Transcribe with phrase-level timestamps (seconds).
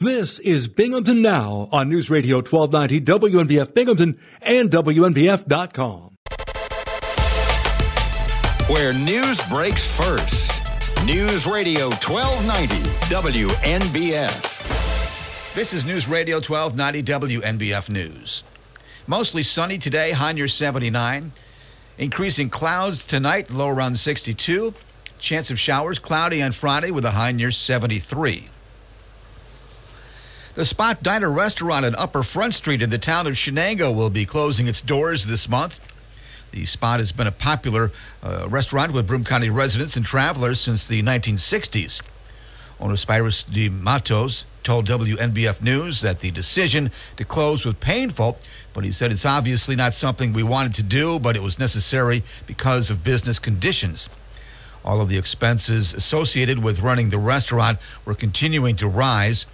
[0.00, 6.18] This is Binghamton Now on News Radio 1290 WNBF Binghamton and WNBF.com.
[8.68, 10.62] Where news breaks first.
[11.06, 12.74] News Radio 1290
[13.08, 14.44] WNBF.
[15.54, 18.44] This is News Radio 1290 WNBF News.
[19.06, 21.32] Mostly sunny today, high near 79.
[21.96, 24.74] Increasing clouds tonight, low around 62.
[25.18, 28.50] Chance of showers cloudy on Friday with a high near 73.
[30.56, 34.24] The Spot Diner restaurant on Upper Front Street in the town of Chenango will be
[34.24, 35.80] closing its doors this month.
[36.50, 37.92] The Spot has been a popular
[38.22, 42.00] uh, restaurant with Broome County residents and travelers since the 1960s.
[42.80, 48.38] Owner Spyros de Matos told WNBF News that the decision to close was painful,
[48.72, 52.22] but he said it's obviously not something we wanted to do, but it was necessary
[52.46, 54.08] because of business conditions.
[54.86, 59.44] All of the expenses associated with running the restaurant were continuing to rise.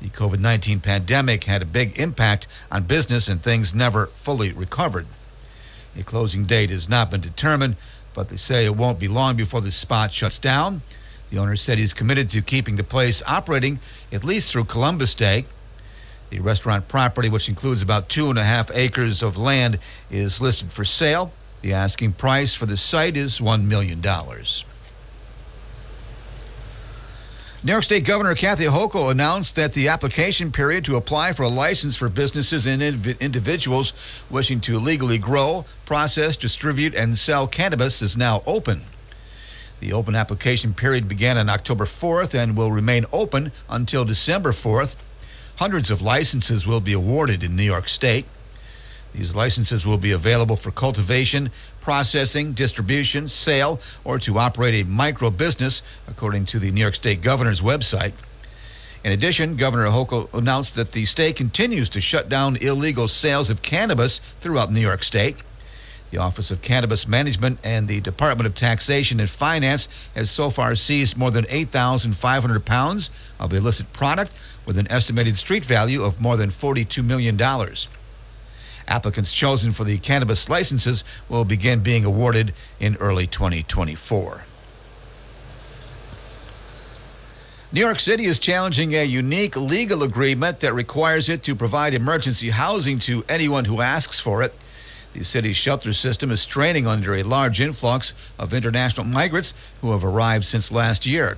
[0.00, 5.06] The COVID 19 pandemic had a big impact on business and things never fully recovered.
[5.96, 7.76] A closing date has not been determined,
[8.14, 10.82] but they say it won't be long before the spot shuts down.
[11.30, 13.80] The owner said he's committed to keeping the place operating
[14.12, 15.44] at least through Columbus Day.
[16.30, 19.78] The restaurant property, which includes about two and a half acres of land,
[20.10, 21.32] is listed for sale.
[21.62, 24.00] The asking price for the site is $1 million.
[27.68, 31.50] New York State Governor Kathy Hochul announced that the application period to apply for a
[31.50, 33.92] license for businesses and individuals
[34.30, 38.84] wishing to legally grow, process, distribute, and sell cannabis is now open.
[39.80, 44.96] The open application period began on October 4th and will remain open until December 4th.
[45.56, 48.24] Hundreds of licenses will be awarded in New York State.
[49.12, 51.50] These licenses will be available for cultivation,
[51.88, 57.22] processing, distribution, sale, or to operate a micro business, according to the New York State
[57.22, 58.12] Governor's website.
[59.02, 63.62] In addition, Governor Hochul announced that the state continues to shut down illegal sales of
[63.62, 65.42] cannabis throughout New York State.
[66.10, 70.74] The Office of Cannabis Management and the Department of Taxation and Finance has so far
[70.74, 73.10] seized more than 8,500 pounds
[73.40, 74.34] of illicit product
[74.66, 77.38] with an estimated street value of more than $42 million.
[78.88, 84.44] Applicants chosen for the cannabis licenses will begin being awarded in early 2024.
[87.70, 92.48] New York City is challenging a unique legal agreement that requires it to provide emergency
[92.48, 94.54] housing to anyone who asks for it.
[95.12, 100.02] The city's shelter system is straining under a large influx of international migrants who have
[100.02, 101.36] arrived since last year.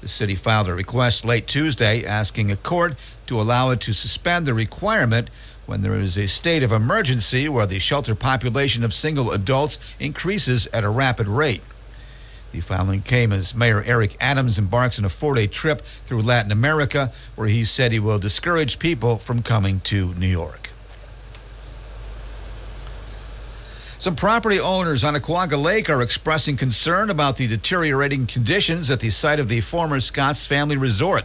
[0.00, 2.96] The city filed a request late Tuesday asking a court
[3.26, 5.28] to allow it to suspend the requirement
[5.66, 10.66] when there is a state of emergency where the shelter population of single adults increases
[10.68, 11.62] at a rapid rate.
[12.52, 16.52] The filing came as Mayor Eric Adams embarks on a four day trip through Latin
[16.52, 20.70] America, where he said he will discourage people from coming to New York.
[23.98, 29.10] Some property owners on Oquaga Lake are expressing concern about the deteriorating conditions at the
[29.10, 31.24] site of the former Scott's Family Resort.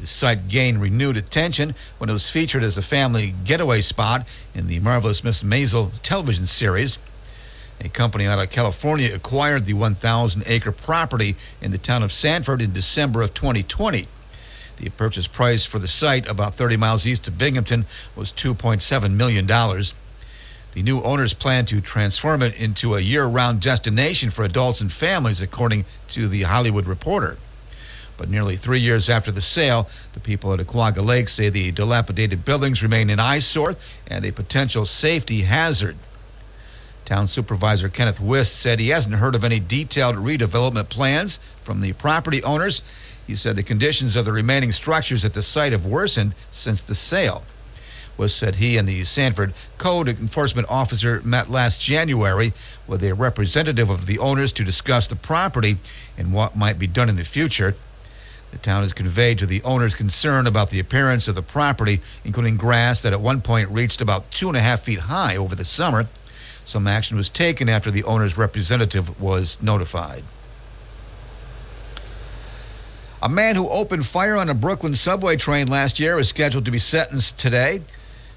[0.00, 4.66] The site gained renewed attention when it was featured as a family getaway spot in
[4.66, 6.98] the Marvelous Miss Maisel television series.
[7.80, 12.62] A company out of California acquired the 1,000 acre property in the town of Sanford
[12.62, 14.06] in December of 2020.
[14.76, 19.46] The purchase price for the site, about 30 miles east of Binghamton, was $2.7 million.
[19.46, 24.92] The new owners plan to transform it into a year round destination for adults and
[24.92, 27.36] families, according to the Hollywood Reporter.
[28.16, 32.44] But nearly three years after the sale, the people at Oquaga Lake say the dilapidated
[32.44, 33.74] buildings remain an eyesore
[34.06, 35.96] and a potential safety hazard.
[37.04, 41.92] Town Supervisor Kenneth Wist said he hasn't heard of any detailed redevelopment plans from the
[41.92, 42.82] property owners.
[43.26, 46.94] He said the conditions of the remaining structures at the site have worsened since the
[46.94, 47.44] sale.
[48.16, 52.52] Wist said he and the Sanford Code Enforcement Officer met last January
[52.86, 55.76] with a representative of the owners to discuss the property
[56.16, 57.74] and what might be done in the future.
[58.54, 62.56] The town has conveyed to the owners concern about the appearance of the property, including
[62.56, 65.64] grass that at one point reached about two and a half feet high over the
[65.64, 66.06] summer.
[66.64, 70.22] Some action was taken after the owner's representative was notified.
[73.20, 76.70] A man who opened fire on a Brooklyn subway train last year is scheduled to
[76.70, 77.80] be sentenced today.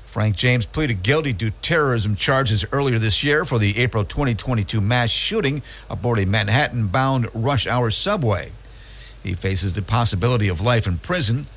[0.06, 5.12] Frank James pleaded guilty to terrorism charges earlier this year for the April 2022 mass
[5.12, 8.52] shooting aboard a Manhattan bound rush hour subway.
[9.28, 11.48] He faces the possibility of life in prison.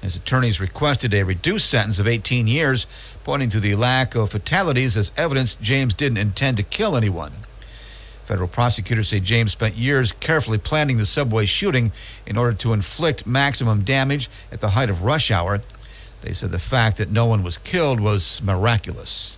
[0.00, 2.86] His attorneys requested a reduced sentence of 18 years,
[3.22, 7.32] pointing to the lack of fatalities as evidence James didn't intend to kill anyone.
[8.24, 11.92] Federal prosecutors say James spent years carefully planning the subway shooting
[12.24, 15.60] in order to inflict maximum damage at the height of rush hour.
[16.22, 19.36] They said the fact that no one was killed was miraculous.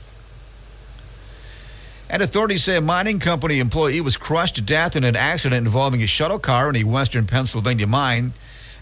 [2.11, 6.03] And authorities say a mining company employee was crushed to death in an accident involving
[6.03, 8.33] a shuttle car in a western Pennsylvania mine.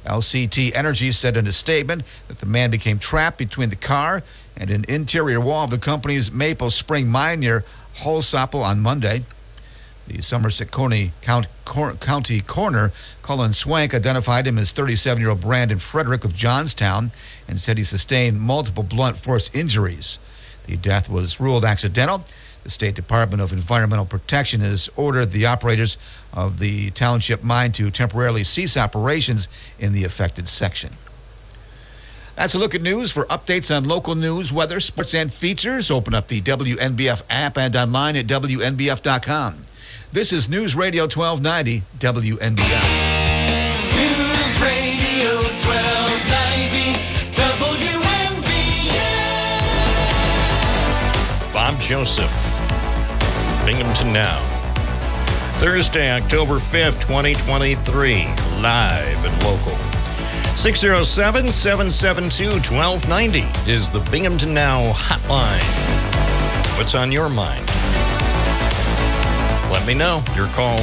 [0.07, 4.23] LCT Energy said in a statement that the man became trapped between the car
[4.57, 7.67] and an interior wall of the company's Maple Spring mine near
[7.97, 9.25] Hollsopple on Monday.
[10.07, 16.25] The Somerset County, County coroner, Colin Swank, identified him as 37 year old Brandon Frederick
[16.25, 17.13] of Johnstown
[17.47, 20.19] and said he sustained multiple blunt force injuries.
[20.67, 22.25] The death was ruled accidental.
[22.69, 25.97] The State Department of Environmental Protection has ordered the operators
[26.35, 29.49] of the township mine to temporarily cease operations
[29.79, 30.99] in the affected section.
[32.37, 33.11] That's a look at news.
[33.11, 37.75] For updates on local news, weather, sports, and features, open up the WNBF app and
[37.75, 39.63] online at WNBF.com.
[40.13, 42.85] This is News Radio 1290, WNBF.
[43.97, 47.01] News Radio 1290,
[47.33, 48.93] WNBF.
[51.55, 52.48] Bob Joseph.
[53.69, 54.39] Binghamton Now.
[55.61, 58.25] Thursday, October 5th, 2023,
[58.63, 59.77] live and local.
[60.57, 62.45] 607 772
[62.75, 65.61] 1290 is the Binghamton Now hotline.
[66.79, 67.67] What's on your mind?
[69.71, 70.25] Let me know.
[70.35, 70.79] Your call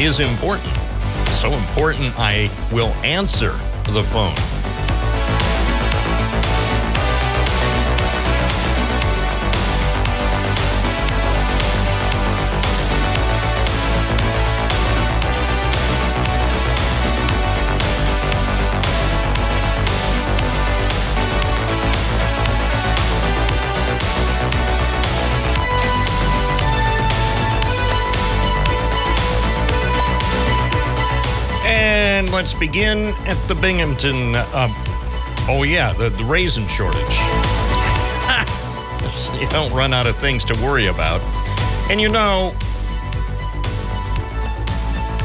[0.00, 0.74] is important.
[1.28, 3.52] So important, I will answer
[3.92, 4.59] the phone.
[32.20, 34.34] And let's begin at the Binghamton.
[34.36, 34.68] Uh,
[35.48, 37.00] oh, yeah, the, the raisin shortage.
[39.40, 41.22] you don't run out of things to worry about.
[41.90, 42.52] And you know,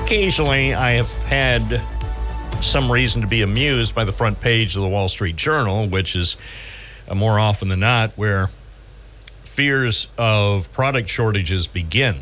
[0.05, 1.81] occasionally I have had
[2.63, 6.15] some reason to be amused by the front page of the Wall Street Journal, which
[6.15, 6.37] is
[7.09, 8.51] uh, more often than not where
[9.43, 12.19] fears of product shortages begin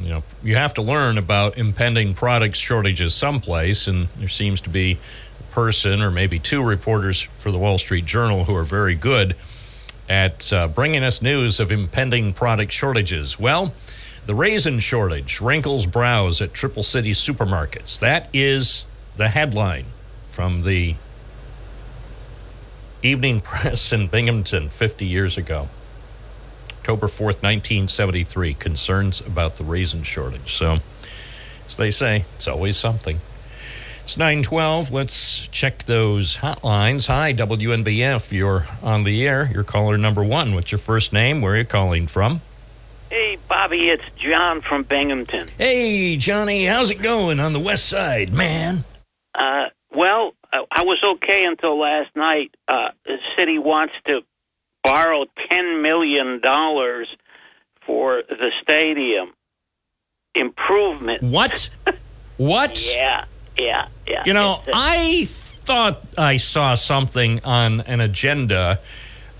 [0.00, 4.70] you know, you have to learn about impending product shortages someplace, and there seems to
[4.70, 4.98] be
[5.40, 9.34] a person or maybe two reporters for the Wall Street Journal who are very good
[10.08, 13.38] at uh, bringing us news of impending product shortages.
[13.38, 13.72] Well,
[14.26, 17.98] the raisin shortage wrinkles brows at Triple City supermarkets.
[17.98, 18.86] That is
[19.16, 19.86] the headline
[20.28, 20.96] from the
[23.02, 25.68] Evening Press in Binghamton 50 years ago.
[26.88, 30.54] October 4th, 1973, concerns about the raisin shortage.
[30.54, 30.78] So,
[31.66, 33.20] as they say, it's always something.
[34.04, 34.90] It's 912.
[34.90, 37.08] Let's check those hotlines.
[37.08, 38.32] Hi, WNBF.
[38.32, 39.50] You're on the air.
[39.52, 40.54] You're caller number one.
[40.54, 41.42] What's your first name?
[41.42, 42.40] Where are you calling from?
[43.10, 45.46] Hey, Bobby, it's John from Binghamton.
[45.58, 48.82] Hey, Johnny, how's it going on the west side, man?
[49.34, 52.54] Uh, well, I was okay until last night.
[52.66, 54.22] Uh, the city wants to
[54.84, 57.08] borrow ten million dollars
[57.86, 59.32] for the stadium
[60.34, 61.22] improvement.
[61.22, 61.70] What?
[62.36, 62.86] What?
[62.94, 63.24] yeah,
[63.58, 64.22] yeah, yeah.
[64.26, 68.80] You know, I thought I saw something on an agenda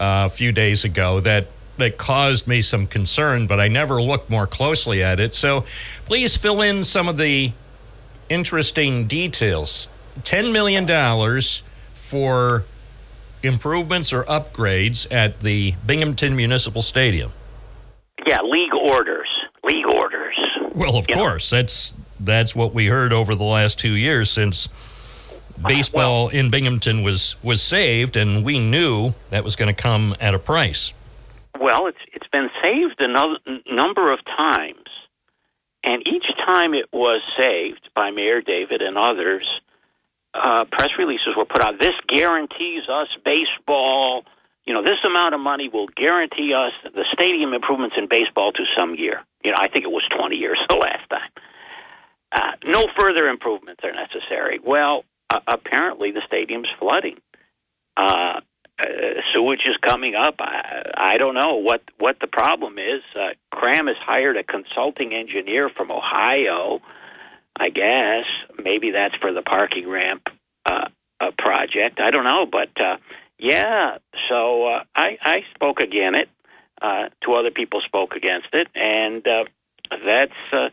[0.01, 4.31] uh, a few days ago that that caused me some concern, but I never looked
[4.31, 5.33] more closely at it.
[5.33, 5.65] So,
[6.07, 7.53] please fill in some of the
[8.29, 9.87] interesting details.
[10.25, 11.63] Ten million dollars
[11.95, 12.65] for
[13.43, 17.33] improvements or upgrades at the Binghamton Municipal Stadium?
[18.27, 19.29] Yeah, league orders.
[19.65, 20.37] League orders.
[20.75, 21.23] Well, of You know.
[21.23, 24.69] course, that's that's what we heard over the last two years since
[25.67, 30.35] baseball in Binghamton was was saved, and we knew that was going to come at
[30.35, 30.93] a price.
[31.61, 33.39] Well, it's it's been saved a no-
[33.71, 34.87] number of times,
[35.85, 39.47] and each time it was saved by Mayor David and others,
[40.43, 41.79] uh, press releases were put out.
[41.81, 44.25] This guarantees us baseball.
[44.65, 48.65] You know, this amount of money will guarantee us the stadium improvements in baseball to
[48.77, 49.23] some year.
[49.45, 51.31] You know, I think it was 20 years the last time.
[52.31, 54.61] Uh, no further improvements are necessary.
[54.63, 57.19] Well, uh, apparently the stadium's flooding.
[57.97, 58.41] Uh,
[58.81, 58.85] uh,
[59.33, 60.37] sewage is coming up.
[60.39, 63.03] I, I don't know what what the problem is.
[63.15, 66.81] Uh, Kraham has hired a consulting engineer from Ohio.
[67.59, 68.27] I guess
[68.63, 70.29] maybe that's for the parking ramp
[70.65, 70.89] uh,
[71.21, 72.01] uh, project.
[72.01, 72.97] I don't know, but uh,
[73.39, 73.99] yeah.
[74.29, 76.29] So uh, I I spoke against it.
[76.81, 79.45] Uh, two other people spoke against it, and uh,
[80.05, 80.53] that's.
[80.53, 80.69] Uh,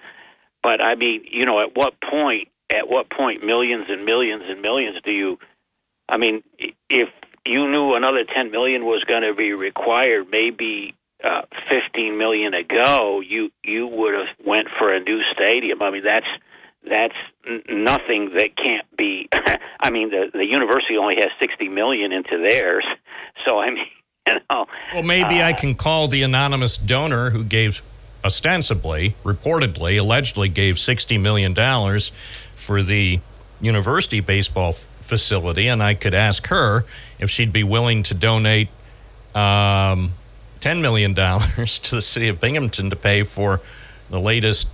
[0.62, 2.50] but I mean, you know, at what point?
[2.74, 3.44] At what point?
[3.44, 5.40] Millions and millions and millions do you?
[6.08, 6.44] I mean,
[6.90, 7.10] if
[7.46, 13.22] you knew another ten million was going to be required, maybe uh, fifteen million ago,
[13.22, 15.82] you you would have went for a new stadium.
[15.82, 16.28] I mean, that's
[16.90, 17.16] that's
[17.48, 19.28] n- nothing that can't be.
[19.84, 22.86] I mean, the the university only has sixty million into theirs,
[23.48, 23.86] so I mean,
[24.28, 24.66] you know.
[24.94, 27.82] Well, maybe Uh, I can call the anonymous donor who gave
[28.24, 31.54] ostensibly, reportedly, allegedly gave $60 million
[32.56, 33.20] for the
[33.62, 36.86] university baseball f- facility, and I could ask her
[37.20, 38.70] if she'd be willing to donate
[39.36, 40.14] um,
[40.60, 43.62] $10 million to the city of Binghamton to pay for
[44.10, 44.70] the latest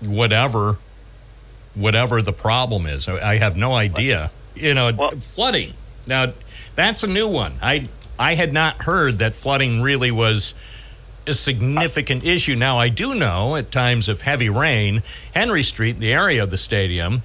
[0.00, 0.78] whatever
[1.74, 3.08] whatever the problem is.
[3.08, 4.30] I have no idea.
[4.54, 5.74] You know, Well- flooding.
[6.06, 6.32] Now,
[6.76, 7.58] that's a new one.
[7.62, 7.88] I
[8.18, 10.54] I had not heard that flooding really was
[11.26, 12.54] a significant issue.
[12.54, 15.02] Now, I do know at times of heavy rain,
[15.34, 17.22] Henry Street, the area of the stadium,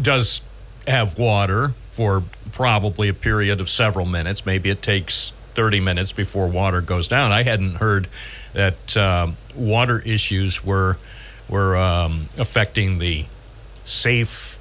[0.00, 0.40] does
[0.86, 2.22] have water for
[2.52, 4.46] probably a period of several minutes.
[4.46, 7.32] Maybe it takes 30 minutes before water goes down.
[7.32, 8.08] I hadn't heard
[8.54, 10.96] that um, water issues were
[11.48, 13.26] were um, affecting the
[13.84, 14.58] safe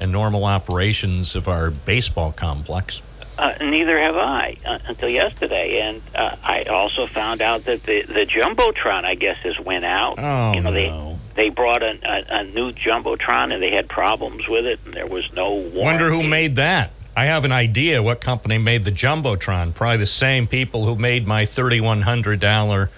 [0.00, 3.02] and normal operations of our baseball complex.
[3.38, 8.02] Uh, neither have I uh, until yesterday, and uh, I also found out that the
[8.02, 10.14] the jumbotron, I guess, has went out.
[10.18, 11.18] Oh, you know, they no.
[11.34, 15.06] they brought a, a, a new jumbotron, and they had problems with it, and there
[15.06, 15.80] was no warranty.
[15.80, 16.92] Wonder who made that.
[17.14, 19.72] I have an idea what company made the Jumbotron.
[19.72, 22.90] Probably the same people who made my $3,100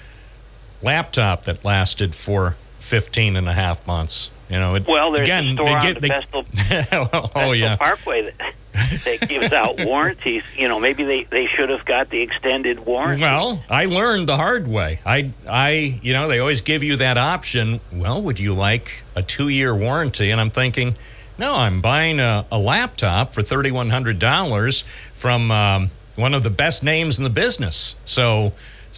[0.83, 4.33] laptop that lasted for 15 and a half months.
[4.49, 6.45] You know, it, Well, there's again, a store they on get, the Vestal,
[6.93, 7.77] oh, Vestal yeah.
[7.77, 8.55] Parkway that,
[9.05, 10.43] that gives out warranties.
[10.57, 13.23] You know, maybe they, they should have got the extended warranty.
[13.23, 15.01] Well, I learned the hard way.
[15.05, 17.81] I, I, you know, they always give you that option.
[17.93, 20.31] Well, would you like a two-year warranty?
[20.31, 20.97] And I'm thinking,
[21.37, 26.51] no, I'm buying a, a laptop for thirty-one hundred dollars from um, one of the
[26.51, 27.95] best names in the business.
[28.05, 28.53] So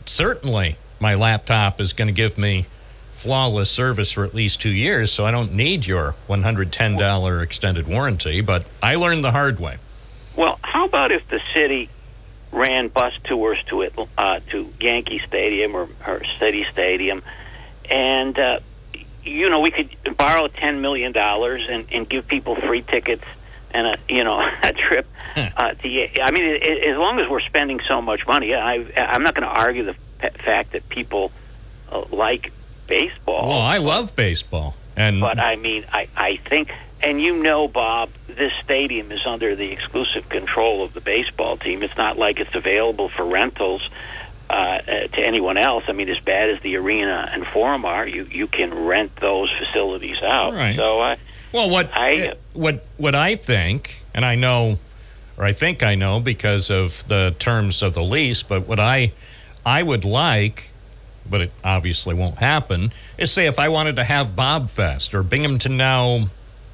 [0.06, 2.66] certainly, my laptop is going to give me
[3.24, 5.12] flawless service for at least two years.
[5.12, 8.40] So I don't need your one hundred ten dollar extended warranty.
[8.40, 9.76] But I learned the hard way.
[10.36, 11.88] Well, how about if the city
[12.52, 17.22] ran bus tours to it uh, to Yankee Stadium or, or City Stadium,
[17.90, 18.60] and uh,
[19.22, 23.24] you know we could borrow ten million dollars and, and give people free tickets
[23.72, 26.22] and a you know a trip uh, to.
[26.22, 29.34] I mean, it, it- as long as we're spending so much money, I I'm not
[29.34, 31.32] going to argue the fa- fact that people
[31.92, 32.52] uh, like
[32.90, 33.48] baseball.
[33.48, 36.70] Well, I love baseball, and But I mean, I, I think,
[37.02, 41.82] and you know, Bob, this stadium is under the exclusive control of the baseball team.
[41.82, 43.82] It's not like it's available for rentals
[44.50, 44.80] uh, uh,
[45.16, 45.84] to anyone else.
[45.88, 49.48] I mean, as bad as the arena and forum are, you you can rent those
[49.58, 50.52] facilities out.
[50.52, 50.76] Right.
[50.76, 51.16] So, uh,
[51.52, 54.78] Well, what I- what what I think, and I know,
[55.38, 58.42] or I think I know because of the terms of the lease.
[58.42, 59.12] But what I
[59.64, 60.70] I would like,
[61.28, 65.22] but it obviously won't happen, is say if I wanted to have Bob Fest or
[65.22, 66.28] Binghamton Now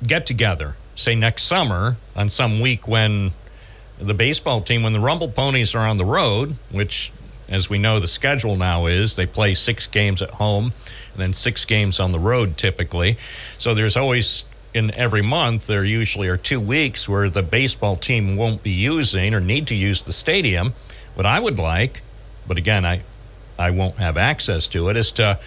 [0.07, 3.33] get together, say next summer on some week when
[3.99, 7.12] the baseball team, when the Rumble Ponies are on the road, which
[7.49, 10.73] as we know the schedule now is they play six games at home
[11.12, 13.17] and then six games on the road typically.
[13.59, 18.37] So there's always in every month there usually are two weeks where the baseball team
[18.37, 20.75] won't be using or need to use the stadium.
[21.15, 22.03] What I would like,
[22.47, 23.03] but again I
[23.58, 25.38] I won't have access to it, is to,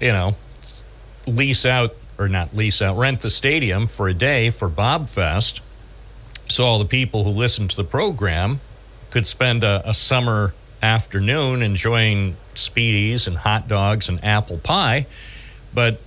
[0.00, 0.36] you know,
[1.26, 5.60] lease out or not lease out, rent the stadium for a day for Bob Fest
[6.52, 8.60] so all the people who listen to the program
[9.10, 15.06] could spend a, a summer afternoon enjoying spiedies and hot dogs and apple pie.
[15.72, 16.00] But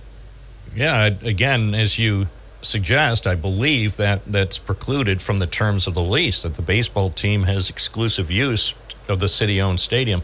[0.74, 2.28] yeah again as you
[2.60, 7.08] suggest i believe that that's precluded from the terms of the lease that the baseball
[7.10, 8.74] team has exclusive use
[9.08, 10.22] of the city-owned stadium.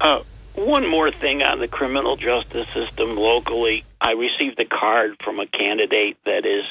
[0.00, 0.22] Uh,
[0.56, 3.84] one more thing on the criminal justice system locally.
[4.00, 6.64] I received a card from a candidate that is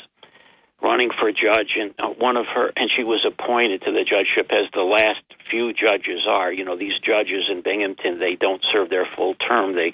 [0.82, 4.52] running for judge, and uh, one of her, and she was appointed to the judgeship
[4.52, 6.52] as the last few judges are.
[6.52, 9.74] You know, these judges in Binghamton, they don't serve their full term.
[9.74, 9.94] They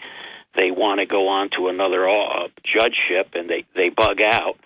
[0.55, 4.57] they want to go on to another uh, judgeship, and they they bug out,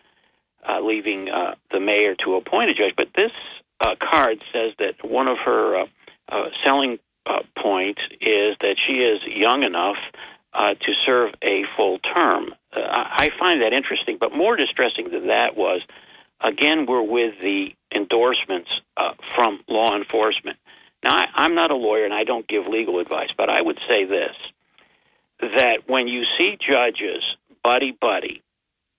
[0.68, 2.94] uh, leaving uh, the mayor to appoint a judge.
[2.96, 3.32] But this
[3.82, 5.86] uh, card says that one of her uh,
[6.30, 9.98] uh, selling uh, point is that she is young enough
[10.54, 12.54] uh, to serve a full term.
[12.74, 15.82] Uh, I find that interesting, but more distressing than that was,
[16.42, 20.58] again, we're with the endorsements uh, from law enforcement.
[21.04, 23.80] Now, I, I'm not a lawyer and I don't give legal advice, but I would
[23.88, 24.36] say this
[25.40, 27.22] that when you see judges
[27.62, 28.42] buddy buddy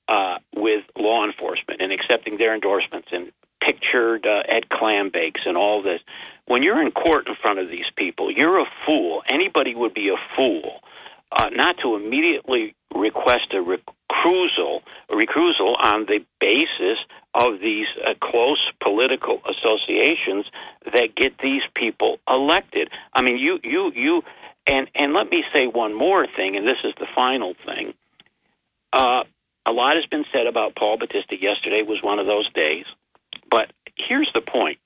[0.09, 5.83] uh, with law enforcement and accepting their endorsements and pictured uh, Ed Clambakes and all
[5.83, 6.01] this.
[6.47, 9.23] When you're in court in front of these people, you're a fool.
[9.29, 10.81] Anybody would be a fool
[11.33, 16.99] uh, not to immediately request a recusal, a recusal on the basis
[17.35, 20.47] of these uh, close political associations
[20.85, 22.91] that get these people elected.
[23.13, 24.23] I mean, you, you, you,
[24.71, 27.95] and and let me say one more thing, and this is the final thing.
[28.93, 29.25] Uh,
[29.67, 31.41] a lot has been said about Paul Battisti.
[31.41, 32.87] Yesterday was one of those days,
[33.51, 34.79] but here's the point: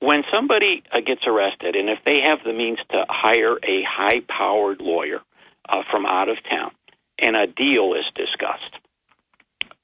[0.00, 4.80] when somebody uh, gets arrested, and if they have the means to hire a high-powered
[4.80, 5.20] lawyer
[5.68, 6.72] uh, from out of town,
[7.18, 8.76] and a deal is discussed,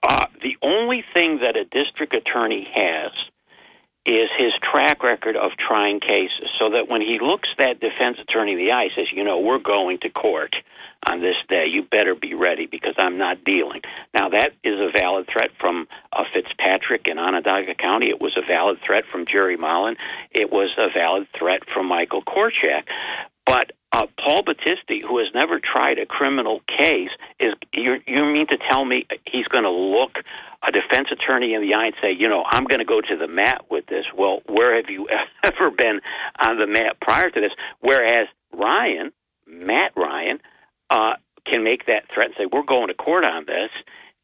[0.08, 3.12] uh, the only thing that a district attorney has
[4.06, 8.52] is his track record of trying cases, so that when he looks that defense attorney
[8.52, 10.54] in the eye, says, "You know, we're going to court
[11.10, 11.66] on this day.
[11.66, 13.82] You better be ready because I'm not dealing."
[14.18, 18.08] Now, that is a valid threat from uh, Fitzpatrick in Onondaga County.
[18.08, 19.96] It was a valid threat from Jerry Mollen.
[20.30, 22.84] It was a valid threat from Michael Korchak.
[23.44, 27.08] But uh, Paul Battisti, who has never tried a criminal case,
[27.40, 30.18] is you, you mean to tell me he's going to look
[30.62, 33.16] a defense attorney in the eye and say, you know, I'm going to go to
[33.16, 34.04] the mat with this?
[34.14, 35.08] Well, where have you
[35.46, 36.00] ever been
[36.46, 37.52] on the mat prior to this?
[37.80, 39.12] Whereas Ryan,
[39.46, 40.40] Matt Ryan,
[40.90, 41.14] uh,
[41.46, 43.70] can make that threat and say, we're going to court on this,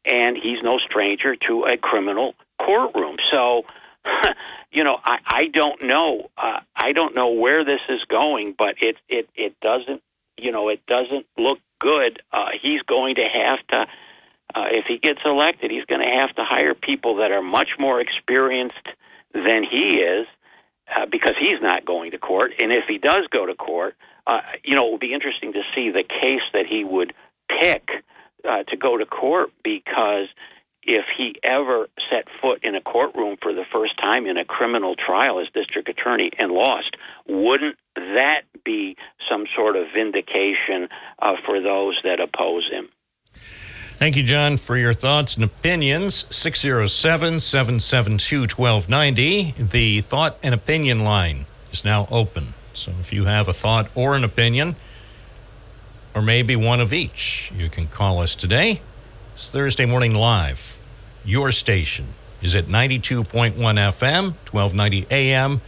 [0.05, 3.15] and he's no stranger to a criminal courtroom.
[3.31, 3.63] So
[4.71, 6.29] you know, I, I don't know.
[6.37, 10.01] Uh, I don't know where this is going, but it it it doesn't.
[10.37, 12.21] You know, it doesn't look good.
[12.31, 13.85] Uh, he's going to have to.
[14.55, 17.69] Uh, if he gets elected, he's going to have to hire people that are much
[17.79, 18.87] more experienced
[19.33, 20.27] than he is,
[20.95, 22.51] uh, because he's not going to court.
[22.61, 23.95] And if he does go to court,
[24.27, 27.13] uh, you know, it would be interesting to see the case that he would
[27.49, 27.89] pick
[28.47, 30.27] uh, to go to court because
[30.85, 34.95] if he ever set foot in a courtroom for the first time in a criminal
[34.95, 36.95] trial as district attorney and lost,
[37.27, 38.95] wouldn't that be
[39.29, 42.89] some sort of vindication uh, for those that oppose him?
[43.97, 46.25] Thank you, John, for your thoughts and opinions.
[46.35, 49.63] 607 772 1290.
[49.63, 52.53] The thought and opinion line is now open.
[52.73, 54.75] So if you have a thought or an opinion,
[56.13, 58.81] or maybe one of each, you can call us today.
[59.33, 60.79] It's Thursday Morning Live.
[61.25, 62.05] Your station
[62.43, 65.59] is at 92.1 FM, 1290 AM,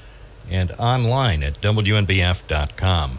[0.52, 3.18] and online at WNBF.com.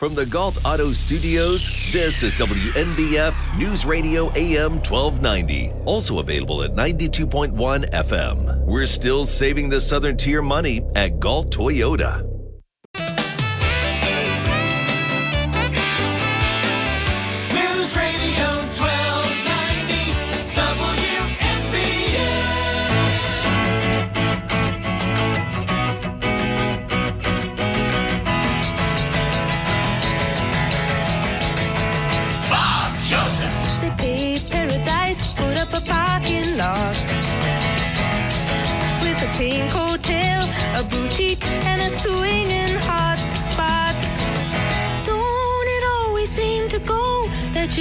[0.00, 5.70] From the Gault Auto Studios, this is WNBF News Radio AM 1290.
[5.84, 8.66] Also available at 92.1 FM.
[8.66, 12.39] We're still saving the Southern Tier money at Gault Toyota.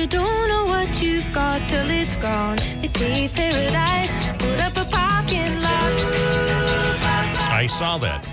[0.09, 2.57] Don't know what you've got till it's gone?
[2.81, 5.91] They paved paradise, put up a parking lot.
[7.51, 8.27] I saw that.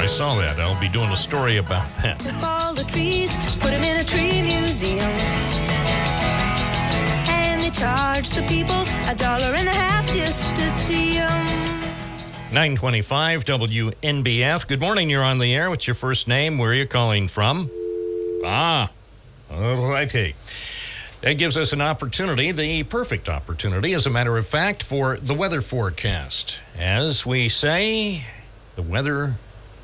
[0.00, 0.58] I saw that.
[0.58, 2.18] I'll be doing a story about that.
[2.18, 5.12] Took all the trees, put them in a tree museum.
[7.28, 11.46] And they charged the people a dollar and a half just to see them.
[12.52, 14.66] 925 WNBF.
[14.66, 15.08] Good morning.
[15.08, 15.70] You're on the air.
[15.70, 16.58] What's your first name?
[16.58, 17.70] Where are you calling from?
[18.44, 18.90] Ah,
[19.50, 20.34] all righty.
[21.22, 25.34] That gives us an opportunity, the perfect opportunity, as a matter of fact, for the
[25.34, 26.60] weather forecast.
[26.76, 28.24] As we say,
[28.74, 29.36] the weather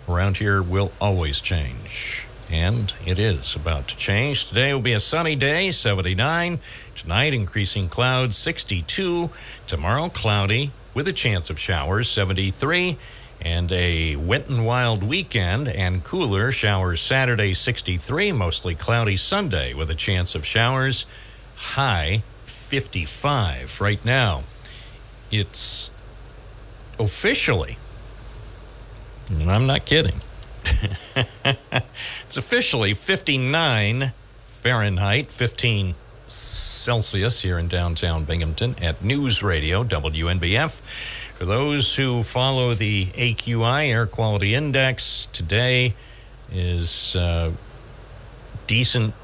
[0.09, 2.27] around here will always change.
[2.51, 4.47] And it is about to change.
[4.47, 6.59] Today will be a sunny day, 79.
[6.97, 9.31] Tonight, increasing clouds, 62.
[9.69, 12.99] Tomorrow, cloudy with a chance of showers, 73.
[13.41, 16.51] And a wet and wild weekend and cooler.
[16.51, 18.33] Showers Saturday, 63.
[18.33, 21.07] Mostly cloudy Sunday with a chance of showers.
[21.59, 24.45] High 55 right now.
[25.31, 25.91] It's
[26.99, 27.77] officially,
[29.29, 30.21] and I'm not kidding,
[32.25, 35.95] it's officially 59 Fahrenheit, 15
[36.29, 40.81] Celsius here in downtown Binghamton at News Radio WNBF.
[41.37, 45.95] For those who follow the AQI Air Quality Index, today
[46.53, 47.51] is uh,
[48.67, 49.15] decent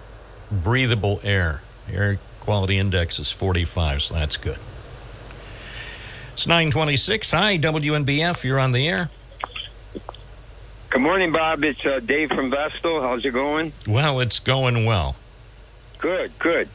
[0.50, 1.62] breathable air.
[1.92, 4.58] Air Quality index is 45, so that's good.
[6.34, 7.30] It's 926.
[7.30, 8.44] Hi, WNBF.
[8.44, 9.08] You're on the air.
[10.90, 11.64] Good morning, Bob.
[11.64, 13.00] It's uh, Dave from Vestal.
[13.00, 13.72] How's it going?
[13.88, 15.16] Well, it's going well.
[15.98, 16.68] Good, good.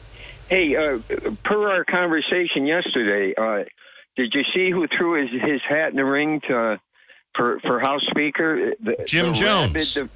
[0.48, 0.98] Hey, uh,
[1.44, 3.64] per our conversation yesterday, uh,
[4.16, 6.80] did you see who threw his, his hat in the ring to
[7.36, 8.72] for for House Speaker?
[8.80, 9.96] The, Jim the Jones.
[9.96, 10.10] rabid-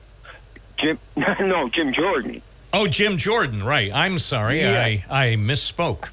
[0.80, 0.98] Jim,
[1.48, 2.42] no, Jim Jordan.
[2.74, 3.94] Oh, Jim Jordan, right.
[3.94, 4.60] I'm sorry.
[4.60, 4.82] Yeah.
[4.82, 6.10] I, I misspoke.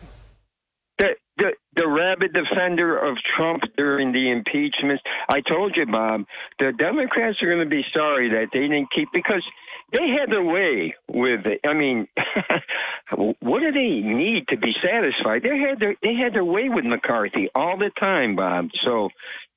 [0.99, 5.01] The, the the rabid defender of Trump during the impeachment.
[5.33, 6.25] I told you, Bob,
[6.59, 9.43] the Democrats are going to be sorry that they didn't keep because
[9.91, 11.61] they had their way with it.
[11.65, 12.07] I mean,
[13.15, 15.41] what do they need to be satisfied?
[15.41, 18.69] They had their they had their way with McCarthy all the time, Bob.
[18.85, 19.09] So.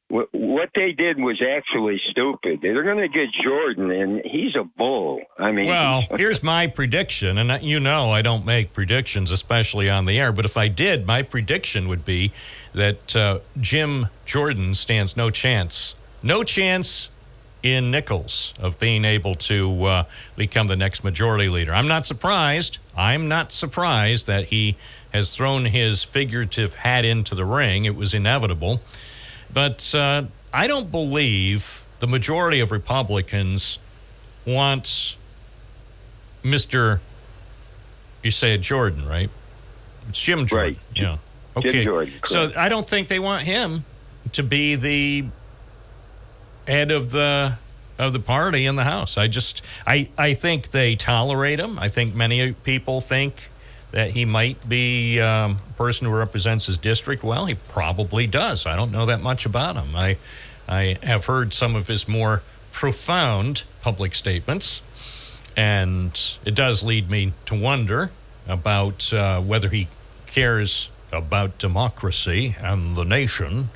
[0.08, 2.60] Wh- What they did was actually stupid.
[2.62, 5.20] They're going to get Jordan, and he's a bull.
[5.38, 10.04] I mean, Well, here's my prediction, and you know I don't make predictions, especially on
[10.04, 10.32] the air.
[10.32, 12.32] But if I did, my prediction would be
[12.72, 17.10] that uh, Jim Jordan stands no chance, no chance
[17.62, 20.04] in Nichols of being able to uh,
[20.36, 21.72] become the next majority leader.
[21.72, 22.78] I'm not surprised.
[22.94, 24.76] I'm not surprised that he
[25.14, 27.86] has thrown his figurative hat into the ring.
[27.86, 28.82] It was inevitable.
[29.54, 33.78] But uh, I don't believe the majority of Republicans
[34.44, 35.16] want
[36.42, 37.00] Mr.
[38.22, 39.30] You say Jordan, right?
[40.08, 40.74] It's Jim Jordan.
[40.74, 40.78] Right.
[40.94, 41.02] Yeah.
[41.12, 41.20] Jim
[41.56, 41.84] Okay.
[41.84, 42.50] Jordan, so.
[42.56, 43.84] I don't think they want him
[44.32, 45.24] to be the
[46.66, 47.54] head of the
[47.96, 49.16] of the party in the House.
[49.16, 51.78] I just I I think they tolerate him.
[51.78, 53.50] I think many people think
[53.94, 57.22] that he might be um, a person who represents his district.
[57.22, 58.66] Well, he probably does.
[58.66, 59.94] I don't know that much about him.
[59.94, 60.18] I
[60.66, 64.82] I have heard some of his more profound public statements,
[65.56, 68.10] and it does lead me to wonder
[68.48, 69.86] about uh, whether he
[70.26, 73.70] cares about democracy and the nation.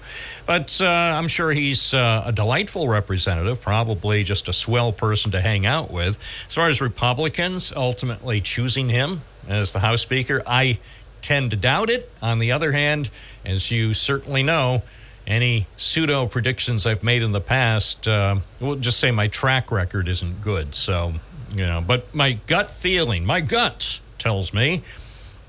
[0.47, 5.41] But uh, I'm sure he's uh, a delightful representative, probably just a swell person to
[5.41, 6.19] hang out with.
[6.49, 10.79] As far as Republicans ultimately choosing him as the House Speaker, I
[11.21, 12.11] tend to doubt it.
[12.23, 13.11] On the other hand,
[13.45, 14.83] as you certainly know,
[15.27, 20.09] any pseudo predictions I've made in the past, uh, we'll just say my track record
[20.09, 20.75] isn't good.
[20.75, 21.13] So,
[21.55, 24.83] you know, but my gut feeling, my gut tells me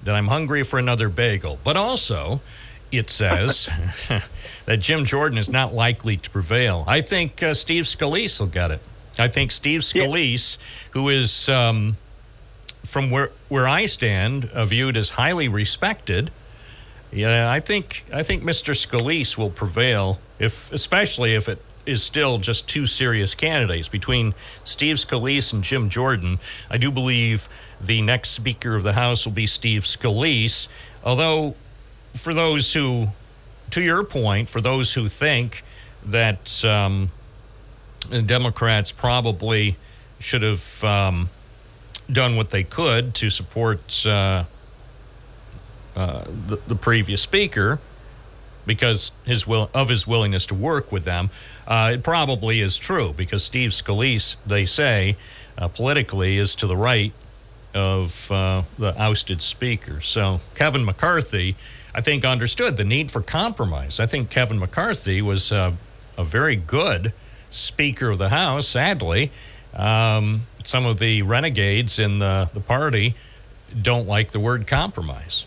[0.03, 1.59] that I'm hungry for another bagel.
[1.63, 2.41] But also,
[2.91, 3.69] it says
[4.65, 6.83] that Jim Jordan is not likely to prevail.
[6.87, 8.81] I think uh, Steve Scalise will get it.
[9.17, 10.57] I think Steve Scalise,
[10.91, 11.97] who is, um,
[12.85, 16.31] from where where I stand, uh, viewed as highly respected.
[17.11, 18.73] Yeah, I think I think Mr.
[18.73, 24.97] Scalise will prevail, if especially if it is still just two serious candidates between Steve
[24.97, 26.39] Scalise and Jim Jordan.
[26.69, 27.49] I do believe
[27.81, 30.67] the next Speaker of the House will be Steve Scalise.
[31.03, 31.55] Although,
[32.13, 33.07] for those who,
[33.71, 35.63] to your point, for those who think
[36.05, 37.11] that um,
[38.25, 39.77] Democrats probably
[40.19, 41.29] should have um,
[42.11, 44.43] done what they could to support uh,
[45.95, 47.79] uh, the, the previous speaker
[48.65, 51.29] because his will of his willingness to work with them.
[51.67, 55.17] Uh, it probably is true because Steve Scalise, they say,
[55.57, 57.13] uh, politically is to the right
[57.73, 60.01] of uh, the ousted speaker.
[60.01, 61.55] So Kevin McCarthy,
[61.93, 63.99] I think, understood the need for compromise.
[63.99, 65.73] I think Kevin McCarthy was uh,
[66.17, 67.13] a very good
[67.49, 68.67] Speaker of the House.
[68.67, 69.31] Sadly,
[69.73, 73.15] um, some of the renegades in the, the party
[73.79, 75.45] don't like the word compromise.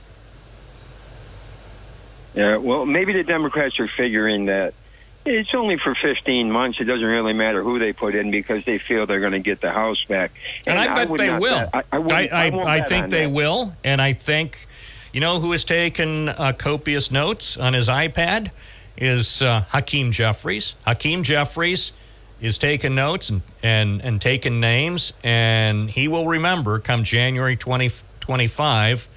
[2.35, 4.75] Yeah, well, maybe the Democrats are figuring that
[5.25, 6.81] it's only for 15 months.
[6.81, 9.61] It doesn't really matter who they put in because they feel they're going to get
[9.61, 10.33] the House back.
[10.66, 11.71] And, I bet they will.
[11.71, 13.33] bet- I, I, I, I, I think they that.
[13.33, 13.75] will.
[13.85, 14.66] And I think,
[15.12, 18.51] you know, who has taken uh, copious notes on his iPad
[18.97, 20.75] is uh, Hakeem Jeffries.
[20.85, 21.92] Hakeem Jeffries
[22.40, 29.09] is taking notes and, and, and taking names, and he will remember come January 2025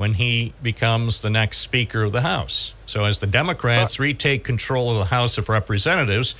[0.00, 2.74] when he becomes the next Speaker of the House.
[2.86, 6.34] So, as the Democrats retake control of the House of Representatives,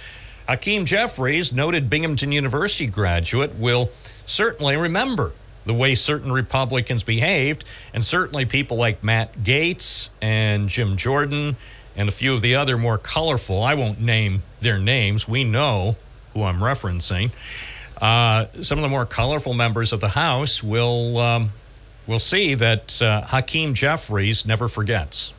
[0.49, 3.91] Hakeem Jeffries, noted Binghamton University graduate, will
[4.25, 5.33] certainly remember
[5.67, 11.59] the way certain Republicans behaved, and certainly people like Matt Gaetz and Jim Jordan
[11.95, 15.97] and a few of the other more colorful, I won't name their names, we know
[16.33, 17.31] who I'm referencing.
[18.01, 21.51] Uh, some of the more colorful members of the House will um,
[22.07, 25.33] will see that uh, Hakeem Jeffries never forgets.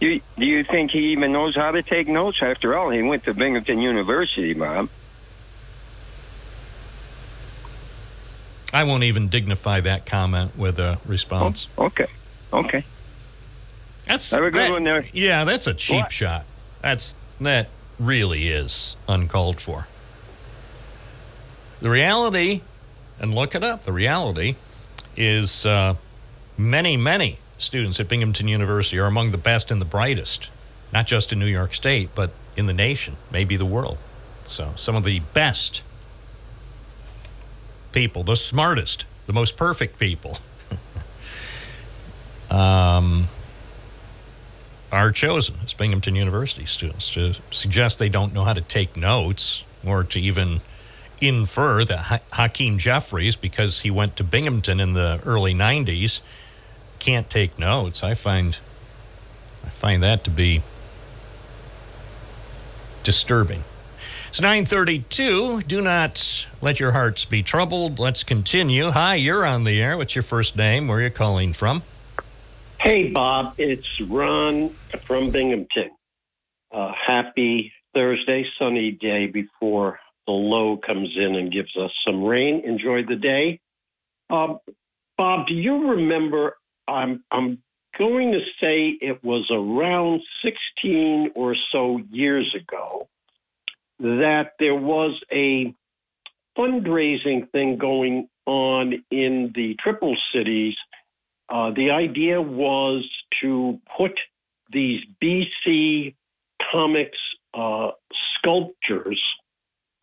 [0.00, 2.38] Do you, do you think he even knows how to take notes?
[2.42, 4.88] After all, he went to Binghamton University, Bob.
[8.72, 11.68] I won't even dignify that comment with a response.
[11.78, 12.06] Okay.
[12.52, 12.84] Okay.
[14.06, 15.06] That's Have a good that- one there.
[15.12, 16.12] Yeah, that's a cheap What?
[16.12, 16.44] shot.
[16.82, 17.68] That's that
[17.98, 19.86] really is uncalled for.
[21.80, 22.62] The reality,
[23.20, 23.84] and look it up.
[23.84, 24.56] The reality
[25.16, 25.94] is uh,
[26.56, 30.50] many, many students at Binghamton University are among the best and the brightest,
[30.92, 33.98] not just in New York State, but in the nation, maybe the world.
[34.44, 35.82] So, some of the best
[37.92, 40.38] people, the smartest, the most perfect people.
[42.50, 43.28] um,
[44.92, 49.64] are chosen as Binghamton University students to suggest they don't know how to take notes
[49.84, 50.60] or to even
[51.20, 56.20] infer that ha- Hakeem Jeffries, because he went to Binghamton in the early 90s,
[56.98, 58.02] can't take notes.
[58.02, 58.58] I find
[59.64, 60.62] I find that to be
[63.02, 63.64] disturbing.
[64.28, 65.60] It's 932.
[65.62, 67.98] Do not let your hearts be troubled.
[67.98, 68.90] Let's continue.
[68.90, 69.96] Hi, you're on the air.
[69.96, 70.88] What's your first name?
[70.88, 71.82] Where are you calling from?
[72.80, 74.74] Hey, Bob, it's Ron
[75.06, 75.90] from Binghamton.
[76.72, 82.62] Uh, happy Thursday, sunny day before the low comes in and gives us some rain.
[82.64, 83.60] Enjoy the day.
[84.30, 84.58] Um,
[85.16, 86.56] Bob, do you remember?
[86.88, 87.62] I'm, I'm
[87.98, 93.08] going to say it was around 16 or so years ago
[94.00, 95.74] that there was a
[96.58, 100.74] fundraising thing going on in the Triple Cities
[101.48, 103.08] uh, the idea was
[103.42, 104.12] to put
[104.72, 106.14] these BC
[106.72, 107.18] comics
[107.52, 107.90] uh,
[108.38, 109.22] sculptures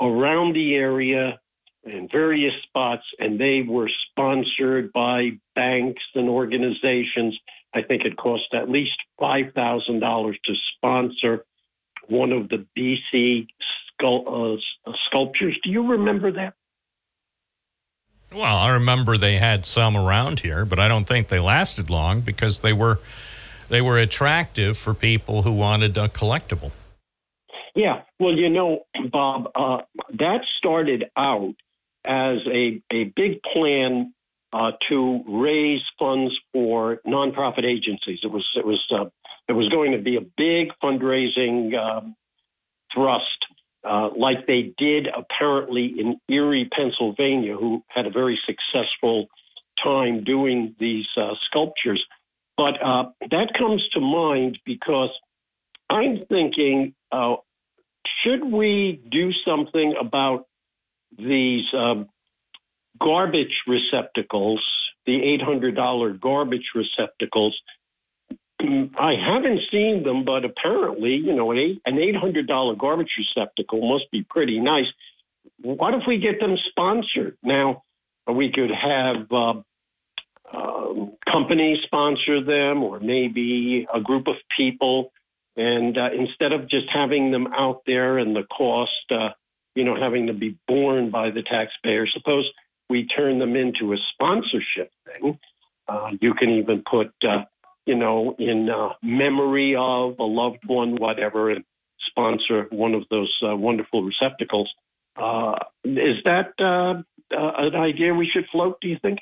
[0.02, 1.40] around the area
[1.84, 7.38] in various spots, and they were sponsored by banks and organizations.
[7.74, 11.46] I think it cost at least five thousand dollars to sponsor
[12.08, 13.48] one of the BC
[14.02, 15.58] scul- uh, sculptures.
[15.64, 16.54] Do you remember that?
[18.34, 22.22] Well, I remember they had some around here, but I don't think they lasted long
[22.22, 23.00] because they were
[23.70, 26.72] they were attractive for people who wanted a collectible.
[27.76, 29.78] Yeah, well, you know, Bob, uh,
[30.14, 31.56] that started out
[32.06, 34.14] as a, a big plan
[34.54, 38.20] uh, to raise funds for nonprofit agencies.
[38.24, 39.06] It was it was uh,
[39.48, 42.16] it was going to be a big fundraising um,
[42.94, 43.46] thrust,
[43.84, 49.28] uh, like they did apparently in Erie, Pennsylvania, who had a very successful
[49.82, 52.04] time doing these uh, sculptures.
[52.58, 55.10] But uh, that comes to mind because
[55.90, 57.38] I'm thinking, uh,
[58.20, 60.48] should we do something about
[61.18, 62.10] these um,
[63.00, 64.62] garbage receptacles,
[65.06, 67.60] the $800 garbage receptacles?
[68.60, 74.12] I haven't seen them, but apparently, you know, an eight- an $800 garbage receptacle must
[74.12, 74.86] be pretty nice.
[75.62, 77.38] What if we get them sponsored?
[77.42, 77.84] Now,
[78.28, 79.62] we could have uh,
[80.54, 85.12] um, companies sponsor them, or maybe a group of people.
[85.62, 89.30] And uh, instead of just having them out there and the cost, uh,
[89.76, 92.50] you know, having to be borne by the taxpayer, suppose
[92.90, 95.38] we turn them into a sponsorship thing.
[95.88, 97.44] Uh, you can even put, uh,
[97.86, 101.64] you know, in uh, memory of a loved one, whatever, and
[102.08, 104.70] sponsor one of those uh, wonderful receptacles.
[105.16, 107.02] Uh, is that uh,
[107.38, 109.20] uh, an idea we should float, do you think?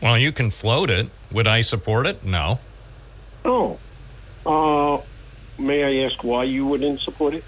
[0.00, 1.10] Well, you can float it.
[1.32, 2.24] Would I support it?
[2.24, 2.60] No.
[3.44, 3.78] Oh,
[4.46, 5.02] uh,
[5.58, 7.44] may I ask why you wouldn't support it?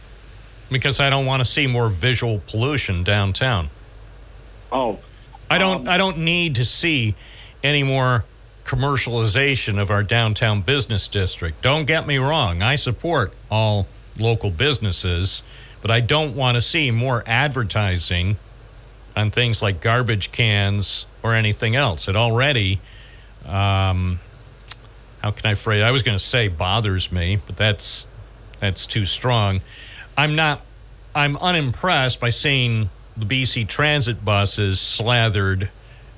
[0.70, 3.70] Because I don't want to see more visual pollution downtown.
[4.70, 4.99] Oh,
[5.51, 7.16] I don't I don't need to see
[7.62, 8.25] any more
[8.64, 11.61] commercialization of our downtown business district.
[11.61, 15.42] Don't get me wrong, I support all local businesses,
[15.83, 18.37] but I don't want to see more advertising
[19.16, 22.07] on things like garbage cans or anything else.
[22.07, 22.81] It already
[23.44, 24.20] um,
[25.23, 25.83] how can I phrase?
[25.83, 28.09] I was going to say bothers me, but that's
[28.59, 29.61] that's too strong.
[30.17, 30.63] I'm not.
[31.15, 35.71] I'm unimpressed by seeing the BC Transit buses slathered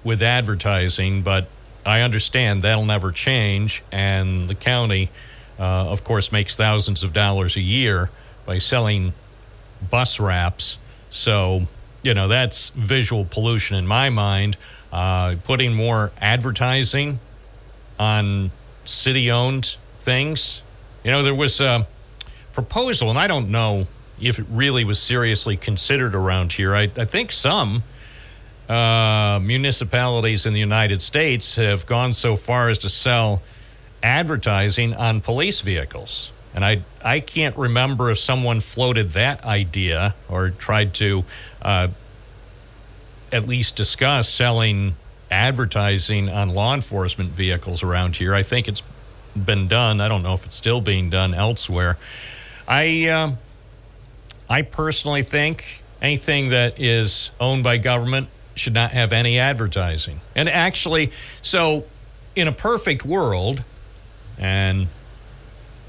[0.05, 1.49] with advertising, but
[1.85, 5.11] I understand that'll never change, and the county,
[5.59, 8.11] uh, of course, makes thousands of dollars a year
[8.45, 9.15] by selling
[9.91, 10.79] bus wraps.
[11.11, 11.63] So,
[12.03, 14.57] you know, that's visual pollution in my mind.
[14.93, 17.19] Uh, putting more advertising
[17.99, 18.51] on
[18.85, 20.63] city owned things.
[21.05, 21.87] You know, there was a
[22.53, 23.87] proposal, and I don't know
[24.21, 26.75] if it really was seriously considered around here.
[26.75, 27.83] I, I think some
[28.69, 33.43] uh, municipalities in the United States have gone so far as to sell
[34.03, 36.33] advertising on police vehicles.
[36.55, 41.25] And I, I can't remember if someone floated that idea or tried to
[41.63, 41.89] uh,
[43.33, 44.97] at least discuss selling
[45.33, 48.35] advertising on law enforcement vehicles around here.
[48.35, 48.83] I think it's
[49.35, 50.01] been done.
[50.01, 51.99] I don't know if it's still being done elsewhere.
[52.69, 53.39] I um
[54.49, 60.21] I personally think anything that is owned by government should not have any advertising.
[60.35, 61.85] And actually, so
[62.37, 63.65] in a perfect world,
[64.37, 64.89] and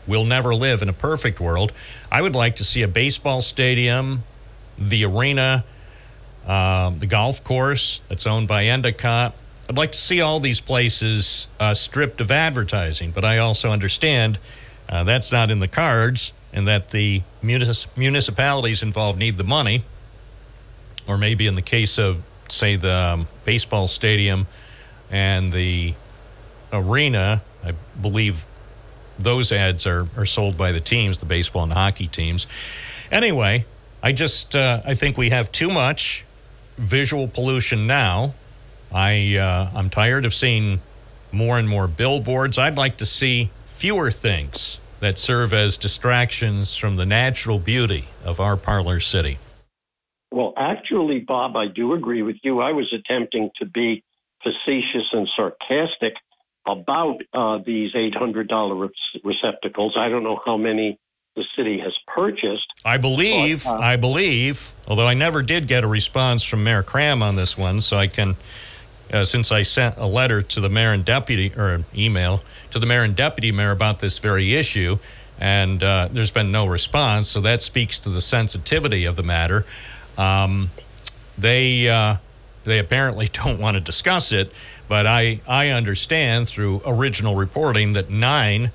[0.07, 1.73] we'll never live in a perfect world,
[2.09, 4.23] I would like to see a baseball stadium,
[4.77, 5.65] the arena,
[6.45, 9.33] um, the golf course that's owned by Endicott.
[9.69, 14.39] I'd like to see all these places uh, stripped of advertising, but I also understand
[14.89, 19.83] uh, that's not in the cards and that the munis- municipalities involved need the money.
[21.07, 24.47] Or maybe in the case of, say, the um, baseball stadium
[25.09, 25.95] and the
[26.71, 28.45] arena, I believe
[29.19, 32.47] those ads are, are sold by the teams, the baseball and hockey teams.
[33.11, 33.65] Anyway,
[34.01, 36.25] I just uh, I think we have too much
[36.77, 38.33] visual pollution now.
[38.91, 40.81] I uh, I'm tired of seeing
[41.31, 42.57] more and more billboards.
[42.57, 48.39] I'd like to see fewer things that serve as distractions from the natural beauty of
[48.39, 49.37] our parlor city.
[50.31, 52.61] Well, actually, Bob, I do agree with you.
[52.61, 54.03] I was attempting to be
[54.41, 56.13] facetious and sarcastic
[56.65, 58.89] about uh, these $800
[59.23, 59.95] receptacles.
[59.97, 60.99] I don't know how many
[61.35, 62.67] the city has purchased.
[62.85, 66.83] I believe, But, uh, I believe, although I never did get a response from Mayor
[66.83, 68.35] Kraham on this one, so I can,
[69.11, 72.79] uh, since I sent a letter to the mayor and deputy, or an email to
[72.79, 74.99] the mayor and deputy mayor about this very issue,
[75.39, 79.65] and uh, there's been no response, so that speaks to the sensitivity of the matter.
[80.17, 80.69] Um,
[81.37, 82.17] they uh,
[82.63, 84.51] they apparently don't want to discuss it,
[84.87, 88.71] but I I understand through original reporting that nine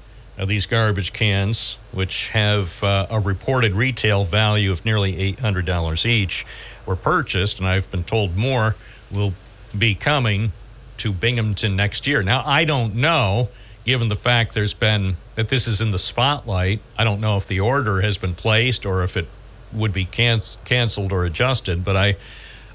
[0.46, 6.06] these garbage cans, which have uh, a reported retail value of nearly eight hundred dollars
[6.06, 6.46] each,
[6.86, 8.76] were purchased, and I've been told more
[9.10, 9.34] will
[9.76, 10.52] be coming
[10.98, 12.22] to Binghamton next year.
[12.22, 13.48] Now I don't know.
[13.84, 17.46] Given the fact there's been that this is in the spotlight, I don't know if
[17.46, 19.26] the order has been placed or if it
[19.72, 21.84] would be can- canceled or adjusted.
[21.84, 22.16] But I,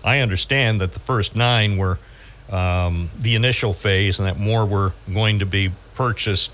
[0.03, 1.99] I understand that the first nine were
[2.49, 6.51] um, the initial phase, and that more were going to be purchased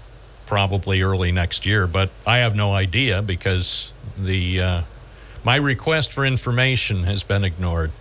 [0.49, 1.87] probably early next year.
[1.87, 4.81] But I have no idea because the uh,
[5.45, 7.91] my request for information has been ignored.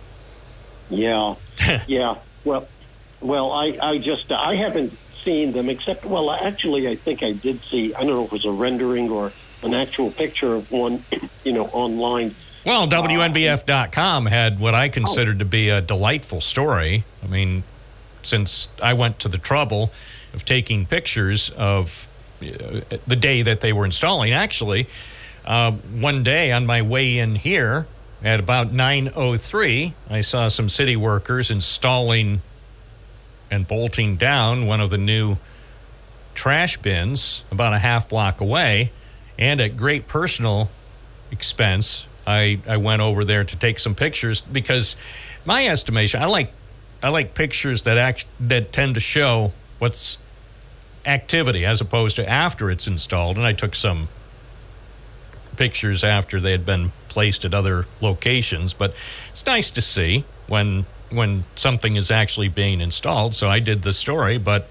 [0.89, 1.35] Yeah,
[1.87, 2.17] yeah.
[2.43, 2.67] Well,
[3.21, 4.91] well, I, I just I haven't
[5.23, 7.93] seen them except well, actually, I think I did see.
[7.93, 9.31] I don't know if it was a rendering or
[9.61, 11.05] an actual picture of one,
[11.43, 12.35] you know, online.
[12.65, 17.05] Well, WNBF.com had what I considered to be a delightful story.
[17.23, 17.63] I mean,
[18.21, 19.91] since I went to the trouble
[20.33, 22.08] of taking pictures of
[22.39, 24.87] the day that they were installing, actually,
[25.45, 27.87] uh, one day on my way in here
[28.23, 32.41] at about 9:03, I saw some city workers installing
[33.49, 35.37] and bolting down one of the new
[36.35, 38.91] trash bins about a half block away,
[39.37, 40.69] and at great personal
[41.31, 44.95] expense, I, I went over there to take some pictures because
[45.45, 46.51] my estimation, I like
[47.01, 50.17] I like pictures that act that tend to show what's
[51.05, 53.37] activity as opposed to after it's installed.
[53.37, 54.09] And I took some
[55.55, 58.95] pictures after they had been placed at other locations, but
[59.29, 63.33] it's nice to see when when something is actually being installed.
[63.33, 64.69] So I did the story, but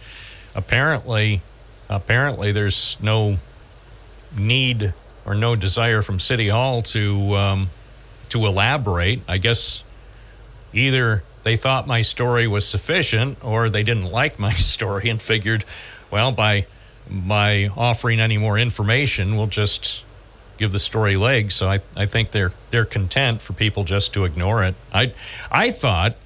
[0.54, 1.42] apparently
[1.88, 3.38] apparently there's no
[4.36, 7.70] need or no desire from City Hall to um,
[8.30, 9.20] to elaborate.
[9.28, 9.84] I guess
[10.72, 15.64] either they thought my story was sufficient or they didn't like my story and figured,
[16.10, 16.66] well, by
[17.10, 20.04] by offering any more information, we'll just
[20.58, 21.54] give the story legs.
[21.54, 24.74] So I, I think they're they're content for people just to ignore it.
[24.92, 25.12] I
[25.50, 26.16] I thought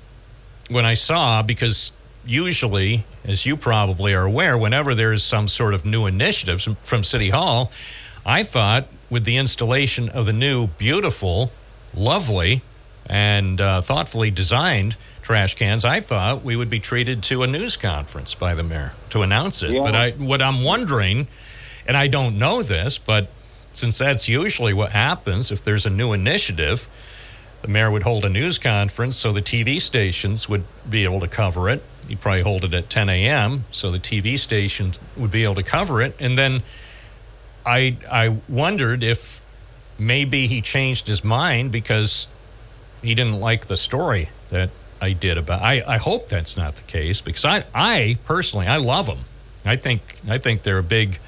[0.71, 1.93] when I saw because
[2.25, 7.03] usually, as you probably are aware, whenever there's some sort of new initiative from- from
[7.05, 7.71] City Hall,
[8.25, 11.51] I thought with the installation of the new beautiful,
[11.95, 12.63] lovely,
[13.07, 17.77] and uh, thoughtfully designed trash cans, I thought we would be treated to a news
[17.77, 19.71] conference by the mayor to announce it.
[19.71, 19.83] Yeah.
[19.83, 21.29] But I, what I'm wondering,
[21.87, 23.31] and I don't know this, but
[23.73, 26.89] since that's usually what happens if there's a new initiative,
[27.63, 31.29] the mayor would hold a news conference so the TV stations would be able to
[31.29, 31.83] cover it.
[32.09, 33.65] He'd probably hold it at 10 a.m.
[33.71, 36.17] so the TV stations would be able to cover it.
[36.21, 36.65] And then
[37.65, 39.41] I I wondered if
[39.99, 42.27] maybe he changed his mind because
[43.01, 44.71] he didn't like the story that
[45.03, 45.61] I did about.
[45.61, 49.19] I, I hope that's not the case because I I personally I love them.
[49.65, 51.19] I think I think they're a big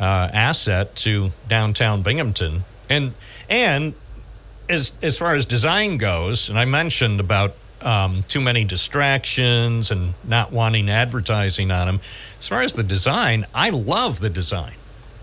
[0.00, 3.14] uh, asset to downtown Binghamton and
[3.48, 3.94] and
[4.68, 10.14] as as far as design goes, and I mentioned about um, too many distractions and
[10.24, 12.00] not wanting advertising on them.
[12.38, 14.74] As far as the design, I love the design,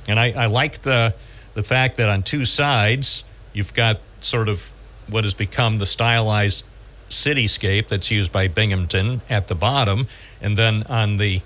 [0.08, 1.16] and I, I like the
[1.54, 3.24] the fact that on two sides
[3.54, 4.72] you've got sort of
[5.10, 6.66] what has become the stylized
[7.12, 10.08] cityscape that's used by Binghamton at the bottom,
[10.42, 11.42] and then on the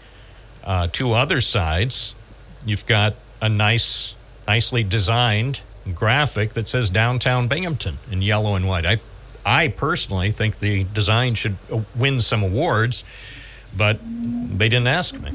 [0.64, 2.16] uh, two other sides,
[2.66, 4.16] you've got a nice,
[4.48, 5.62] nicely designed
[5.94, 8.86] graphic that says downtown Binghamton in yellow and white.
[8.86, 9.00] I,
[9.46, 13.04] I personally think the design should uh, win some awards,
[13.76, 15.32] but they didn't ask me.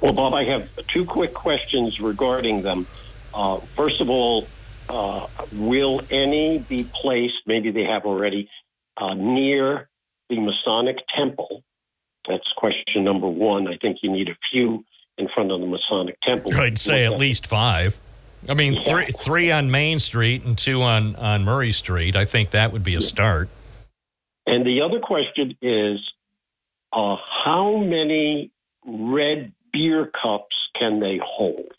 [0.00, 2.86] Well, Bob, I have two quick questions regarding them.
[3.34, 4.46] Uh, first of all,
[4.88, 8.48] uh, will any be placed, maybe they have already,
[8.96, 9.88] uh, near
[10.28, 11.62] the Masonic Temple?
[12.28, 13.68] That's question number one.
[13.68, 14.84] I think you need a few
[15.18, 16.54] in front of the Masonic Temple.
[16.56, 18.00] I'd say at least five.
[18.48, 18.80] I mean, Yeah.
[18.80, 22.16] three three on Main Street and two on on Murray Street.
[22.16, 23.48] I think that would be a start.
[24.46, 25.98] And the other question is
[26.92, 28.50] uh, how many
[28.86, 31.72] red beer cups can they hold?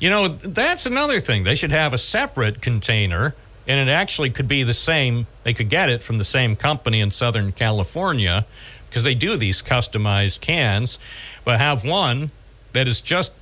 [0.00, 1.44] You know, that's another thing.
[1.44, 3.34] They should have a separate container,
[3.66, 5.26] and it actually could be the same.
[5.42, 8.46] They could get it from the same company in Southern California
[8.88, 10.98] because they do these customized cans,
[11.44, 12.30] but have one
[12.72, 13.32] that is just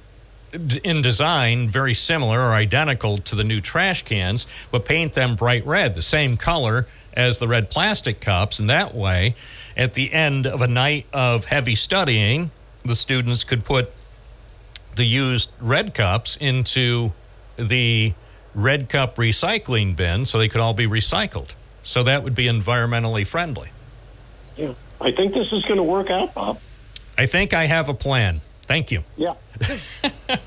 [0.84, 5.66] in design very similar or identical to the new trash cans, but paint them bright
[5.66, 8.58] red, the same color as the red plastic cups.
[8.58, 9.34] And that way,
[9.76, 12.50] at the end of a night of heavy studying,
[12.84, 13.92] the students could put
[14.94, 17.12] the used red cups into
[17.56, 18.14] the
[18.54, 21.50] red cup recycling bin so they could all be recycled.
[21.82, 23.70] So that would be environmentally friendly.
[24.56, 24.74] Yeah.
[25.00, 26.58] I think this is going to work out, Bob.
[27.18, 28.40] I think I have a plan.
[28.62, 29.04] Thank you.
[29.16, 29.34] Yeah.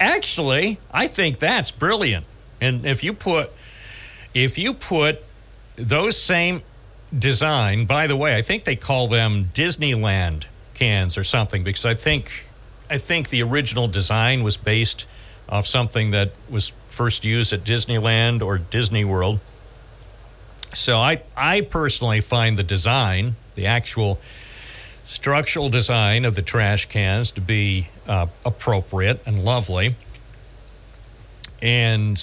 [0.00, 2.26] Actually, I think that's brilliant.
[2.60, 3.52] And if you put
[4.34, 5.22] if you put
[5.76, 6.62] those same
[7.16, 11.94] design, by the way, I think they call them Disneyland cans or something because I
[11.94, 12.48] think
[12.90, 15.06] I think the original design was based
[15.48, 19.40] off something that was first used at Disneyland or Disney World.
[20.72, 24.18] So I I personally find the design, the actual
[25.04, 29.94] structural design of the trash cans to be uh, appropriate and lovely.
[31.62, 32.16] And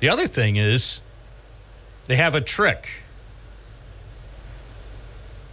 [0.00, 1.00] the other thing is,
[2.06, 3.02] they have a trick.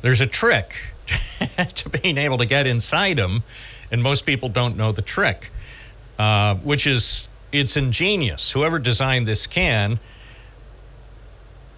[0.01, 0.93] There's a trick
[1.75, 3.43] to being able to get inside them,
[3.91, 5.51] and most people don't know the trick,
[6.17, 8.51] uh, which is it's ingenious.
[8.51, 9.99] Whoever designed this can,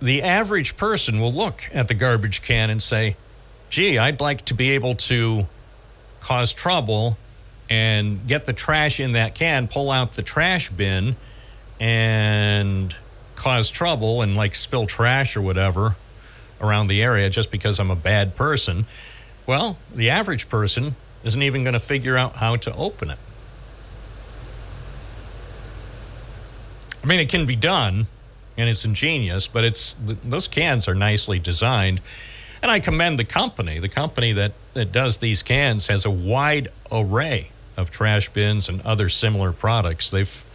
[0.01, 3.17] the average person will look at the garbage can and say,
[3.69, 5.47] gee, I'd like to be able to
[6.21, 7.17] cause trouble
[7.69, 11.17] and get the trash in that can, pull out the trash bin,
[11.79, 12.95] and
[13.35, 15.97] cause trouble and like spill trash or whatever
[16.61, 18.85] around the area just because I'm a bad person.
[19.45, 23.19] Well, the average person isn't even going to figure out how to open it.
[27.05, 28.07] I mean, it can be done
[28.57, 32.01] and it's ingenious, but it's those cans are nicely designed.
[32.63, 33.77] And I commend the company.
[33.77, 38.81] The company that, that does these cans has a wide array of trash bins and
[38.81, 40.09] other similar products.
[40.09, 40.45] They've,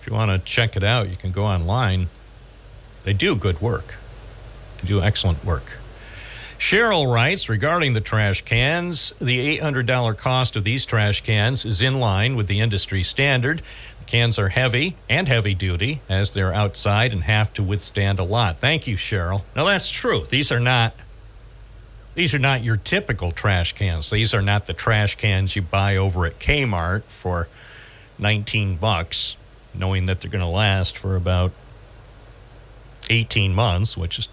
[0.00, 2.08] if you want to check it out, you can go online.
[3.04, 3.96] They do good work.
[4.80, 5.80] They do excellent work.
[6.58, 12.00] Cheryl writes regarding the trash cans, the $800 cost of these trash cans is in
[12.00, 13.60] line with the industry standard.
[14.10, 18.58] Cans are heavy and heavy duty as they're outside and have to withstand a lot.
[18.58, 19.42] Thank you, Cheryl.
[19.54, 20.26] Now that's true.
[20.28, 20.94] These are not
[22.16, 24.10] these are not your typical trash cans.
[24.10, 27.46] These are not the trash cans you buy over at Kmart for
[28.18, 29.36] 19 bucks,
[29.72, 31.52] knowing that they're going to last for about
[33.10, 34.28] 18 months, which is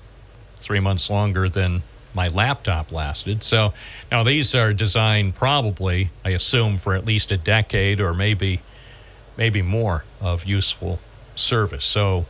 [0.58, 1.84] three months longer than
[2.16, 3.44] my laptop lasted.
[3.44, 3.74] So
[4.12, 8.62] now these are designed probably, I assume, for at least a decade or maybe
[9.38, 11.00] maybe more of useful
[11.36, 11.86] service.
[11.86, 12.26] So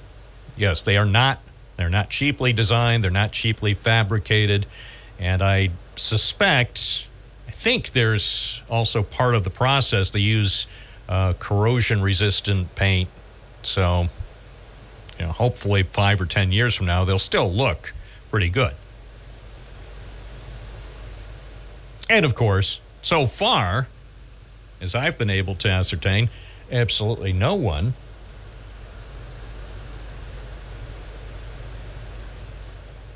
[0.55, 1.39] yes, they are not
[1.77, 4.65] they're not cheaply designed, they're not cheaply fabricated,
[5.19, 7.07] and I suspect
[7.47, 10.67] I think there's also part of the process they use
[11.07, 13.09] uh, corrosion resistant paint.
[13.63, 14.07] So
[15.19, 17.93] you know, hopefully five or ten years from now, they'll still look
[18.29, 18.73] pretty good.
[22.09, 23.87] And of course, so far,
[24.79, 26.29] as I've been able to ascertain,
[26.71, 27.93] absolutely no one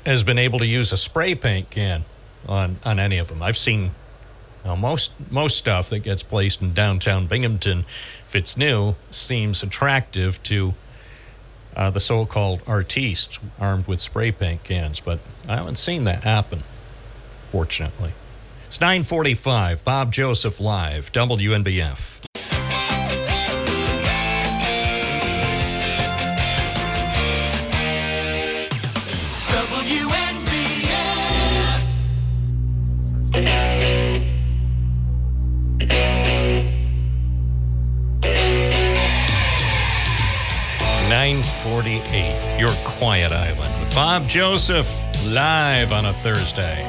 [0.04, 2.04] has been able to use a spray paint can
[2.48, 3.42] on, on any of them.
[3.42, 3.92] I've seen
[4.64, 7.84] most most stuff that gets placed in downtown Binghamton,
[8.24, 10.74] if it's new, seems attractive to
[11.76, 15.00] uh, the so-called artistes armed with spray paint cans.
[15.00, 16.62] But I haven't seen that happen,
[17.50, 18.12] fortunately.
[18.68, 19.84] It's 9:45.
[19.84, 21.12] Bob Joseph live.
[21.12, 22.31] WNBF.
[41.64, 42.58] Nine forty-eight.
[42.58, 44.88] Your quiet island with Bob Joseph
[45.26, 46.88] live on a Thursday.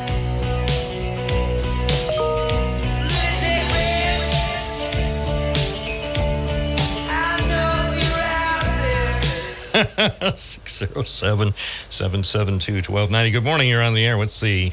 [10.35, 11.53] Six zero seven
[11.89, 13.31] seven seven two twelve ninety.
[13.31, 13.67] Good morning.
[13.69, 14.17] You're on the air.
[14.17, 14.71] What's the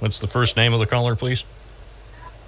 [0.00, 1.44] what's the first name of the caller, please?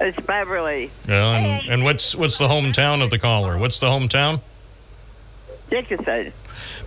[0.00, 3.58] It's Beverly Yeah, and, and what's what's the hometown of the caller?
[3.58, 4.40] What's the hometown?
[5.68, 6.32] Dickinson.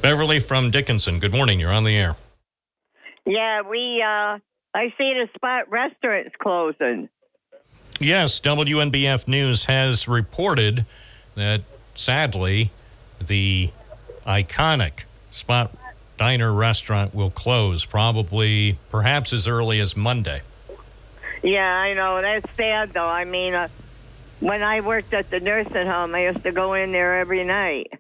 [0.02, 1.20] Beverly from Dickinson.
[1.20, 1.60] Good morning.
[1.60, 2.16] You're on the air.
[3.26, 4.04] Yeah, we.
[4.06, 4.40] uh
[4.76, 7.08] I see the spot restaurant's closing.
[8.00, 10.86] Yes, WNBF News has reported
[11.36, 11.62] that
[11.94, 12.72] sadly,
[13.22, 13.70] the
[14.26, 15.76] iconic Spot
[16.18, 20.42] Diner restaurant will close probably, perhaps as early as Monday.
[21.44, 23.08] Yeah, I know that's sad though.
[23.08, 23.68] I mean, uh,
[24.40, 27.92] when I worked at the nursing home, I used to go in there every night.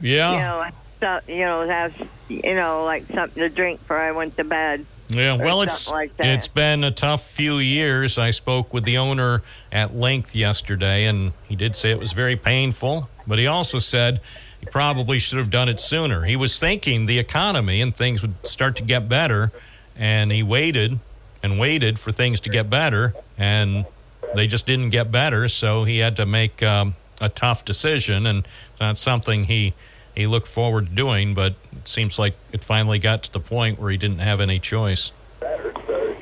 [0.00, 0.32] Yeah.
[0.32, 0.70] You know,
[1.00, 1.94] so, you know, have
[2.28, 4.86] you know like something to drink before I went to bed.
[5.08, 6.26] Yeah, well, it's like that.
[6.26, 8.16] it's been a tough few years.
[8.16, 9.42] I spoke with the owner
[9.72, 13.08] at length yesterday, and he did say it was very painful.
[13.26, 14.20] But he also said
[14.60, 16.24] he probably should have done it sooner.
[16.24, 19.50] He was thinking the economy and things would start to get better,
[19.96, 21.00] and he waited
[21.42, 23.86] and waited for things to get better, and
[24.34, 25.48] they just didn't get better.
[25.48, 29.74] So he had to make um, a tough decision, and it's not something he
[30.14, 31.34] he looked forward to doing.
[31.34, 34.58] But it seems like it finally got to the point where he didn't have any
[34.58, 35.12] choice.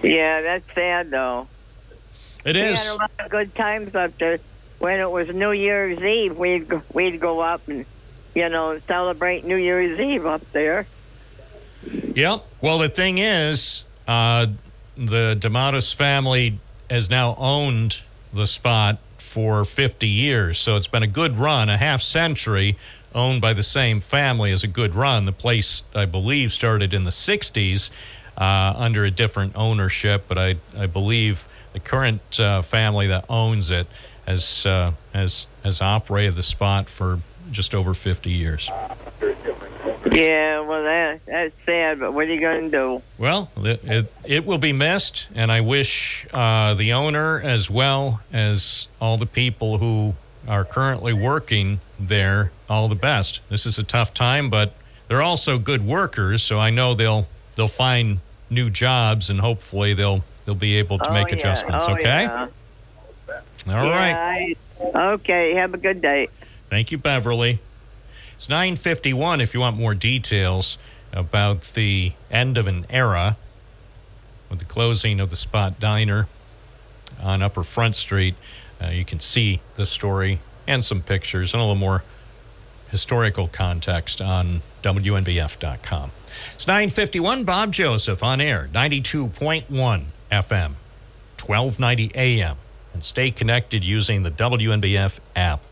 [0.03, 1.49] Yeah, that's sad though.
[2.45, 2.79] It we is.
[2.79, 4.39] had a lot of good times up there.
[4.79, 7.85] When it was New Year's Eve, we'd go, we'd go up and
[8.35, 10.87] you know celebrate New Year's Eve up there.
[11.83, 12.45] Yep.
[12.61, 14.47] Well, the thing is, uh,
[14.97, 16.59] the D'Amatis family
[16.91, 20.59] has now owned the spot for 50 years.
[20.59, 22.77] So it's been a good run, a half century
[23.15, 25.25] owned by the same family is a good run.
[25.25, 27.91] The place, I believe, started in the 60s
[28.37, 33.71] uh, under a different ownership, but I, I believe the current uh, family that owns
[33.71, 33.87] it
[34.27, 38.71] has, uh, has, has operated the spot for just over 50 years.
[40.13, 43.03] Yeah, well that that's sad, but what are you going to do?
[43.19, 48.21] Well, it, it, it will be missed, and I wish uh, the owner as well
[48.33, 50.15] as all the people who
[50.49, 53.41] are currently working there all the best.
[53.51, 54.75] This is a tough time, but
[55.07, 58.21] they're also good workers, so I know they'll they'll find
[58.51, 61.37] new jobs, and hopefully they'll they'll be able to Oh, make yeah.
[61.37, 61.87] adjustments.
[61.89, 62.25] Oh, okay.
[62.25, 62.49] yeah.
[63.69, 64.57] All right.
[64.81, 66.29] Yeah, I- okay, have a good day.
[66.71, 67.59] Thank you, Beverly.
[68.35, 70.79] It's 9:51 if you want more details
[71.13, 73.37] about the end of an era
[74.49, 76.29] with the closing of the Spot Diner
[77.21, 78.35] on Upper Front Street.
[78.81, 82.03] Uh, you can see the story and some pictures and a little more
[82.91, 86.11] historical context on WNBF.com.
[86.55, 87.45] It's 9:51.
[87.45, 90.75] Bob Joseph on air, 92.1 FM,
[91.41, 92.57] 1290 AM,
[92.93, 95.63] and stay connected using the WNBF app.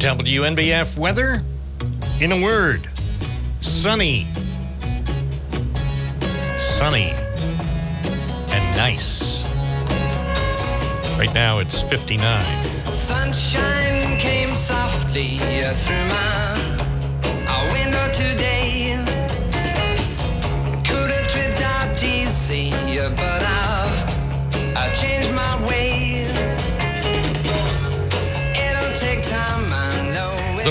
[0.00, 1.42] WNBF weather
[2.22, 2.80] in a word
[3.60, 4.24] sunny.
[6.56, 7.10] Sunny
[8.50, 9.44] and nice.
[11.18, 12.24] Right now it's 59.
[12.90, 16.69] Sunshine came softly through my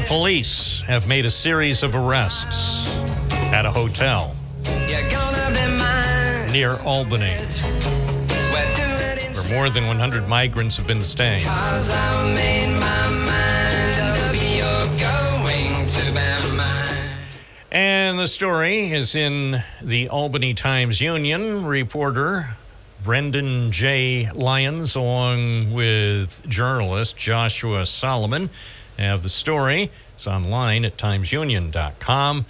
[0.09, 2.97] police have made a series of arrests
[3.53, 4.35] at a hotel
[4.87, 6.51] You're gonna be mine.
[6.51, 7.35] near Albany
[8.51, 11.43] We're doing it where more than 100 migrants have been staying.
[11.45, 14.33] Cause I made my mind up.
[14.33, 17.13] You're going to be mine.
[17.71, 21.67] And the story is in the Albany Times Union.
[21.67, 22.57] Reporter
[23.03, 24.27] Brendan J.
[24.33, 28.49] Lyons, along with journalist Joshua Solomon,
[29.03, 29.91] have the story.
[30.13, 32.45] It's online at timesunion.com.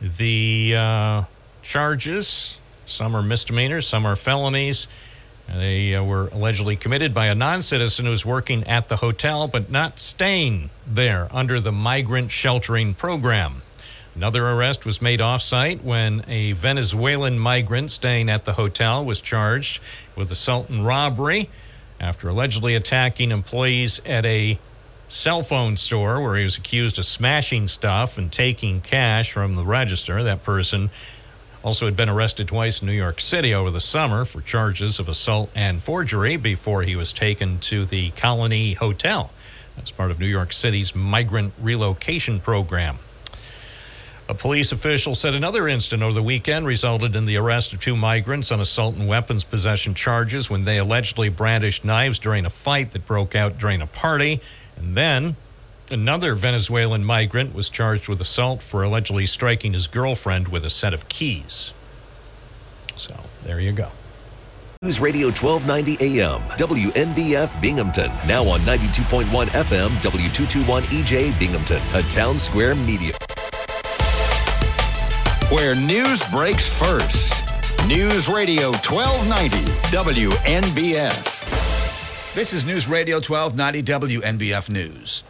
[0.00, 1.24] The uh,
[1.62, 2.60] charges.
[2.84, 4.88] Some are misdemeanors, some are felonies.
[5.48, 9.48] They uh, were allegedly committed by a non citizen who was working at the hotel
[9.48, 13.62] but not staying there under the migrant sheltering program.
[14.14, 19.20] Another arrest was made off site when a Venezuelan migrant staying at the hotel was
[19.20, 19.80] charged
[20.14, 21.48] with assault and robbery
[21.98, 24.58] after allegedly attacking employees at a
[25.12, 29.64] cell phone store where he was accused of smashing stuff and taking cash from the
[29.64, 30.22] register.
[30.22, 30.88] That person
[31.62, 35.10] also had been arrested twice in New York City over the summer for charges of
[35.10, 39.30] assault and forgery before he was taken to the Colony Hotel
[39.82, 42.98] as part of New York City's migrant relocation program.
[44.30, 47.96] A police official said another incident over the weekend resulted in the arrest of two
[47.96, 52.92] migrants on assault and weapons possession charges when they allegedly brandished knives during a fight
[52.92, 54.40] that broke out during a party.
[54.76, 55.36] And then
[55.90, 60.94] another Venezuelan migrant was charged with assault for allegedly striking his girlfriend with a set
[60.94, 61.74] of keys.
[62.96, 63.14] So
[63.44, 63.88] there you go.
[64.82, 68.10] News Radio 1290 AM, WNBF Binghamton.
[68.26, 73.14] Now on 92.1 FM, W221 EJ Binghamton, a Townsquare Media.
[75.52, 77.44] Where news breaks first.
[77.86, 79.58] News Radio 1290
[79.92, 81.41] WNBF.
[82.34, 83.82] This is News Radio 1290
[84.22, 85.22] WNBF News.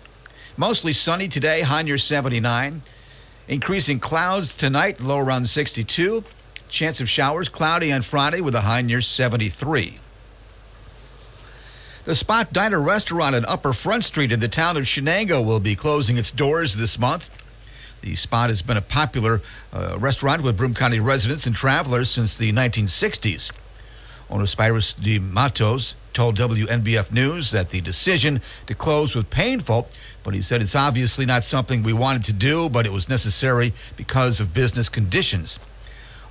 [0.56, 2.80] Mostly sunny today, high near 79.
[3.48, 6.22] Increasing clouds tonight, low around 62.
[6.68, 9.98] Chance of showers cloudy on Friday with a high near 73.
[12.04, 15.74] The Spot Diner restaurant on Upper Front Street in the town of Chenango will be
[15.74, 17.30] closing its doors this month.
[18.02, 19.42] The spot has been a popular
[19.72, 23.50] uh, restaurant with Broome County residents and travelers since the 1960s.
[24.30, 29.88] Owner Spyrus De Matos told WNBF News that the decision to close was painful,
[30.22, 33.72] but he said it's obviously not something we wanted to do, but it was necessary
[33.96, 35.58] because of business conditions.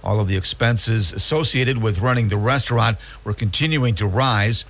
[0.03, 4.65] All of the expenses associated with running the restaurant were continuing to rise.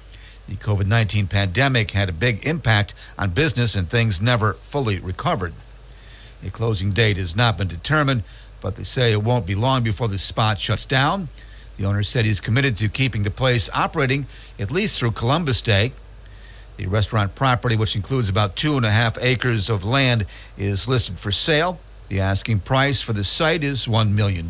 [0.47, 5.53] The COVID 19 pandemic had a big impact on business and things never fully recovered.
[6.43, 8.24] A closing date has not been determined,
[8.59, 11.30] but they say it won't be long before the spot shuts down.
[11.78, 14.28] The owner said he's committed to keeping the place operating
[14.59, 15.93] at least through Columbus Day.
[16.78, 20.26] The restaurant property, which includes about two and a half acres of land,
[20.57, 21.80] is listed for sale.
[22.07, 24.49] The asking price for the site is $1 million.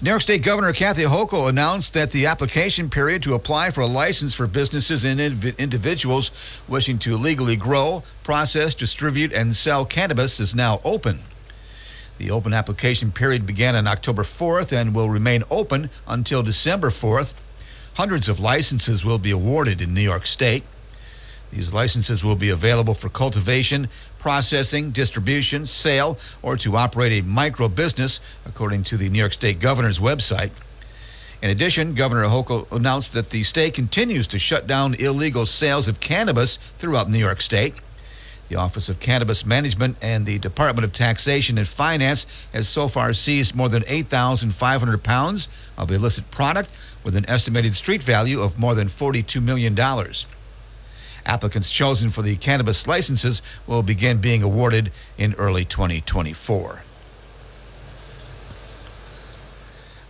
[0.00, 3.86] New York State Governor Kathy Hochul announced that the application period to apply for a
[3.86, 6.32] license for businesses and indiv- individuals
[6.66, 11.20] wishing to legally grow, process, distribute, and sell cannabis is now open.
[12.22, 17.34] The open application period began on October 4th and will remain open until December 4th.
[17.94, 20.62] Hundreds of licenses will be awarded in New York State.
[21.50, 23.88] These licenses will be available for cultivation,
[24.20, 29.58] processing, distribution, sale, or to operate a micro business, according to the New York State
[29.58, 30.52] Governor's website.
[31.42, 35.98] In addition, Governor Hochul announced that the state continues to shut down illegal sales of
[35.98, 37.80] cannabis throughout New York State.
[38.52, 43.14] The Office of Cannabis Management and the Department of Taxation and Finance has so far
[43.14, 45.48] seized more than 8,500 pounds
[45.78, 46.70] of illicit product
[47.02, 49.74] with an estimated street value of more than $42 million.
[51.24, 56.82] Applicants chosen for the cannabis licenses will begin being awarded in early 2024.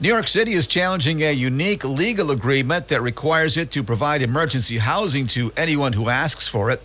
[0.00, 4.78] New York City is challenging a unique legal agreement that requires it to provide emergency
[4.78, 6.82] housing to anyone who asks for it.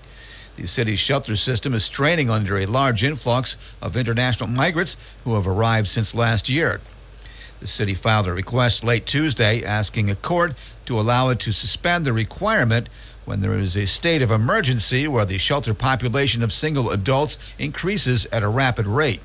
[0.58, 5.48] The city's shelter system is straining under a large influx of international migrants who have
[5.48, 6.82] arrived since last year.
[7.60, 10.56] The city filed a request late Tuesday asking a court
[10.88, 12.90] to allow it to suspend the requirement
[13.26, 18.26] when there is a state of emergency where the shelter population of single adults increases
[18.32, 19.22] at a rapid rate.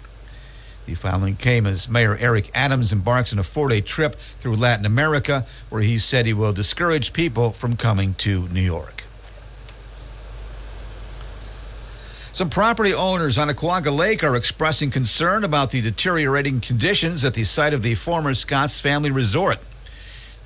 [0.85, 4.85] The filing came as Mayor Eric Adams embarks on a four day trip through Latin
[4.85, 9.05] America, where he said he will discourage people from coming to New York.
[12.35, 17.45] Some property owners on Oquaga Lake are expressing concern about the deteriorating conditions at the
[17.45, 19.59] site of the former Scotts Family Resort.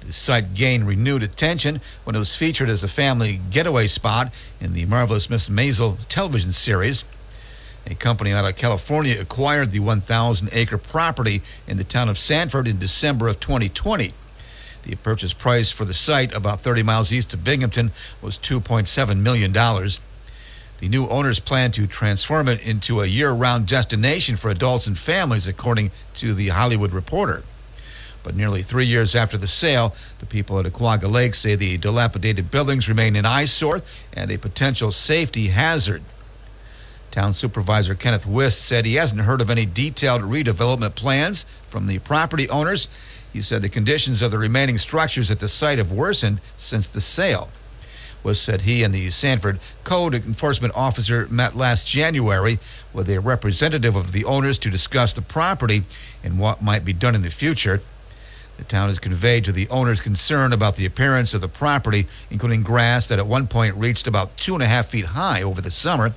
[0.00, 4.72] The site gained renewed attention when it was featured as a family getaway spot in
[4.72, 7.04] the Marvelous Miss Maisel television series.
[7.86, 12.66] A company out of California acquired the 1,000 acre property in the town of Sanford
[12.66, 14.12] in December of 2020.
[14.82, 19.52] The purchase price for the site, about 30 miles east of Binghamton, was $2.7 million.
[20.78, 24.98] The new owners plan to transform it into a year round destination for adults and
[24.98, 27.42] families, according to the Hollywood Reporter.
[28.22, 32.50] But nearly three years after the sale, the people at Oquaga Lake say the dilapidated
[32.50, 36.02] buildings remain an eyesore and a potential safety hazard.
[37.10, 42.00] Town Supervisor Kenneth Wist said he hasn't heard of any detailed redevelopment plans from the
[42.00, 42.88] property owners.
[43.32, 47.00] He said the conditions of the remaining structures at the site have worsened since the
[47.00, 47.48] sale.
[48.26, 52.58] Wist said he and the Sanford Code Enforcement Officer met last January
[52.92, 55.84] with a representative of the owners to discuss the property
[56.24, 57.80] and what might be done in the future.
[58.58, 62.64] The town has conveyed to the owners concern about the appearance of the property, including
[62.64, 65.70] grass that at one point reached about two and a half feet high over the
[65.70, 66.12] summer.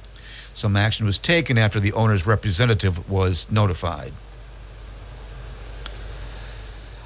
[0.56, 4.14] Some action was taken after the owner's representative was notified.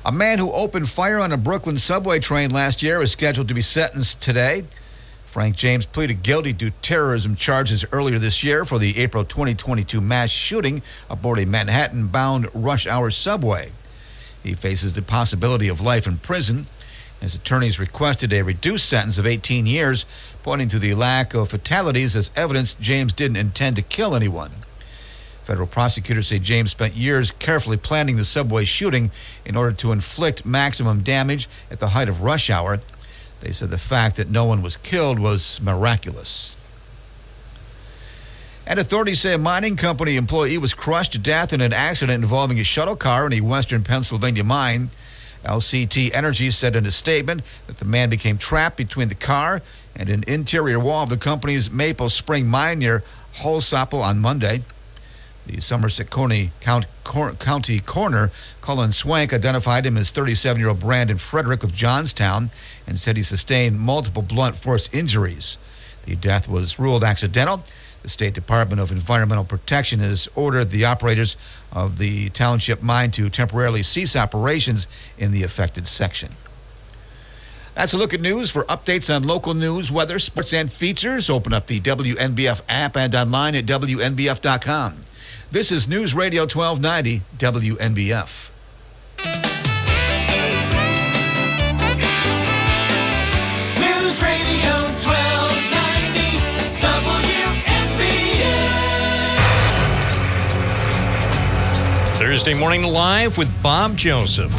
[0.06, 3.54] A man who opened fire on a Brooklyn subway train last year is scheduled to
[3.54, 4.64] be sentenced today.
[5.34, 10.30] Frank James pleaded guilty to terrorism charges earlier this year for the April 2022 mass
[10.30, 13.72] shooting aboard a Manhattan bound rush hour subway.
[14.44, 16.68] He faces the possibility of life in prison.
[17.20, 20.06] His attorneys requested a reduced sentence of 18 years,
[20.44, 24.52] pointing to the lack of fatalities as evidence James didn't intend to kill anyone.
[25.42, 29.10] Federal prosecutors say James spent years carefully planning the subway shooting
[29.46, 32.82] in order to inflict maximum damage at the height of rush hour.
[33.44, 36.56] They said the fact that no one was killed was miraculous.
[38.66, 42.58] And authorities say a mining company employee was crushed to death in an accident involving
[42.62, 44.92] a shuttle car in a western Pennsylvania mine.
[45.44, 49.62] LCT Energy said in a statement that the man became trapped between the car
[49.94, 53.04] and an interior wall of the company's Maple Spring mine near
[53.36, 54.62] Hollsopple on Monday.
[55.46, 58.32] The Somerset County, Count, Cor- County coroner,
[58.62, 62.50] Colin Swank, identified him as 37 year old Brandon Frederick of Johnstown
[62.88, 65.58] and said he sustained multiple blunt force injuries.
[66.06, 67.64] The death was ruled accidental.
[68.04, 71.38] The State Department of Environmental Protection has ordered the operators
[71.72, 74.88] of the township mine to temporarily cease operations
[75.18, 76.36] in the affected section.
[77.76, 78.50] That's a look at news.
[78.52, 83.16] For updates on local news, weather, sports, and features, open up the WNBF app and
[83.16, 84.98] online at WNBF.com.
[85.54, 88.50] This is News Radio 1290 WNBF.
[93.78, 96.42] News Radio 1290
[96.82, 97.38] WNBF.
[102.18, 104.50] Thursday morning live with Bob Joseph.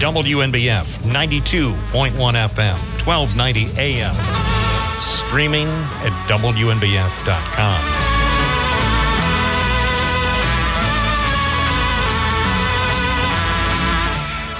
[0.00, 4.14] WNBF 92.1 FM, 1290 AM.
[4.98, 7.99] Streaming at WNBF.com.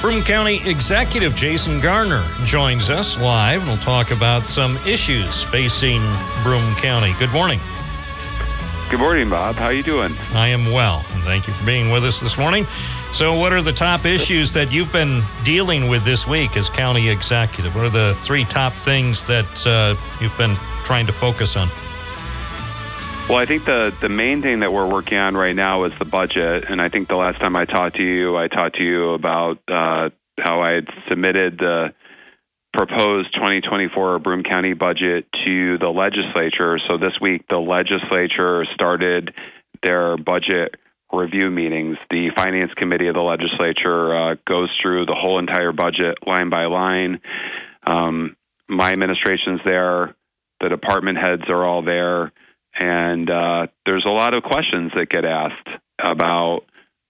[0.01, 6.01] Broome County Executive Jason Garnar joins us live and we'll talk about some issues facing
[6.43, 7.13] Broome County.
[7.19, 7.61] Good morning.
[8.89, 9.57] Good morning, Bob.
[9.57, 10.15] How are you doing?
[10.33, 12.65] I am well, and thank you for being with us this morning.
[13.13, 17.11] So, what are the top issues that you've been dealing with this week as county
[17.11, 17.75] executive?
[17.77, 21.69] What are the three top things that uh, you've been trying to focus on?
[23.31, 26.05] Well, I think the the main thing that we're working on right now is the
[26.05, 29.11] budget, and I think the last time I talked to you, I talked to you
[29.11, 31.95] about uh, how I had submitted the
[32.73, 36.81] proposed 2024 Broome County budget to the legislature.
[36.89, 39.33] So this week, the legislature started
[39.85, 40.75] their budget
[41.13, 41.99] review meetings.
[42.11, 46.65] The finance committee of the legislature uh, goes through the whole entire budget line by
[46.65, 47.21] line.
[47.87, 48.37] Um,
[48.69, 50.17] my administration's there.
[50.61, 52.33] The department heads are all there,
[52.81, 55.69] and uh, there's a lot of questions that get asked
[56.03, 56.63] about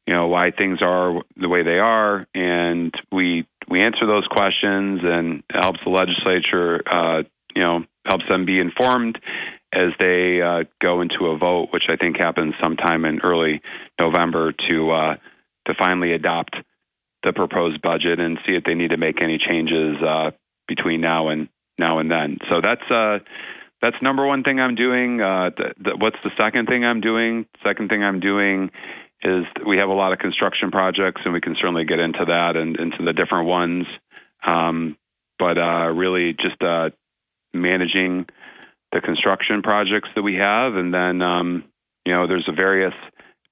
[0.07, 5.01] you know why things are the way they are, and we we answer those questions,
[5.05, 7.23] and it helps the legislature uh,
[7.55, 9.19] you know helps them be informed
[9.73, 13.63] as they uh, go into a vote, which I think happens sometime in early
[14.01, 15.17] November to uh,
[15.67, 16.57] to finally adopt
[17.23, 20.31] the proposed budget and see if they need to make any changes uh,
[20.67, 21.49] between now and
[21.79, 22.39] now and then.
[22.49, 23.19] So that's uh,
[23.81, 25.21] that's number one thing I'm doing.
[25.21, 25.51] Uh,
[25.99, 27.47] what's the second thing I'm doing?
[27.65, 28.71] Second thing I'm doing
[29.23, 32.57] is we have a lot of construction projects, and we can certainly get into that
[32.57, 33.87] and into the different ones.
[34.45, 34.97] Um,
[35.39, 36.91] but uh, really, just uh,
[37.53, 38.27] managing
[38.93, 41.65] the construction projects that we have, and then um,
[42.05, 42.95] you know, there's a various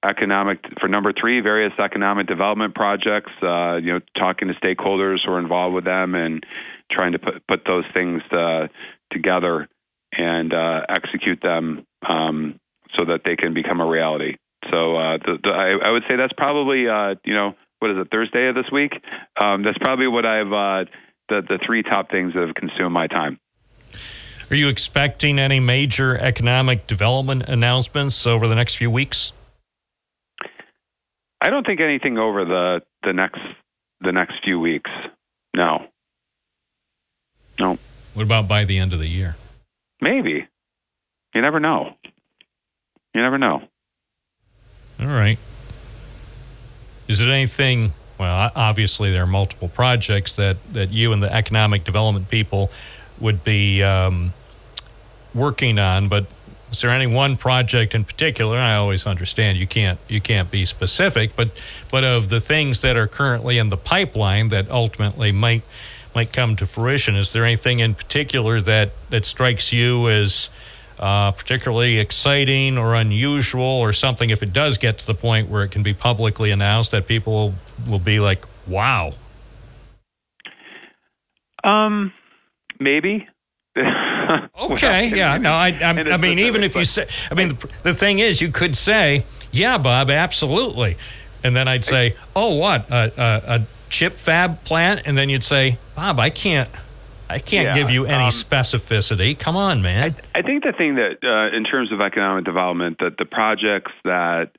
[0.03, 3.31] economic for number three, various economic development projects.
[3.41, 6.45] Uh, you know, talking to stakeholders who are involved with them and
[6.91, 8.67] trying to put put those things uh,
[9.11, 9.67] together
[10.11, 12.59] and uh, execute them um,
[12.95, 14.37] so that they can become a reality.
[14.69, 17.97] So uh, the, the, I, I would say that's probably uh, you know what is
[17.97, 18.91] it Thursday of this week?
[19.41, 20.89] Um, that's probably what I've uh,
[21.29, 23.39] the the three top things that have consumed my time.
[24.49, 29.31] Are you expecting any major economic development announcements over the next few weeks?
[31.41, 33.41] I don't think anything over the the next
[34.01, 34.89] the next few weeks.
[35.55, 35.85] No.
[37.59, 37.77] No.
[38.13, 39.35] What about by the end of the year?
[40.01, 40.47] Maybe.
[41.33, 41.95] You never know.
[43.13, 43.63] You never know.
[44.99, 45.37] All right.
[47.07, 47.93] Is it anything?
[48.19, 52.69] Well, obviously there are multiple projects that that you and the economic development people
[53.19, 54.33] would be um,
[55.33, 56.25] working on, but
[56.71, 58.57] is there any one project in particular?
[58.57, 61.49] I always understand you can't you can't be specific, but
[61.89, 65.63] but of the things that are currently in the pipeline that ultimately might
[66.15, 70.49] might come to fruition, is there anything in particular that that strikes you as
[70.99, 75.63] uh, particularly exciting or unusual, or something if it does get to the point where
[75.63, 77.53] it can be publicly announced that people
[77.87, 79.11] will, be like, "Wow."
[81.63, 82.13] Um,
[82.79, 83.27] maybe.
[84.61, 87.93] Okay, yeah, no, I, I, I mean, even if you say, I mean, the, the
[87.95, 90.97] thing is, you could say, "Yeah, Bob, absolutely,"
[91.43, 95.43] and then I'd say, "Oh, what a, a, a chip fab plant," and then you'd
[95.43, 96.69] say, "Bob, I can't,
[97.29, 99.37] I can't Yeah, give you any um, specificity.
[99.37, 103.17] Come on, man." I think the thing that, uh, in terms of economic development, that
[103.17, 104.51] the projects that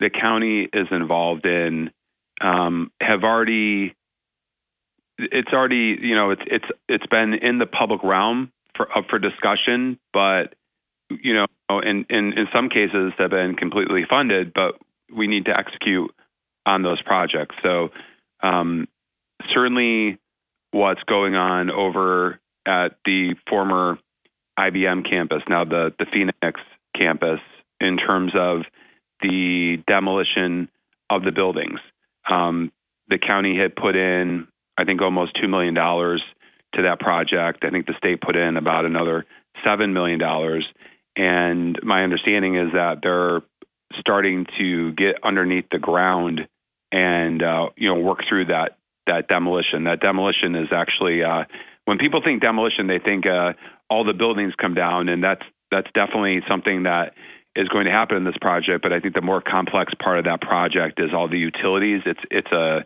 [0.00, 1.90] the county is involved in
[2.40, 3.94] um, have already,
[5.18, 9.18] it's already, you know, it's it's it's been in the public realm for up for
[9.18, 10.54] discussion, but
[11.10, 11.46] you know,
[11.80, 14.74] in in in some cases have been completely funded, but
[15.14, 16.12] we need to execute
[16.66, 17.54] on those projects.
[17.62, 17.90] So
[18.42, 18.88] um,
[19.52, 20.18] certainly,
[20.72, 23.98] what's going on over at the former
[24.58, 26.60] IBM campus, now the, the Phoenix
[26.96, 27.40] campus,
[27.80, 28.62] in terms of
[29.20, 30.68] the demolition
[31.10, 31.80] of the buildings.
[32.28, 32.72] Um,
[33.08, 37.64] the county had put in, I think, almost $2 million to that project.
[37.64, 39.26] I think the state put in about another
[39.64, 40.20] $7 million.
[41.16, 43.42] And my understanding is that they're
[43.98, 46.48] starting to get underneath the ground
[46.92, 48.76] and uh, you know work through that
[49.06, 49.84] that demolition.
[49.84, 51.44] That demolition is actually uh,
[51.86, 53.54] when people think demolition, they think uh,
[53.90, 57.14] all the buildings come down, and that's that's definitely something that
[57.56, 58.82] is going to happen in this project.
[58.82, 62.02] But I think the more complex part of that project is all the utilities.
[62.06, 62.84] It's it's a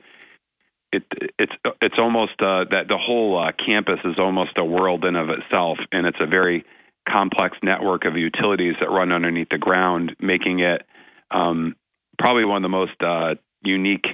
[0.92, 1.02] it,
[1.38, 1.52] it's
[1.82, 5.78] it's almost uh, that the whole uh, campus is almost a world in of itself,
[5.92, 6.64] and it's a very
[7.08, 10.82] complex network of utilities that run underneath the ground, making it
[11.30, 11.76] um,
[12.18, 13.34] probably one of the most uh,
[13.66, 14.06] unique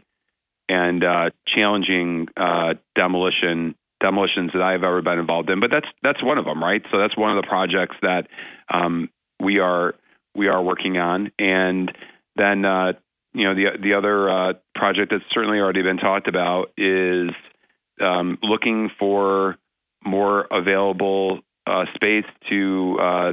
[0.68, 5.60] and uh, challenging uh, demolition demolitions that I've ever been involved in.
[5.60, 6.82] But that's that's one of them, right?
[6.90, 8.26] So that's one of the projects that
[8.72, 9.94] um, we are
[10.34, 11.92] we are working on, and
[12.36, 12.92] then uh,
[13.32, 17.30] you know the the other uh, project that's certainly already been talked about is
[18.00, 19.56] um, looking for
[20.04, 23.32] more available uh, space to, uh,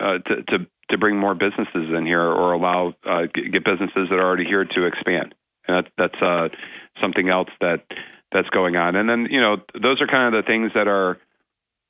[0.00, 4.24] to to to bring more businesses in here or allow uh, get businesses that are
[4.24, 5.34] already here to expand.
[5.66, 6.48] And that, that's uh,
[7.00, 7.84] something else that
[8.32, 8.96] that's going on.
[8.96, 11.18] And then you know those are kind of the things that are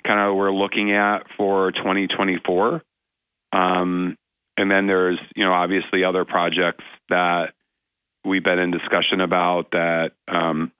[0.04, 2.82] kind of we're looking at for 2024.
[3.52, 4.16] Um,
[4.56, 7.52] and then there's you know obviously other projects that
[8.24, 10.72] we've been in discussion about that um,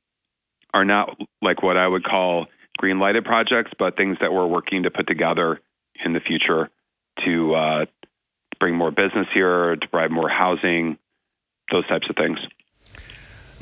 [0.74, 2.46] are not like what I would call
[2.78, 5.60] green lighted projects, but things that we're working to put together
[6.04, 6.70] in the future
[7.24, 7.84] to uh,
[8.58, 10.98] bring more business here, to provide more housing,
[11.70, 12.38] those types of things.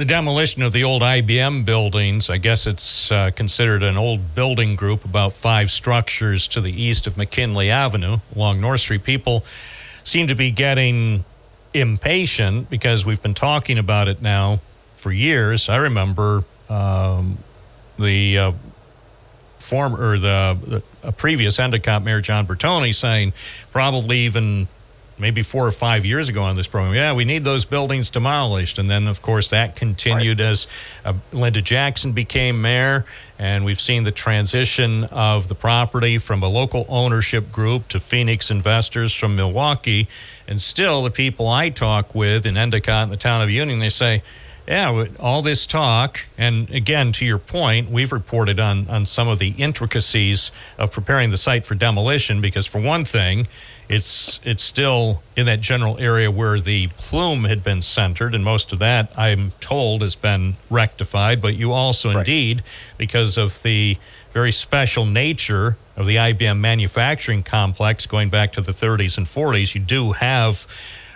[0.00, 4.74] The demolition of the old IBM buildings, I guess it's uh, considered an old building
[4.74, 9.04] group, about five structures to the east of McKinley Avenue along North Street.
[9.04, 9.44] People
[10.02, 11.26] seem to be getting
[11.74, 14.60] impatient because we've been talking about it now
[14.96, 15.68] for years.
[15.68, 17.36] I remember um,
[17.98, 18.52] the uh,
[19.58, 23.34] former or the, the previous Endicott Mayor John Bertoni saying
[23.70, 24.66] probably even
[25.20, 28.78] maybe four or five years ago on this program, yeah, we need those buildings demolished.
[28.78, 30.66] And then, of course, that continued as
[31.04, 33.04] uh, Linda Jackson became mayor.
[33.38, 38.50] And we've seen the transition of the property from a local ownership group to Phoenix
[38.50, 40.08] investors from Milwaukee.
[40.48, 43.88] And still, the people I talk with in Endicott and the town of Union, they
[43.88, 44.22] say,
[44.70, 49.40] yeah, all this talk, and again, to your point, we've reported on, on some of
[49.40, 53.48] the intricacies of preparing the site for demolition because, for one thing,
[53.90, 58.72] it's it's still in that general area where the plume had been centered, and most
[58.72, 61.42] of that, I'm told, has been rectified.
[61.42, 62.62] But you also, indeed,
[62.98, 63.98] because of the
[64.32, 69.74] very special nature of the IBM manufacturing complex going back to the 30s and 40s,
[69.74, 70.68] you do have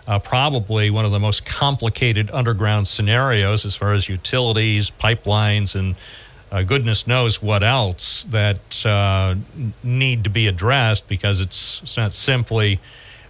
[0.08, 5.94] uh, probably one of the most complicated underground scenarios as far as utilities, pipelines, and
[6.54, 9.34] uh, goodness knows what else that uh,
[9.82, 12.78] need to be addressed because it's, it's not simply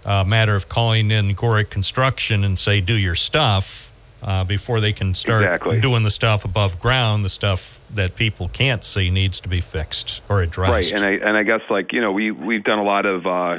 [0.05, 3.91] a matter of calling in Gorick Construction and say, do your stuff.
[4.22, 5.79] Uh, before they can start Exactly.
[5.81, 10.22] doing the stuff above ground, the stuff that people can't see needs to be fixed
[10.31, 10.93] or addressed.
[10.93, 13.27] Right, and I and I guess like you know we we've done a lot of
[13.27, 13.59] uh,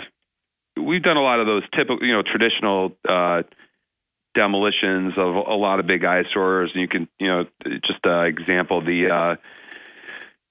[0.75, 3.43] we've done a lot of those typical, you know, traditional uh,
[4.35, 6.71] demolitions of a lot of big eyesores.
[6.73, 9.35] And you can, you know, just an example, the uh,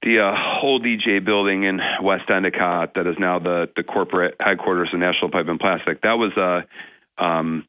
[0.03, 4.91] the uh, old DJ building in West Endicott that is now the the corporate headquarters
[4.93, 6.03] of National Pipe and Plastic.
[6.03, 7.66] That was a um,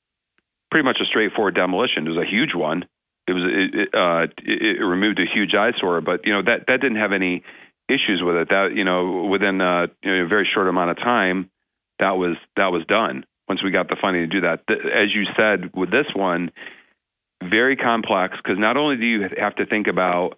[0.72, 2.08] pretty much a straightforward demolition.
[2.08, 2.86] It was a huge one.
[3.28, 6.66] It was it, it, uh, it, it removed a huge eyesore, but you know that
[6.68, 7.44] that didn't have any
[7.88, 8.50] issues with it.
[8.50, 11.50] That you know within uh, you know, a very short amount of time,
[12.00, 13.26] that was that was done.
[13.48, 16.52] Once we got the funding to do that, as you said with this one,
[17.44, 20.38] very complex because not only do you have to think about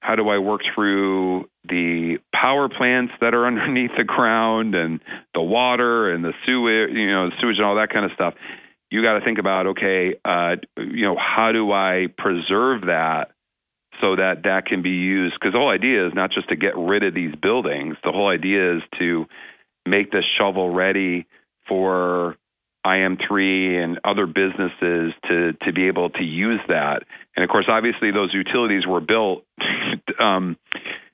[0.00, 5.00] how do I work through the power plants that are underneath the ground and
[5.32, 8.34] the water and the sewage, you know, sewage and all that kind of stuff.
[8.90, 13.32] You got to think about okay, uh, you know, how do I preserve that
[14.00, 15.34] so that that can be used?
[15.34, 17.96] Because the whole idea is not just to get rid of these buildings.
[18.04, 19.26] The whole idea is to
[19.86, 21.26] make this shovel ready
[21.66, 22.36] for
[22.84, 27.02] IM3 and other businesses to to be able to use that.
[27.36, 29.44] And of course, obviously, those utilities were built
[30.20, 30.56] um,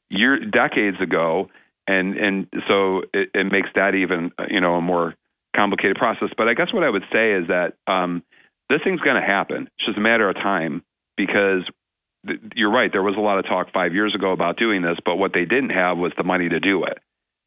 [0.09, 1.49] year decades ago,
[1.87, 5.15] and and so it, it makes that even you know a more
[5.55, 6.31] complicated process.
[6.37, 8.23] But I guess what I would say is that um,
[8.69, 9.69] this thing's going to happen.
[9.79, 10.83] It's just a matter of time
[11.17, 11.69] because
[12.55, 12.91] you're right.
[12.93, 15.45] There was a lot of talk five years ago about doing this, but what they
[15.45, 16.99] didn't have was the money to do it.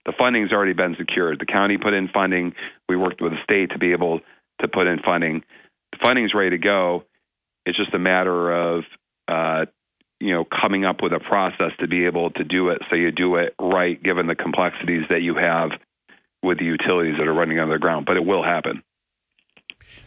[0.05, 1.39] The funding's already been secured.
[1.39, 2.53] The county put in funding.
[2.89, 4.19] We worked with the state to be able
[4.59, 5.43] to put in funding.
[5.93, 7.05] The funding's ready to go.
[7.65, 8.83] It's just a matter of
[9.27, 9.65] uh,
[10.19, 13.11] you know coming up with a process to be able to do it so you
[13.11, 15.71] do it right given the complexities that you have
[16.41, 18.81] with the utilities that are running underground but it will happen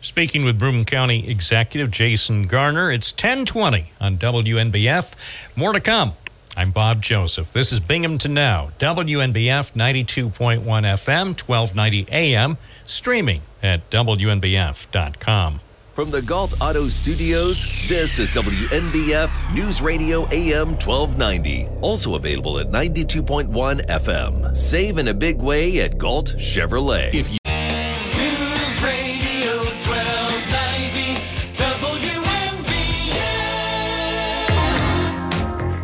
[0.00, 5.14] Speaking with Broome County Executive Jason Garnar, it's 1020 on WNBF.
[5.56, 6.14] More to come.
[6.56, 7.52] I'm Bob Joseph.
[7.52, 15.60] This is Binghamton Now, WNBF 92.1 FM, 1290 AM, streaming at WNBF.com.
[15.92, 21.68] From the Gault Auto Studios, this is WNBF News Radio AM 1290.
[21.80, 24.56] Also available at 92.1 FM.
[24.56, 27.14] Save in a big way at Gault Chevrolet.
[27.14, 27.38] If you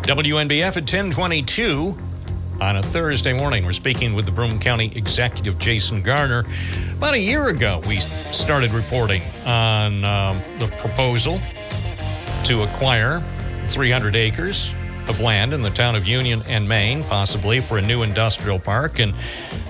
[0.03, 0.75] WNBF.
[0.75, 1.97] At 1022
[2.59, 3.65] on a Thursday morning.
[3.65, 6.45] We're speaking with the Broome County Executive Jason Garnar.
[6.91, 11.39] About a year ago, we started reporting on um, the proposal
[12.43, 13.21] to acquire
[13.69, 14.73] 300 acres
[15.07, 18.99] of land in the town of Union and Maine, possibly for a new industrial park.
[18.99, 19.13] And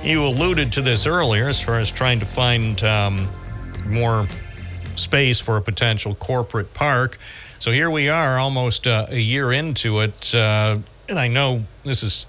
[0.03, 3.27] you alluded to this earlier as far as trying to find um,
[3.85, 4.27] more
[4.95, 7.19] space for a potential corporate park.
[7.63, 10.35] So here we are, almost uh, a year into it.
[10.35, 12.27] Uh, and I know this is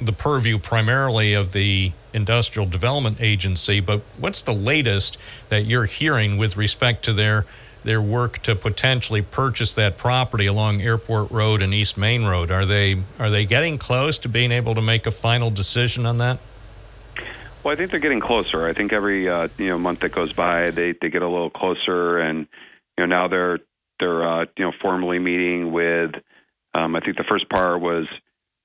[0.00, 5.18] the purview primarily of the Industrial Development Agency, but what's the latest
[5.50, 7.44] that you're hearing with respect to their
[7.84, 12.50] their work to potentially purchase that property along Airport Road and East Main Road?
[12.50, 16.16] Are they are they getting close to being able to make a final decision on
[16.16, 16.38] that?
[17.62, 18.66] Well, I think they're getting closer.
[18.66, 21.50] I think every uh, you know month that goes by, they they get a little
[21.50, 22.48] closer, and
[22.96, 23.58] you know now they're
[24.00, 26.12] they're uh, you know formally meeting with.
[26.74, 28.06] Um, I think the first part was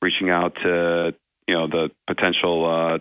[0.02, 1.14] reaching out to
[1.48, 3.00] you know the potential uh,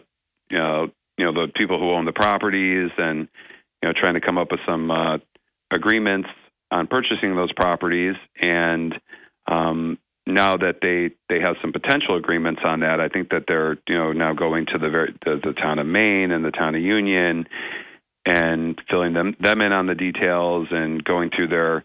[0.51, 3.29] you know you know the people who own the properties and
[3.83, 5.19] you know trying to come up with some uh,
[5.75, 6.29] agreements
[6.71, 8.99] on purchasing those properties and
[9.47, 13.77] um, now that they they have some potential agreements on that, I think that they're
[13.89, 16.75] you know now going to the very the, the town of Maine and the town
[16.75, 17.47] of Union
[18.25, 21.85] and filling them them in on the details and going through their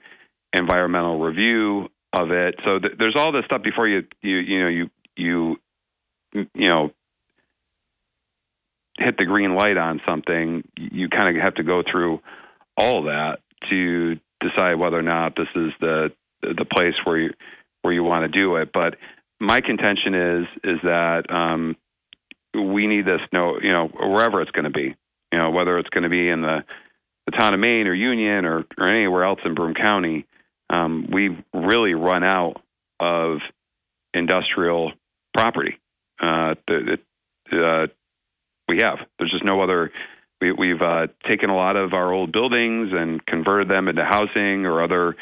[0.57, 2.59] environmental review of it.
[2.63, 5.57] So th- there's all this stuff before you you you know you you
[6.33, 6.91] you know
[8.97, 10.63] hit the green light on something.
[10.75, 12.19] You kind of have to go through
[12.77, 13.39] all that
[13.69, 17.33] to decide whether or not this is the the place where you
[17.81, 18.71] where you want to do it.
[18.73, 18.95] But
[19.39, 21.75] my contention is is that um,
[22.53, 24.95] we need this no you know wherever it's going to be
[25.31, 26.63] you know whether it's going to be in the
[27.25, 30.25] the town of Maine or Union or or anywhere else in Broome County.
[30.69, 32.61] Um, we've really run out
[32.99, 33.39] of
[34.13, 34.93] industrial
[35.35, 35.79] property.
[36.21, 36.97] Uh, the,
[37.51, 37.87] uh,
[38.67, 38.99] we have.
[39.17, 39.91] There's just no other.
[40.41, 44.65] We, we've uh, taken a lot of our old buildings and converted them into housing
[44.65, 45.15] or other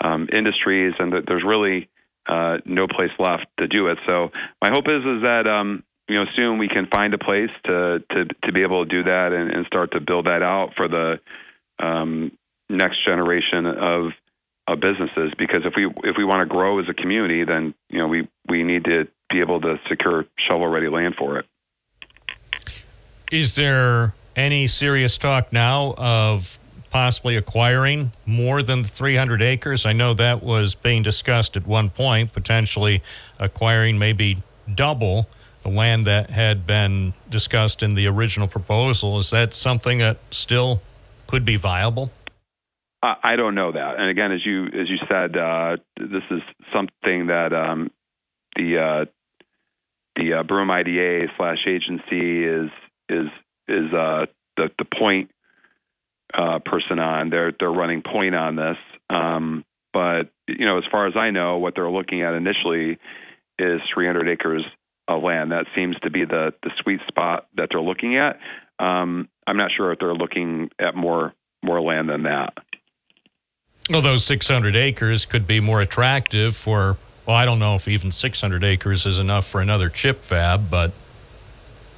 [0.00, 1.88] um, industries, and there's really
[2.26, 3.98] uh, no place left to do it.
[4.06, 4.30] So
[4.62, 8.02] my hope is is that um, you know soon we can find a place to
[8.10, 10.88] to to be able to do that and, and start to build that out for
[10.88, 11.20] the
[11.78, 12.32] um,
[12.68, 14.12] next generation of
[14.68, 15.32] businesses.
[15.38, 18.28] Because if we if we want to grow as a community, then you know we
[18.48, 21.46] we need to be able to secure shovel ready land for it.
[23.30, 26.58] Is there any serious talk now of
[26.90, 29.84] possibly acquiring more than 300 acres?
[29.84, 33.02] I know that was being discussed at one point, potentially
[33.40, 34.42] acquiring maybe
[34.72, 35.26] double
[35.62, 39.18] the land that had been discussed in the original proposal.
[39.18, 40.82] Is that something that still
[41.26, 42.12] could be viable?
[43.22, 43.96] I don't know that.
[43.98, 46.40] And again, as you as you said, uh, this is
[46.72, 47.90] something that um,
[48.56, 49.04] the uh,
[50.16, 52.70] the uh, Broome IDA slash agency is
[53.08, 53.28] is
[53.68, 54.26] is uh,
[54.56, 55.30] the the point
[56.32, 57.30] uh, person on.
[57.30, 58.76] They're they're running point on this.
[59.10, 62.98] Um, but you know, as far as I know, what they're looking at initially
[63.58, 64.64] is 300 acres
[65.06, 65.52] of land.
[65.52, 68.38] That seems to be the the sweet spot that they're looking at.
[68.78, 72.54] Um, I'm not sure if they're looking at more more land than that.
[73.90, 78.10] Well, those 600 acres could be more attractive for, well, I don't know if even
[78.10, 80.92] 600 acres is enough for another chip fab, but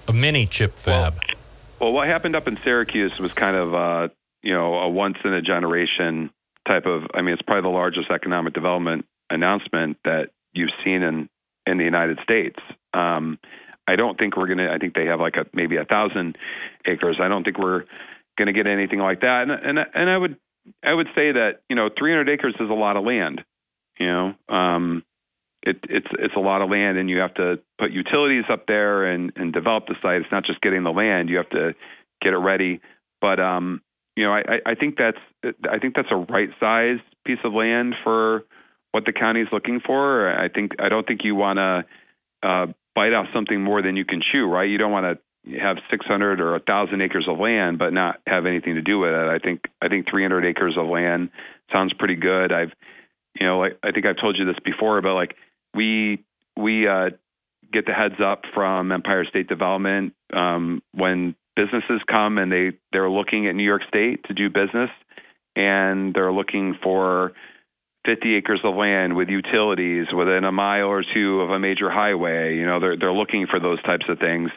[0.09, 1.20] a mini chip fab.
[1.80, 4.09] Well, what happened up in Syracuse was kind of, uh,
[4.43, 6.30] you know, a once in a generation
[6.66, 7.05] type of.
[7.14, 11.28] I mean, it's probably the largest economic development announcement that you've seen in
[11.66, 12.59] in the United States.
[12.95, 13.39] Um,
[13.87, 14.72] I don't think we're gonna.
[14.72, 16.39] I think they have like a maybe a thousand
[16.87, 17.18] acres.
[17.20, 17.84] I don't think we're
[18.39, 19.43] gonna get anything like that.
[19.43, 20.37] And and and I would
[20.85, 23.43] I would say that you know 300 acres is a lot of land.
[23.99, 25.05] You know, um,
[25.62, 29.05] it, it's it's a lot of land, and you have to put utilities up there
[29.05, 30.23] and and develop the site.
[30.23, 31.75] It's not just getting the land; you have to
[32.23, 32.81] get it ready.
[33.21, 33.83] But um,
[34.17, 35.19] you know, I, I think that's
[35.71, 38.45] I think that's a right size piece of land for
[38.93, 40.31] what the county is looking for.
[40.31, 41.85] I think I don't think you want to
[42.49, 44.69] uh, bite off something more than you can chew, right?
[44.69, 45.23] You don't want to
[45.61, 49.28] have 600 or 1,000 acres of land but not have anything to do with it.
[49.28, 51.30] I think I think 300 acres of land
[51.72, 52.53] sounds pretty good.
[52.53, 52.72] I've
[53.38, 55.36] you know, I, I think I've told you this before, but like
[55.74, 56.24] we
[56.57, 57.11] we uh,
[57.72, 63.11] get the heads up from Empire State Development um, when businesses come and they they're
[63.11, 64.90] looking at New York State to do business,
[65.55, 67.32] and they're looking for
[68.07, 72.57] 50 acres of land with utilities within a mile or two of a major highway.
[72.57, 74.51] You know, they're they're looking for those types of things.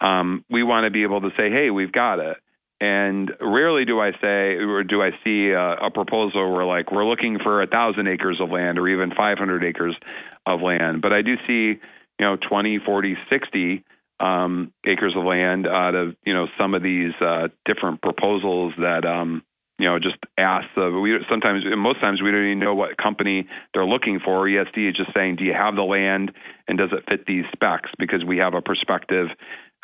[0.00, 2.36] Um, we want to be able to say, hey, we've got it.
[2.80, 7.06] And rarely do I say or do I see a, a proposal where like we're
[7.06, 9.96] looking for a thousand acres of land or even 500 acres
[10.44, 11.00] of land.
[11.00, 11.78] But I do see,
[12.18, 13.84] you know, 20, 40, 60
[14.20, 19.04] um, acres of land out of you know some of these uh, different proposals that
[19.04, 19.42] um,
[19.78, 20.66] you know just ask.
[20.76, 24.46] Uh, we sometimes, most times, we don't even know what company they're looking for.
[24.46, 26.32] ESD is just saying, do you have the land
[26.68, 27.90] and does it fit these specs?
[27.98, 29.28] Because we have a prospective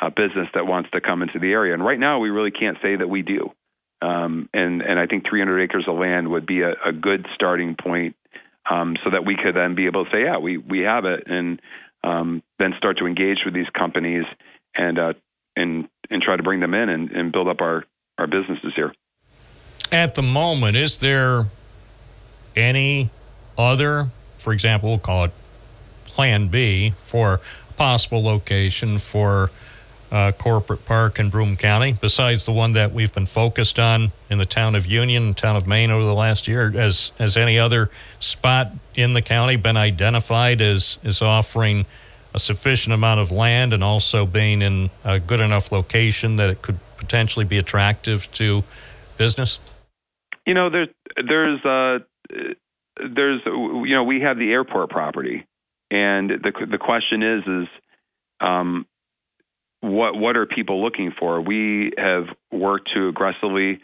[0.00, 2.78] uh, business that wants to come into the area, and right now we really can't
[2.82, 3.50] say that we do.
[4.02, 7.76] Um, and and I think 300 acres of land would be a, a good starting
[7.80, 8.16] point,
[8.70, 11.24] um, so that we could then be able to say, yeah, we we have it,
[11.26, 11.60] and
[12.02, 14.24] um, then start to engage with these companies
[14.74, 15.12] and uh,
[15.56, 17.84] and and try to bring them in and, and build up our
[18.18, 18.92] our businesses here.
[19.92, 21.46] At the moment, is there
[22.54, 23.10] any
[23.58, 25.32] other, for example, we'll call it
[26.04, 29.50] Plan B for a possible location for
[30.12, 34.38] uh, corporate park in Broome County, besides the one that we've been focused on in
[34.38, 36.70] the town of Union, town of Maine over the last year?
[36.70, 41.86] Has has any other spot in the county been identified as as offering
[42.34, 46.62] a sufficient amount of land and also being in a good enough location that it
[46.62, 48.62] could potentially be attractive to
[49.16, 49.58] business?
[50.46, 52.04] You know, there's there's uh,
[52.96, 55.46] there's you know we have the airport property,
[55.90, 57.68] and the the question is is
[58.40, 58.86] um,
[59.80, 61.40] what what are people looking for?
[61.40, 63.80] We have worked to aggressively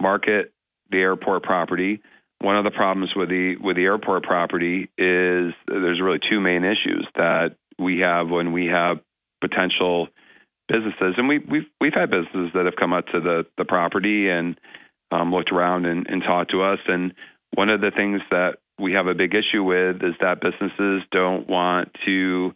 [0.00, 0.52] market
[0.90, 2.00] the airport property.
[2.40, 6.64] One of the problems with the with the airport property is there's really two main
[6.64, 8.98] issues that we have when we have
[9.40, 10.08] potential
[10.68, 14.28] businesses, and we we've we've had businesses that have come up to the the property
[14.28, 14.58] and
[15.10, 16.78] um, looked around and, and talked to us.
[16.86, 17.14] And
[17.54, 21.48] one of the things that we have a big issue with is that businesses don't
[21.48, 22.54] want to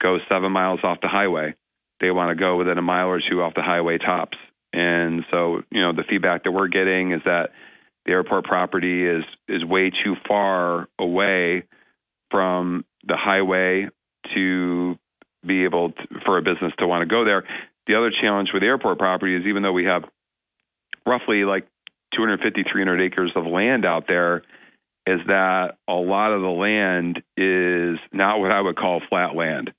[0.00, 1.54] go seven miles off the highway.
[2.00, 4.36] They want to go within a mile or two off the highway tops.
[4.72, 7.50] And so, you know, the feedback that we're getting is that
[8.04, 11.64] the airport property is is way too far away
[12.30, 13.88] from the highway
[14.34, 14.98] to
[15.46, 17.44] be able to, for a business to want to go there.
[17.86, 20.04] The other challenge with airport property is even though we have
[21.06, 21.66] roughly like
[22.14, 24.42] 250, 300 acres of land out there,
[25.06, 29.72] is that a lot of the land is not what I would call flat land.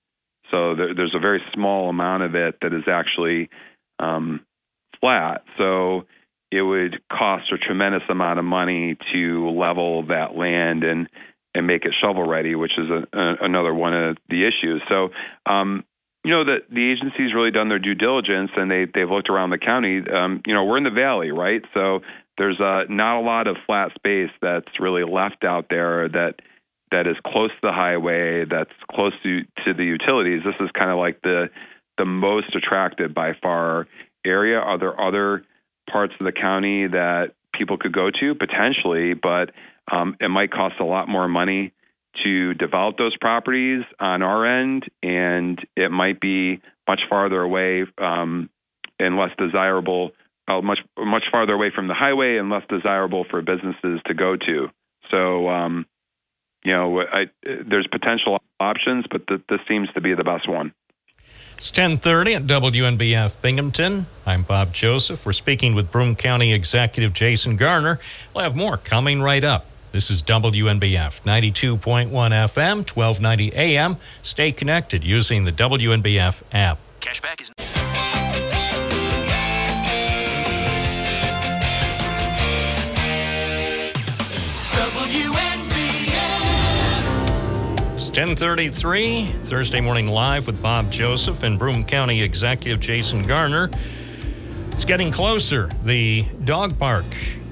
[0.52, 3.50] So there, there's a very small amount of it that is actually
[4.00, 4.42] um,
[5.02, 5.44] flat.
[5.58, 6.06] So
[6.52, 11.10] it would cost a tremendous amount of money to level that land and
[11.56, 14.82] and make it shovel ready, which is a, a, another one of the issues.
[14.90, 15.10] So
[15.46, 15.86] um,
[16.26, 19.52] you know that the agency's really done their due diligence and they they've looked around
[19.52, 20.02] the county.
[20.10, 21.64] Um, you know, we're in the valley, right?
[21.74, 22.02] So
[22.38, 26.42] there's uh, not a lot of flat space that's really left out there that
[26.92, 30.44] that is close to the highway, that's close to to the utilities.
[30.44, 31.50] This is kind of like the
[31.98, 33.88] the most attractive by far
[34.26, 34.60] area.
[34.60, 35.44] Are there other
[35.90, 39.52] parts of the county that people could go to potentially, but
[39.92, 41.72] um, it might cost a lot more money
[42.24, 48.50] to develop those properties on our end, and it might be much farther away um,
[49.00, 50.12] and less desirable,
[50.48, 54.36] uh, much much farther away from the highway and less desirable for businesses to go
[54.36, 54.70] to.
[55.12, 55.86] So, um,
[56.64, 60.74] you know, I, there's potential options, but th- this seems to be the best one.
[61.58, 64.08] It's 1030 at WNBF Binghamton.
[64.26, 65.26] I'm Bob Joseph.
[65.26, 68.00] We're speaking with Broome County Executive Jason Garnar.
[68.34, 69.66] We'll have more coming right up.
[69.94, 73.96] This is WNBF 92.1 FM, 1290 AM.
[74.22, 76.80] Stay connected using the WNBF app.
[77.00, 77.85] Cashback is.
[88.16, 93.70] 1033, Thursday morning live with Bob Joseph and Broome County Executive Jason Garnar.
[94.72, 95.70] It's getting closer.
[95.84, 97.04] The dog park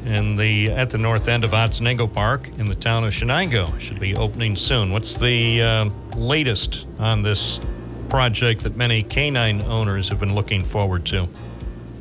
[0.06, 4.00] in the at the north end of Otsego Park in the town of Chenango should
[4.00, 4.94] be opening soon.
[4.94, 7.60] What's the uh, latest on this
[8.08, 11.28] project that many canine owners have been looking forward to?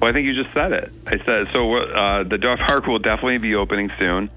[0.01, 0.93] Well, I think you just said it.
[1.09, 1.78] I said so.
[1.78, 4.30] Uh, the dog park will definitely be opening soon.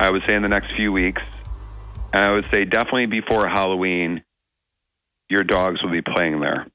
[0.00, 1.22] I would say in the next few weeks,
[2.14, 4.22] and I would say definitely before Halloween,
[5.28, 6.68] your dogs will be playing there.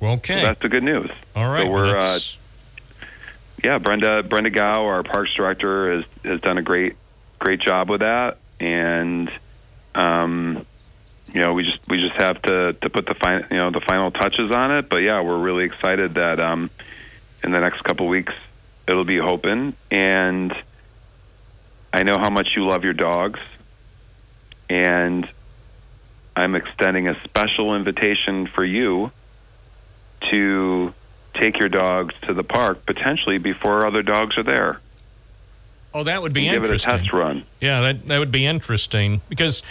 [0.00, 1.10] Well, okay, so that's the good news.
[1.36, 1.96] All right, so we're.
[1.96, 2.18] Uh,
[3.64, 6.96] yeah, Brenda Brenda Gao, our parks director, has has done a great
[7.38, 9.30] great job with that, and
[9.94, 10.66] um,
[11.32, 13.80] you know we just we just have to to put the final you know the
[13.80, 14.88] final touches on it.
[14.88, 16.68] But yeah, we're really excited that um,
[17.44, 18.34] in the next couple weeks
[18.88, 20.52] it'll be open, and
[21.92, 23.38] I know how much you love your dogs,
[24.68, 25.28] and
[26.34, 29.10] I'm extending a special invitation for you
[30.30, 30.92] to
[31.34, 34.80] take your dogs to the park potentially before other dogs are there.
[35.94, 36.90] Oh, that would be interesting.
[36.92, 37.44] Give it a test run.
[37.60, 39.62] Yeah, that that would be interesting because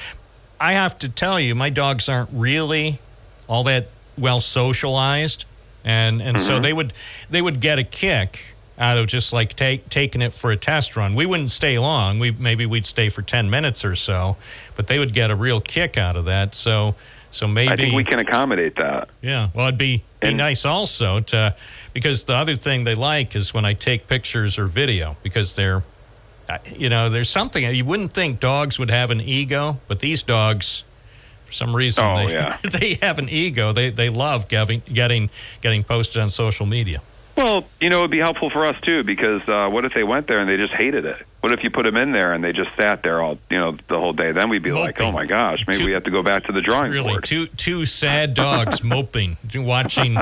[0.60, 3.00] I have to tell you, my dogs aren't really
[3.48, 5.46] all that well socialized,
[5.84, 6.46] and and mm-hmm.
[6.46, 6.94] so they would
[7.30, 10.98] they would get a kick out of just like take, taking it for a test
[10.98, 11.16] run.
[11.16, 12.20] We wouldn't stay long.
[12.20, 14.38] We maybe we'd stay for ten minutes or so,
[14.76, 16.54] but they would get a real kick out of that.
[16.56, 16.96] So
[17.36, 19.10] so maybe I think we can accommodate that.
[19.22, 21.54] Yeah, well, it'd be be and, nice also to
[21.94, 25.84] because the other thing they like is when I take pictures or video because they're
[26.74, 30.86] you know there's something you wouldn't think dogs would have an ego, but these dogs
[31.44, 32.58] for some reason oh, they, yeah.
[32.72, 33.74] they have an ego.
[33.74, 35.30] They they love getting getting
[35.60, 37.02] getting posted on social media.
[37.36, 40.28] Well, you know, it'd be helpful for us too because uh, what if they went
[40.28, 41.22] there and they just hated it?
[41.42, 43.78] What if you put them in there and they just sat there all, you know,
[43.90, 44.32] the whole day?
[44.32, 44.86] Then we'd be moping.
[44.86, 47.10] like, oh my gosh, maybe two, we have to go back to the drawing really,
[47.10, 47.26] board.
[47.26, 50.18] Two two sad dogs moping, watching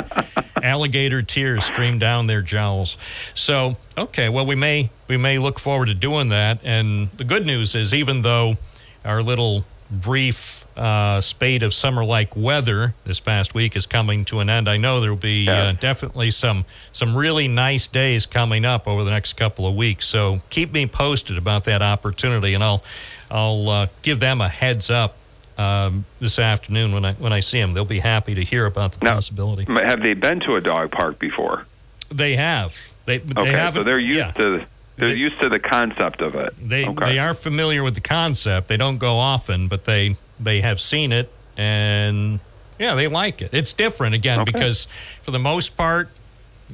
[0.61, 2.98] alligator tears stream down their jowls.
[3.35, 6.60] So, okay, well, we may we may look forward to doing that.
[6.64, 8.56] And the good news is, even though
[9.06, 14.49] our little brief uh, spate of summer-like weather this past week is coming to an
[14.49, 14.67] end.
[14.67, 15.63] I know there will be yeah.
[15.63, 20.05] uh, definitely some some really nice days coming up over the next couple of weeks.
[20.05, 22.83] So keep me posted about that opportunity, and I'll
[23.29, 25.15] I'll uh, give them a heads up
[25.57, 27.73] um, this afternoon when I when I see them.
[27.73, 29.65] They'll be happy to hear about the now, possibility.
[29.85, 31.65] Have they been to a dog park before?
[32.09, 32.93] They have.
[33.05, 34.31] They, they okay, haven't, so they're used yeah.
[34.31, 36.53] to they're they, used to the concept of it.
[36.61, 37.13] They okay.
[37.13, 38.67] they are familiar with the concept.
[38.67, 42.40] They don't go often, but they they have seen it and
[42.80, 43.53] yeah, they like it.
[43.53, 44.52] It's different again okay.
[44.52, 44.86] because
[45.22, 46.10] for the most part,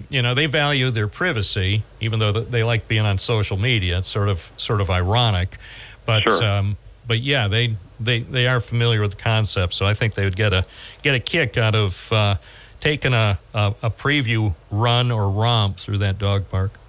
[0.09, 3.97] you know, they value their privacy, even though they like being on social media.
[3.97, 5.57] It's sort of sort of ironic,
[6.05, 6.43] but sure.
[6.43, 9.73] um, but yeah, they they they are familiar with the concept.
[9.73, 10.65] So I think they would get a
[11.01, 12.35] get a kick out of uh,
[12.79, 16.79] taking a, a a preview run or romp through that dog park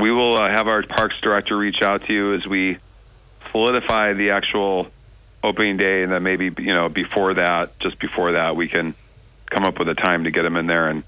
[0.00, 2.78] we will uh, have our parks director reach out to you as we
[3.52, 4.88] solidify the actual
[5.42, 8.94] opening day, and then maybe you know before that, just before that, we can
[9.50, 11.02] come up with a time to get them in there and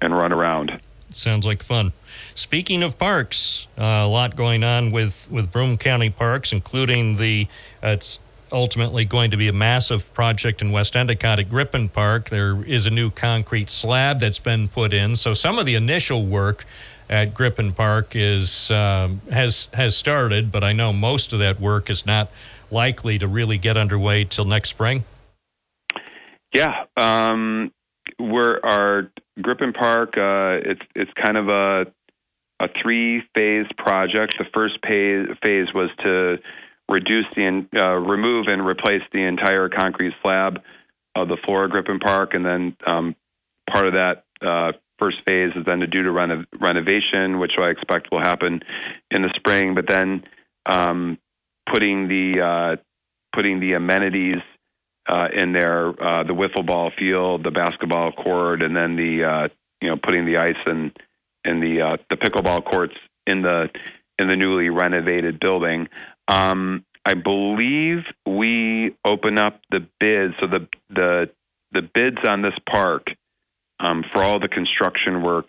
[0.00, 0.80] and run around.
[1.10, 1.92] Sounds like fun.
[2.34, 7.48] Speaking of parks, uh, a lot going on with with Broome County Parks, including the
[7.82, 8.20] uh, it's
[8.52, 12.30] ultimately going to be a massive project in West Endicott at Grippen Park.
[12.30, 16.24] There is a new concrete slab that's been put in, so some of the initial
[16.24, 16.64] work
[17.10, 21.90] at Grippen Park is um, has has started, but I know most of that work
[21.90, 22.30] is not
[22.70, 25.04] likely to really get underway till next spring.
[26.54, 27.72] Yeah, um,
[28.18, 30.16] we're our Grippen Park.
[30.16, 31.86] Uh, it's it's kind of a
[32.60, 34.34] a three phase project.
[34.38, 36.38] The first phase phase was to
[36.88, 40.62] reduce the uh, remove and replace the entire concrete slab
[41.14, 43.14] of the floor of Grippen Park, and then um,
[43.70, 47.68] part of that uh, first phase is then to do to reno- renovation, which I
[47.70, 48.62] expect will happen
[49.10, 49.74] in the spring.
[49.74, 50.24] But then
[50.66, 51.18] um,
[51.70, 52.76] putting the uh,
[53.34, 54.42] putting the amenities
[55.08, 59.48] uh, in there, uh, the wiffle ball field, the basketball court, and then the uh,
[59.80, 60.96] you know putting the ice and
[61.44, 62.94] and the the pickleball courts
[63.26, 63.68] in the
[64.18, 65.88] in the newly renovated building.
[66.28, 70.34] Um, I believe we open up the bids.
[70.40, 71.30] So the the
[71.72, 73.08] the bids on this park
[73.80, 75.48] um, for all the construction work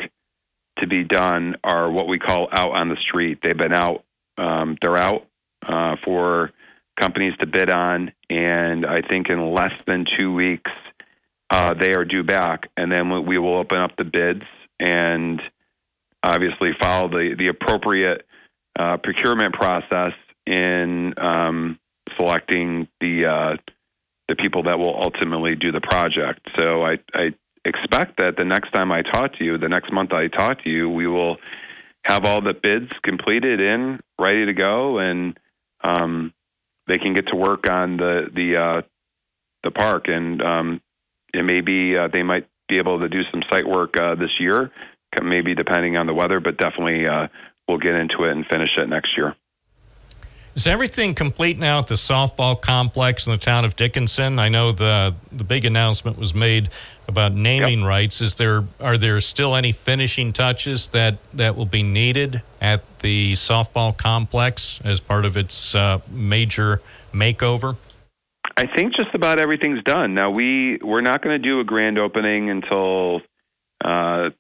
[0.80, 3.40] to be done are what we call out on the street.
[3.44, 4.06] They've been out.
[4.38, 5.28] Um, they're out
[5.68, 6.52] uh, for
[7.00, 10.72] companies to bid on, and I think in less than two weeks
[11.50, 14.46] uh, they are due back, and then we will open up the bids
[14.80, 15.42] and
[16.24, 18.26] obviously follow the the appropriate
[18.78, 20.14] uh, procurement process
[20.46, 21.80] in um,
[22.18, 23.58] selecting the uh,
[24.28, 26.48] the people that will ultimately do the project.
[26.56, 27.34] So I, I
[27.66, 30.70] expect that the next time I talk to you, the next month I talk to
[30.70, 31.38] you, we will
[32.06, 35.38] have all the bids completed in, ready to go, and
[35.84, 36.34] um,
[36.88, 38.82] they can get to work on the the uh,
[39.64, 40.08] the park.
[40.08, 40.82] And um,
[41.34, 44.40] it may be uh, they might be able to do some site work uh, this
[44.40, 44.72] year,
[45.22, 47.28] maybe depending on the weather, but definitely uh,
[47.68, 49.36] we'll get into it and finish it next year.
[50.60, 54.40] Is everything complete now at the softball complex in the town of Dickinson?
[54.40, 56.68] I know the the big announcement was made
[57.08, 58.20] about naming rights.
[58.20, 63.36] Is there are there still any finishing touches that that will be needed at the
[63.36, 66.82] softball complex as part of its uh, major
[67.14, 67.78] makeover?
[68.58, 70.14] I think just about everything's done.
[70.14, 73.22] Now we we're not going to do a grand opening until
[73.82, 74.32] uh,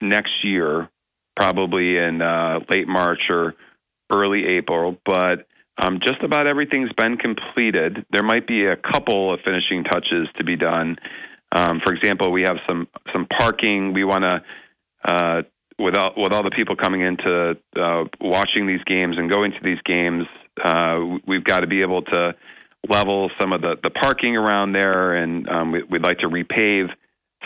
[0.00, 0.88] next year,
[1.36, 3.54] probably in uh, late March or
[4.12, 4.96] early April.
[5.04, 5.46] But
[5.78, 8.04] um, just about everything's been completed.
[8.10, 10.98] There might be a couple of finishing touches to be done.
[11.54, 13.92] Um, for example, we have some some parking.
[13.92, 14.42] We want to.
[15.06, 15.42] Uh,
[15.76, 19.58] with all, with all the people coming into uh, watching these games and going to
[19.62, 20.24] these games,
[20.62, 22.34] uh, we've got to be able to
[22.88, 26.90] level some of the, the parking around there, and um, we, would like to repave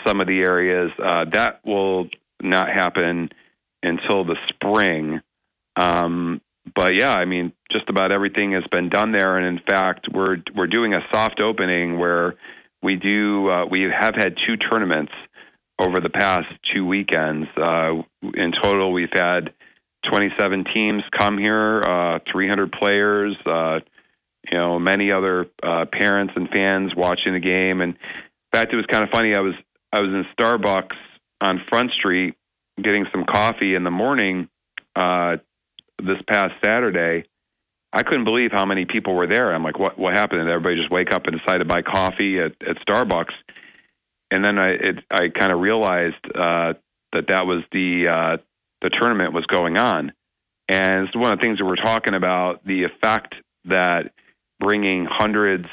[0.06, 0.90] some of the areas.
[1.02, 2.08] Uh, that will
[2.42, 3.30] not happen
[3.82, 5.20] until the spring.
[5.76, 6.40] Um,
[6.74, 10.38] but yeah, I mean, just about everything has been done there, and in fact, we're
[10.54, 12.34] we're doing a soft opening where
[12.82, 15.12] we do uh, we have had two tournaments
[15.78, 17.48] over the past two weekends.
[17.56, 18.02] Uh,
[18.34, 19.52] in total, we've had
[20.10, 23.80] 27 teams come here, uh, 300 players, uh,
[24.50, 27.80] you know, many other uh, parents and fans watching the game.
[27.80, 29.34] And in fact, it was kind of funny.
[29.36, 29.54] I was
[29.92, 30.96] I was in Starbucks
[31.40, 32.34] on Front Street
[32.80, 34.48] getting some coffee in the morning
[34.94, 35.36] uh,
[35.98, 37.28] this past Saturday.
[37.92, 39.54] I couldn't believe how many people were there.
[39.54, 40.40] I'm like, what what happened?
[40.40, 43.32] Did everybody just wake up and decide to buy coffee at, at Starbucks?
[44.30, 46.74] And then I it, I kind of realized uh,
[47.12, 48.42] that that was the uh,
[48.82, 50.12] the tournament was going on,
[50.68, 53.34] and it's one of the things that we're talking about the effect
[53.64, 54.12] that
[54.60, 55.68] bringing hundreds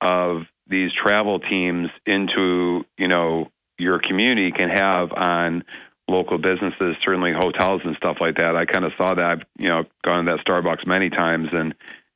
[0.00, 5.64] of these travel teams into you know your community can have on
[6.08, 8.56] local businesses, certainly hotels and stuff like that.
[8.56, 9.24] I kind of saw that.
[9.24, 11.74] I've, you know, gone to that Starbucks many times and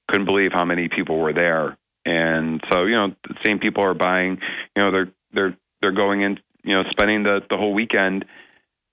[0.09, 1.77] couldn't believe how many people were there.
[2.05, 4.39] And so, you know, the same people are buying.
[4.77, 6.39] You know, they're they're they're going in.
[6.63, 8.25] You know, spending the the whole weekend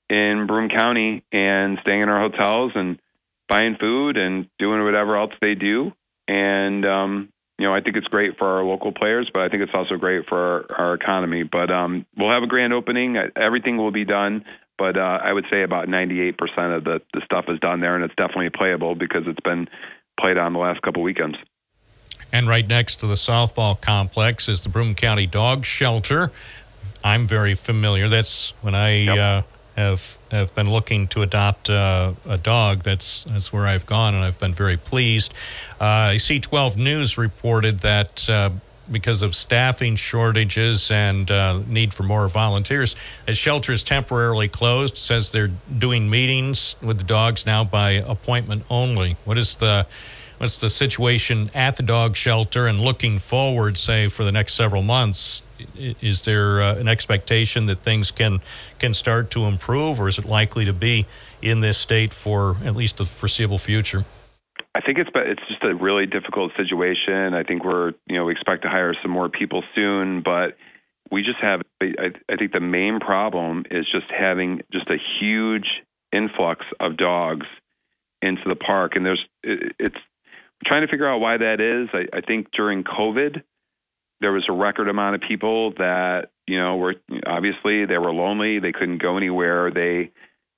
[0.10, 3.00] in Broome County and staying in our hotels and
[3.48, 5.92] buying food and doing whatever else they do.
[6.28, 9.64] And um, you know, I think it's great for our local players, but I think
[9.64, 11.44] it's also great for our, our economy.
[11.44, 13.18] But um, we'll have a grand opening.
[13.36, 14.46] Everything will be done,
[14.78, 16.36] but uh, I would say about 98%
[16.76, 19.68] of the, the stuff is done there, and it's definitely playable because it's been
[20.20, 21.38] played on the last couple weekends.
[22.32, 26.32] And right next to the softball complex is the Broome County Dog Shelter.
[27.04, 28.10] I'm very familiar.
[28.10, 29.18] That's when I yep.
[29.18, 29.42] uh,
[29.78, 32.84] have have been looking to adopt uh, a dog.
[32.84, 35.34] That's that's where I've gone, and I've been very pleased.
[35.80, 38.28] Uh, C12 News reported that.
[38.90, 42.96] Because of staffing shortages and uh, need for more volunteers,
[43.26, 44.98] the shelter is temporarily closed.
[44.98, 49.18] Says they're doing meetings with the dogs now by appointment only.
[49.26, 49.88] What is the
[50.38, 54.84] what's the situation at the dog shelter and looking forward, say for the next several
[54.84, 55.44] months?
[55.78, 58.42] is there uh, an expectation that things can
[58.80, 61.06] can start to improve, or is it likely to be
[61.42, 64.06] in this state for at least the foreseeable future?
[64.78, 67.34] I think it's it's just a really difficult situation.
[67.34, 70.56] I think we're you know we expect to hire some more people soon, but
[71.12, 71.62] we just have.
[71.82, 75.82] I, I think the main problem is just having just a huge
[76.12, 77.48] influx of dogs
[78.22, 79.98] into the park, and there's it, it's
[80.64, 81.90] trying to figure out why that is.
[81.92, 83.42] I, I think during COVID,
[84.22, 86.94] there was a record amount of people that you know were
[87.26, 89.72] obviously they were lonely, they couldn't go anywhere.
[89.72, 90.12] They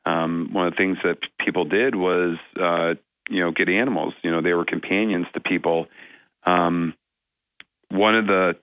[0.06, 2.96] um, one of the things that people did was uh,
[3.30, 4.14] you know get animals.
[4.24, 5.88] You know they were companions to people.
[6.46, 6.94] Um,
[7.90, 8.56] one of the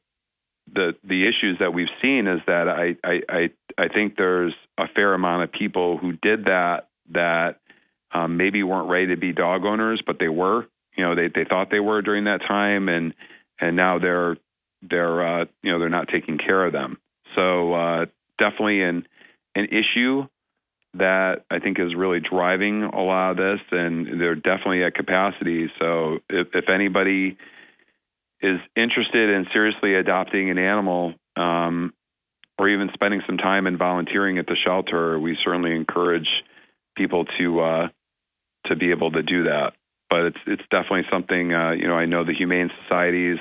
[0.72, 4.86] the the issues that we've seen is that I, I I I think there's a
[4.88, 7.60] fair amount of people who did that that
[8.12, 10.66] um, maybe weren't ready to be dog owners, but they were.
[10.96, 13.14] You know, they they thought they were during that time, and
[13.60, 14.36] and now they're
[14.82, 16.98] they're uh, you know they're not taking care of them.
[17.34, 18.06] So uh,
[18.38, 19.06] definitely an
[19.54, 20.26] an issue
[20.98, 25.70] that I think is really driving a lot of this, and they're definitely at capacity.
[25.78, 27.36] So if, if anybody
[28.40, 31.92] is interested in seriously adopting an animal, um,
[32.58, 36.28] or even spending some time and volunteering at the shelter, we certainly encourage
[36.96, 37.88] people to uh,
[38.66, 39.72] to be able to do that.
[40.08, 41.96] But it's it's definitely something uh, you know.
[41.96, 43.38] I know the humane societies,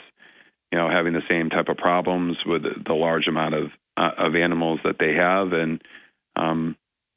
[0.72, 4.36] you know, having the same type of problems with the large amount of uh, of
[4.36, 5.82] animals that they have, and
[6.36, 6.76] um,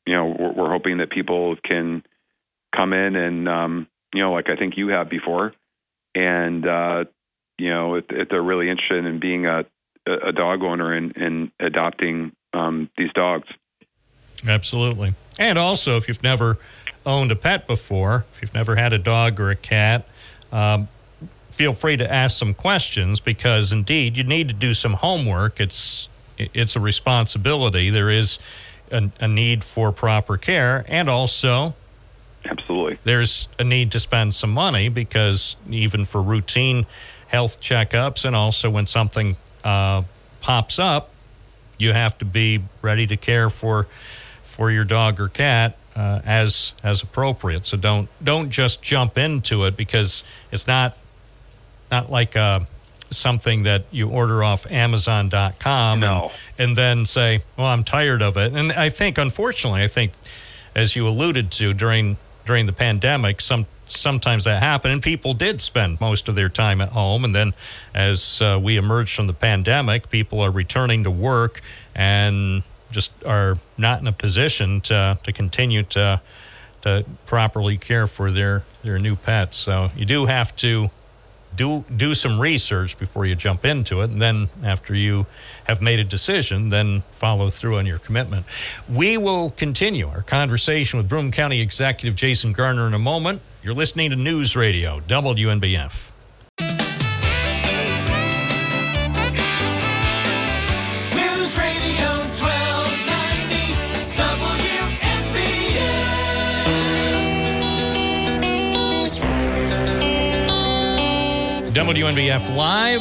[0.08, 2.02] you know, we're, we're hoping that people can
[2.74, 5.52] come in and um, you know, like I think you have before,
[6.14, 7.04] and uh,
[7.58, 9.64] you know, if, if they're really interested in being a
[10.06, 13.46] a dog owner and, and adopting um, these dogs.
[14.46, 15.12] Absolutely.
[15.38, 16.56] And also, if you've never
[17.04, 20.08] owned a pet before, if you've never had a dog or a cat,
[20.50, 20.88] um,
[21.52, 25.60] feel free to ask some questions because indeed you need to do some homework.
[25.60, 26.08] It's
[26.38, 27.90] it's a responsibility.
[27.90, 28.38] There is
[28.90, 31.74] a, a need for proper care, and also
[32.44, 36.86] absolutely there's a need to spend some money because even for routine
[37.28, 40.02] health checkups, and also when something uh,
[40.40, 41.10] pops up,
[41.78, 43.86] you have to be ready to care for
[44.42, 47.66] for your dog or cat uh, as as appropriate.
[47.66, 50.96] So don't don't just jump into it because it's not
[51.90, 52.60] not like uh,
[53.10, 56.30] something that you order off Amazon.com no.
[56.58, 60.12] and, and then say, "Well, I'm tired of it." And I think, unfortunately, I think,
[60.74, 65.60] as you alluded to during during the pandemic, some sometimes that happened, and people did
[65.60, 67.24] spend most of their time at home.
[67.24, 67.54] And then,
[67.94, 71.60] as uh, we emerged from the pandemic, people are returning to work
[71.94, 76.20] and just are not in a position to to continue to
[76.82, 79.56] to properly care for their their new pets.
[79.56, 80.90] So you do have to
[81.58, 84.10] do do some research before you jump into it.
[84.10, 85.26] And then after you
[85.64, 88.46] have made a decision then follow through on your commitment.
[88.88, 93.42] We will continue our conversation with broome county executive jason garnar in a moment.
[93.62, 96.12] You're listening to news radio wnbf
[111.88, 113.00] WNBF Live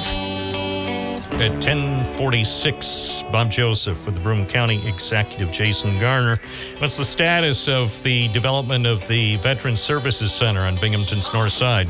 [1.41, 3.23] at 1046.
[3.33, 6.39] Bob Joseph with the Broome County Executive Jason Garnar.
[6.79, 11.89] What's the status of the development of the Veterans Services Center on Binghamton's north side?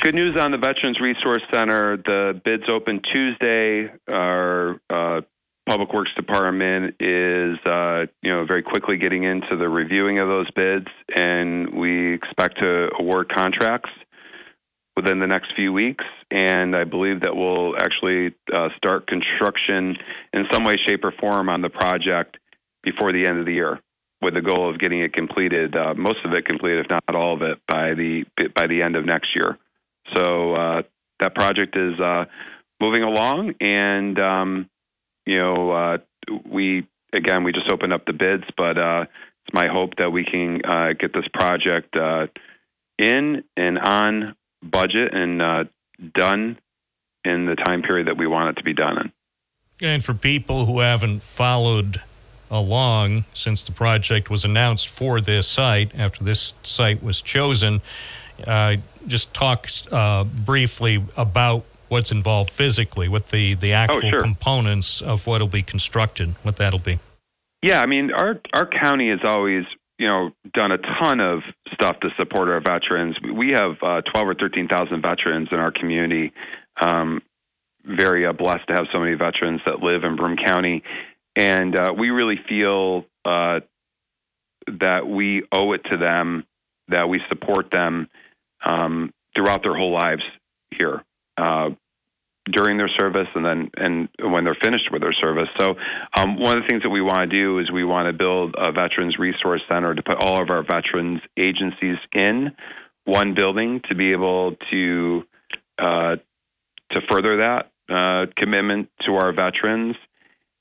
[0.00, 1.98] Good news on the Veterans Resource Center.
[1.98, 3.88] The bids open Tuesday.
[4.12, 5.20] Our uh,
[5.64, 10.50] Public Works Department is, uh, you know, very quickly getting into the reviewing of those
[10.50, 13.88] bids, and we expect to award contracts
[14.96, 16.04] within the next few weeks.
[16.30, 19.96] And I believe that we'll actually uh, start construction
[20.32, 22.38] in some way, shape, or form on the project
[22.82, 23.80] before the end of the year,
[24.20, 27.34] with the goal of getting it completed, uh, most of it completed, if not all
[27.34, 28.24] of it, by the
[28.54, 29.58] by the end of next year.
[30.16, 30.82] So uh,
[31.20, 32.24] that project is uh,
[32.80, 34.70] moving along, and um,
[35.26, 35.98] you know, uh,
[36.44, 39.04] we again we just opened up the bids, but uh,
[39.46, 40.58] it's my hope that we can
[40.98, 41.96] get this project
[42.98, 45.64] in and on budget and uh,
[46.14, 46.58] done
[47.24, 49.12] in the time period that we want it to be done in.
[49.80, 52.02] And for people who haven't followed
[52.50, 57.80] along since the project was announced for this site, after this site was chosen,
[58.46, 58.76] uh,
[59.06, 64.20] just talk uh, briefly about what's involved physically, what the, the actual sure.
[64.20, 66.98] components of what will be constructed, what that'll be.
[67.62, 69.64] Yeah, I mean, our our county has always
[69.98, 71.42] you know done a ton of
[71.72, 73.16] stuff to support our veterans.
[73.20, 76.32] We have uh, twelve or thirteen thousand veterans in our community.
[76.80, 77.22] Um,
[77.84, 80.82] very uh, blessed to have so many veterans that live in Broome County,
[81.36, 83.60] and uh, we really feel uh,
[84.80, 86.44] that we owe it to them
[86.88, 88.08] that we support them
[88.68, 90.22] um, throughout their whole lives
[90.70, 91.02] here.
[92.50, 95.48] During their service and then and when they're finished with their service.
[95.60, 95.76] So
[96.16, 98.56] um, one of the things that we want to do is we want to build
[98.58, 102.50] a veterans resource center to put all of our veterans agencies in
[103.04, 105.22] one building to be able to
[105.78, 106.16] uh,
[106.90, 109.96] to further that uh, commitment to our veterans.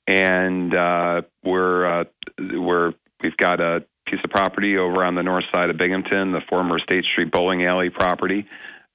[0.07, 2.03] And uh, we're uh,
[2.39, 2.93] we're
[3.23, 6.79] we've got a piece of property over on the north side of Binghamton, the former
[6.79, 8.45] State Street Bowling Alley property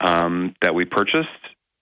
[0.01, 1.31] um, that we purchased,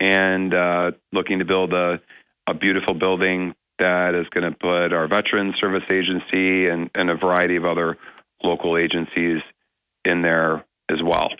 [0.00, 2.00] and uh, looking to build a,
[2.46, 7.16] a beautiful building that is going to put our Veterans Service Agency and, and a
[7.16, 7.96] variety of other
[8.42, 9.40] local agencies
[10.04, 11.30] in there as well.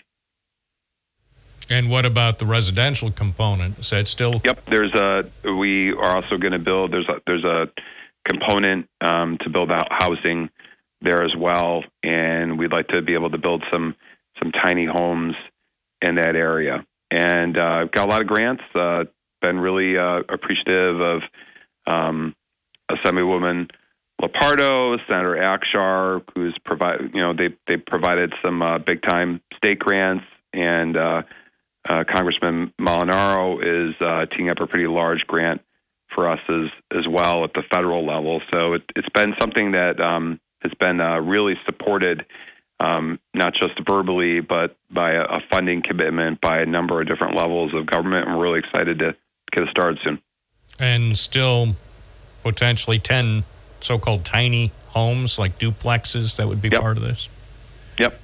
[1.71, 3.79] And what about the residential component?
[3.79, 4.41] Is that still?
[4.45, 4.67] Yep.
[4.67, 5.25] There's a.
[5.51, 6.93] We are also going to build.
[6.93, 7.21] There's a.
[7.27, 7.71] There's a
[8.29, 10.51] component um, to build out housing
[11.01, 13.95] there as well, and we'd like to be able to build some
[14.43, 15.37] some tiny homes
[16.03, 16.85] in that area.
[17.11, 18.63] And uh, got a lot of grants.
[18.75, 19.05] Uh,
[19.41, 21.23] been really uh, appreciative of
[21.87, 22.35] um,
[22.91, 23.71] Assemblywoman
[24.21, 27.11] Lupardo, Senator Akshar, who's provide.
[27.13, 30.97] You know, they they provided some uh, big time state grants and.
[30.97, 31.23] Uh,
[31.87, 35.61] uh, Congressman Molinaro is uh, teeing up a pretty large grant
[36.15, 38.41] for us as as well at the federal level.
[38.51, 42.25] So it, has been something that um, has been uh, really supported,
[42.81, 47.37] um, not just verbally, but by a, a, funding commitment by a number of different
[47.37, 48.27] levels of government.
[48.27, 49.15] And we're really excited to
[49.53, 50.21] get it started soon.
[50.79, 51.77] And still,
[52.43, 53.45] potentially ten
[53.81, 56.81] so-called tiny homes like duplexes that would be yep.
[56.81, 57.29] part of this.
[57.99, 58.21] Yep.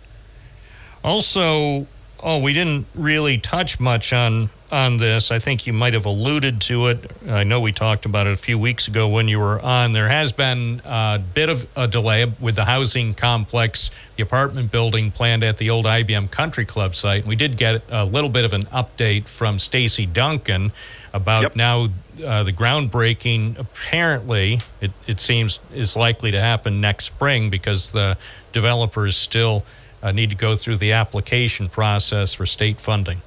[1.05, 1.87] Also,
[2.23, 5.31] Oh, we didn't really touch much on on this.
[5.31, 7.11] I think you might have alluded to it.
[7.29, 9.93] I know we talked about it a few weeks ago when you were on.
[9.93, 15.11] There has been a bit of a delay with the housing complex, the apartment building
[15.11, 17.27] planned at the old IBM Country Club site.
[17.27, 20.73] We did get a little bit of an update from Stacey Duncan
[21.13, 21.57] about yep.
[21.57, 21.89] now
[22.25, 23.59] uh, the groundbreaking.
[23.59, 28.17] Apparently, it, it seems is likely to happen next spring because the
[28.53, 29.65] developers still
[30.03, 33.23] uh, need to go through the application process for state funding.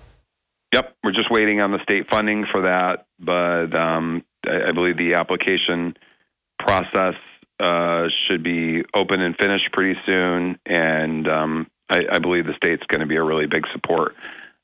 [0.73, 4.97] Yep, we're just waiting on the state funding for that, but um, I, I, believe
[4.97, 5.95] the application
[6.57, 7.13] process
[7.59, 12.81] uh, should be open and finished pretty soon, and um, I, I, believe the state's
[12.87, 14.15] going to be a really big support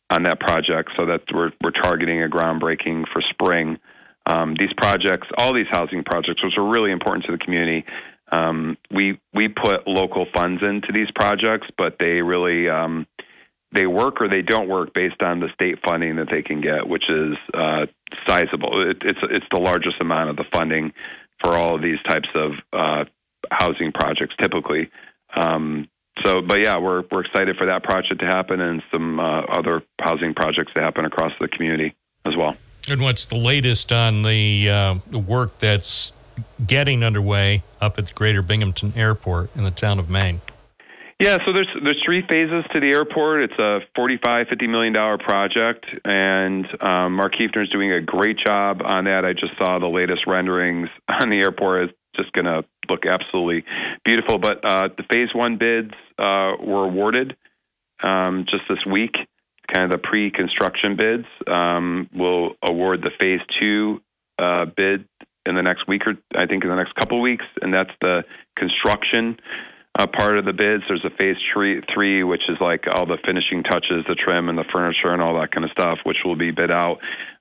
[0.10, 0.94] on that project.
[0.98, 3.78] So that we're we're targeting a groundbreaking for spring.
[4.26, 7.86] Um, these projects, all these housing projects, which are really important to the community,
[8.32, 13.06] um, we we put local funds into these projects, but they really um,
[13.72, 16.88] they work or they don't work based on the state funding that they can get,
[16.88, 17.86] which is uh,
[18.28, 18.90] sizable.
[18.90, 20.94] It, it's it's the largest amount of the funding
[21.44, 23.06] for all of these types of uh,
[23.52, 24.90] housing projects, typically.
[25.36, 25.88] Um,
[26.26, 29.84] so, but yeah, we're we're excited for that project to happen and some uh, other
[30.02, 32.56] housing projects to happen across the community as well.
[32.90, 36.12] And what's the latest on the uh, work that's
[36.66, 40.42] getting underway up at the Greater Binghamton Airport in the town of Maine?
[41.20, 43.44] Yeah, so there's there's three phases to the airport.
[43.44, 48.38] It's a 45, 50 million dollar project, and um, Mark Heefner is doing a great
[48.38, 49.26] job on that.
[49.26, 51.90] I just saw the latest renderings on the airport.
[51.90, 53.66] It's just going to look absolutely
[54.06, 54.38] beautiful.
[54.38, 57.36] But uh, the phase one bids uh, were awarded
[58.02, 59.16] um, just this week.
[59.76, 61.26] Kind of the pre-construction bids.
[61.48, 64.02] Um, we'll award the phase two
[64.40, 65.04] uh, bid
[65.46, 67.92] in the next week or I think in the next couple of weeks, and that's
[68.02, 68.24] the
[68.56, 69.38] construction
[70.00, 70.84] uh, part of the bids.
[70.88, 74.58] There's a phase three, three, which is like all the finishing touches, the trim and
[74.58, 77.00] the furniture and all that kind of stuff, which will be bid out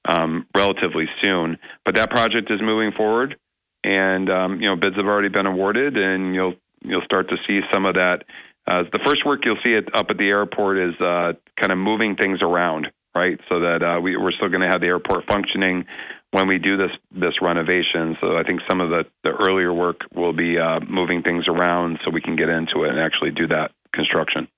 [0.09, 1.59] um, relatively soon.
[1.85, 3.37] But that project is moving forward,
[3.85, 7.61] and um, you know bids have already been awarded, and you'll you'll start to see
[7.73, 8.25] some of that.
[8.67, 11.79] Uh, the first work you'll see it up at the airport is uh, kind of
[11.79, 13.39] moving things around, right?
[13.49, 15.87] So that uh, we, we're still going to have the airport functioning
[16.33, 18.17] when we do this this renovation.
[18.21, 22.01] So I think some of the, the earlier work will be uh, moving things around
[22.05, 24.49] so we can get into it and actually do that construction.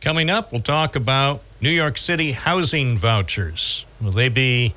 [0.00, 3.84] Coming up, we'll talk about New York City housing vouchers.
[4.00, 4.74] Will they be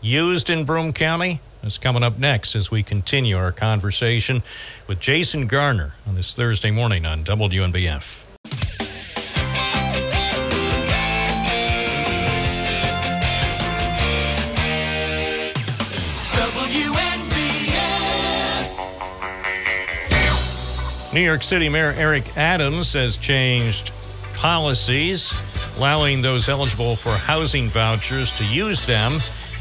[0.00, 1.40] used in Broome County?
[1.62, 4.42] That's coming up next as we continue our conversation
[4.88, 8.31] with Jason Garnar on this Thursday morning on WNBF.
[21.12, 23.92] New York City Mayor Eric Adams has changed
[24.32, 25.30] policies,
[25.76, 29.12] allowing those eligible for housing vouchers to use them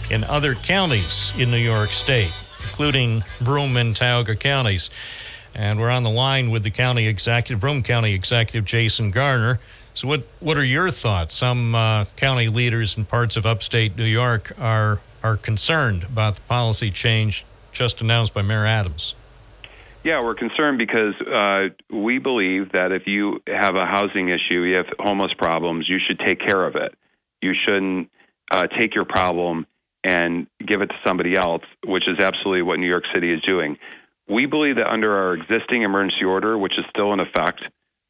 [0.10, 4.90] in other counties in New York State, including Broome and Tioga counties.
[5.53, 9.60] And we're on the line with the county executive, Broome County Executive Jason Garnar.
[9.94, 11.36] So, what what are your thoughts?
[11.36, 16.41] Some uh, county leaders in parts of upstate New York are are concerned about the
[16.44, 19.15] policy change just announced by Mayor Adams.
[20.03, 24.78] Yeah, we're concerned because uh, we believe that if you have a housing issue, you
[24.78, 26.95] have homeless problems, you should take care of it.
[27.41, 28.10] You shouldn't
[28.52, 29.68] uh, take your problem
[30.03, 33.78] and give it to somebody else, which is absolutely what New York City is doing.
[34.28, 37.61] We believe that under our existing emergency order, which is still in effect,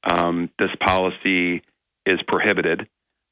[0.09, 1.61] um, this policy
[2.05, 2.87] is prohibited.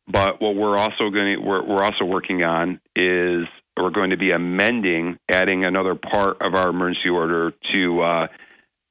[0.05, 3.45] But what we're also going to, we're, we're also working on is
[3.77, 8.27] we're going to be amending, adding another part of our emergency order to uh,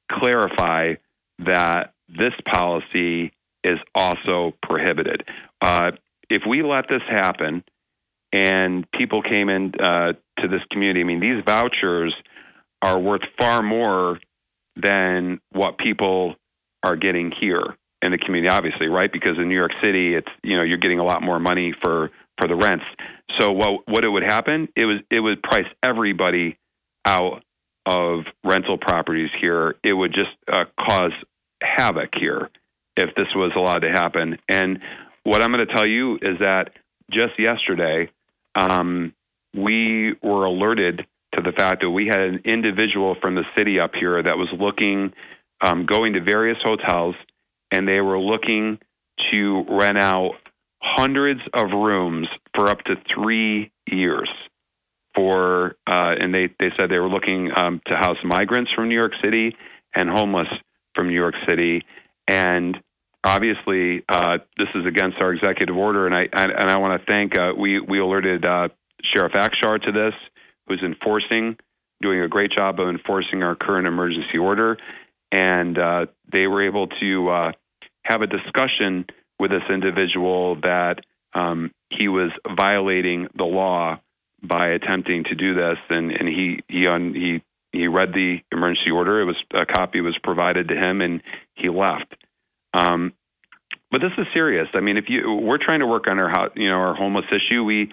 [0.09, 0.95] clarify
[1.39, 3.31] that this policy
[3.63, 5.27] is also prohibited.
[5.61, 5.91] Uh,
[6.29, 7.63] if we let this happen
[8.31, 12.13] and people came in uh, to this community, I mean, these vouchers
[12.81, 14.19] are worth far more
[14.75, 16.35] than what people
[16.83, 19.11] are getting here in the community, obviously, right?
[19.11, 22.11] Because in New York City, it's you know you're getting a lot more money for
[22.39, 22.85] for the rents.
[23.37, 24.69] So what what it would happen?
[24.75, 26.57] It was it would price everybody
[27.05, 27.43] out
[27.85, 29.75] of rental properties here.
[29.83, 31.13] It would just uh, cause
[31.61, 32.49] havoc here
[32.95, 34.37] if this was allowed to happen.
[34.49, 34.79] And
[35.23, 36.71] what I'm going to tell you is that
[37.11, 38.09] just yesterday,
[38.55, 39.13] um,
[39.55, 43.91] we were alerted to the fact that we had an individual from the city up
[43.93, 45.13] here that was looking,
[45.61, 47.15] um, going to various hotels,
[47.71, 48.79] and they were looking
[49.31, 50.35] to rent out
[50.81, 54.29] hundreds of rooms for up to three years.
[55.15, 58.95] For uh, and they they said they were looking um, to house migrants from New
[58.95, 59.55] York City
[59.93, 60.47] and homeless
[60.93, 61.83] from New York City,
[62.27, 62.77] and
[63.23, 66.05] obviously uh, this is against our executive order.
[66.05, 68.69] And I, and I want to thank uh, we we alerted uh,
[69.03, 70.13] Sheriff Akshar to this,
[70.67, 71.57] who's enforcing,
[72.01, 74.77] doing a great job of enforcing our current emergency order,
[75.31, 77.51] and uh, they were able to uh,
[78.03, 79.05] have a discussion
[79.39, 80.99] with this individual that
[81.33, 83.99] um, he was violating the law
[84.41, 87.41] by attempting to do this, and and he he un, he
[87.71, 89.21] he read the emergency order.
[89.21, 91.21] It was a copy was provided to him, and
[91.55, 92.15] he left.
[92.73, 93.13] Um,
[93.91, 94.67] but this is serious.
[94.73, 97.63] I mean, if you we're trying to work on our you know our homeless issue.
[97.63, 97.91] We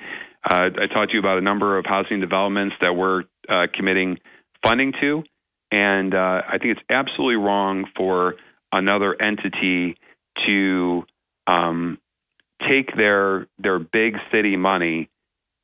[0.48, 4.18] uh, I talked to you about a number of housing developments that we're uh, committing
[4.64, 5.24] funding to,
[5.73, 8.36] and uh, I think it's absolutely wrong for
[8.73, 9.97] another entity
[10.47, 11.05] to
[11.47, 11.98] um,
[12.68, 15.09] take their their big city money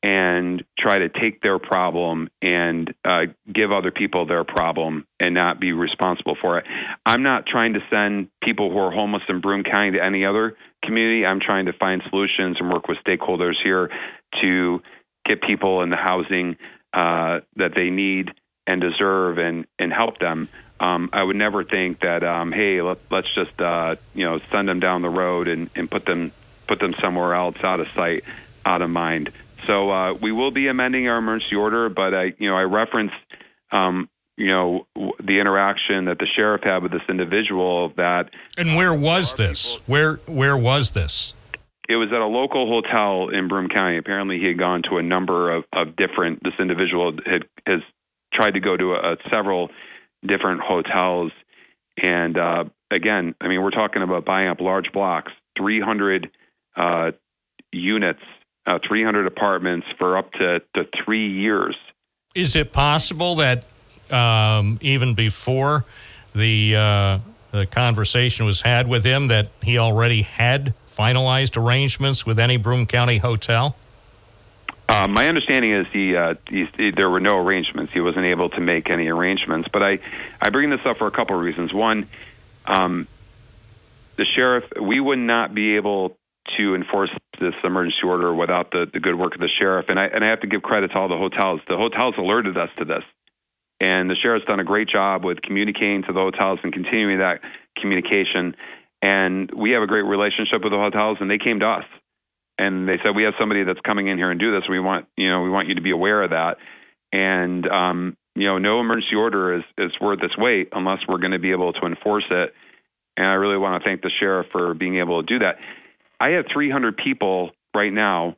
[0.02, 5.60] and try to take their problem and uh, give other people their problem and not
[5.60, 6.66] be responsible for it.
[7.06, 10.56] I'm not trying to send people who are homeless in Broome County to any other
[10.82, 11.24] community.
[11.24, 13.90] I'm trying to find solutions and work with stakeholders here
[14.40, 14.82] to
[15.24, 16.56] get people in the housing
[16.92, 18.32] uh, that they need
[18.66, 20.48] and deserve and, and help them.
[20.80, 24.68] Um, I would never think that, um, hey, let, let's just uh, you know send
[24.68, 26.32] them down the road and, and put them
[26.66, 28.24] put them somewhere else, out of sight,
[28.64, 29.30] out of mind.
[29.66, 33.14] So uh, we will be amending our emergency order, but I, you know, I referenced,
[33.70, 37.92] um, you know, w- the interaction that the sheriff had with this individual.
[37.96, 39.80] That And where was this?
[39.86, 41.34] Where where was this?
[41.88, 43.98] it was at a local hotel in Broome County.
[43.98, 46.42] Apparently, he had gone to a number of, of different.
[46.42, 47.80] This individual had has
[48.32, 49.68] tried to go to a, several
[50.26, 51.32] different hotels,
[52.00, 56.30] and uh, again, I mean, we're talking about buying up large blocks, 300
[56.76, 57.10] uh,
[57.72, 58.22] units,
[58.66, 61.76] uh, 300 apartments for up to, to three years.
[62.34, 63.64] Is it possible that
[64.10, 65.84] um, even before
[66.34, 67.18] the uh,
[67.50, 72.86] the conversation was had with him, that he already had finalized arrangements with any Broome
[72.86, 73.76] County hotel?
[74.88, 77.92] Uh, my understanding is he, uh, he, he, there were no arrangements.
[77.92, 79.68] He wasn't able to make any arrangements.
[79.72, 79.98] But I,
[80.40, 81.72] I bring this up for a couple of reasons.
[81.72, 82.08] One,
[82.66, 83.06] um,
[84.16, 86.16] the sheriff, we would not be able
[86.58, 87.10] to enforce
[87.40, 89.86] this emergency order without the, the good work of the sheriff.
[89.88, 91.60] And I, and I have to give credit to all the hotels.
[91.68, 93.04] The hotels alerted us to this.
[93.80, 97.40] And the sheriff's done a great job with communicating to the hotels and continuing that
[97.80, 98.54] communication.
[99.00, 101.84] And we have a great relationship with the hotels, and they came to us
[102.58, 104.68] and they said we have somebody that's coming in here and do this.
[104.68, 106.58] We want you know we want you to be aware of that.
[107.12, 111.32] And um, you know, no emergency order is is worth its weight unless we're going
[111.32, 112.54] to be able to enforce it.
[113.16, 115.56] And I really want to thank the sheriff for being able to do that.
[116.22, 118.36] I have 300 people right now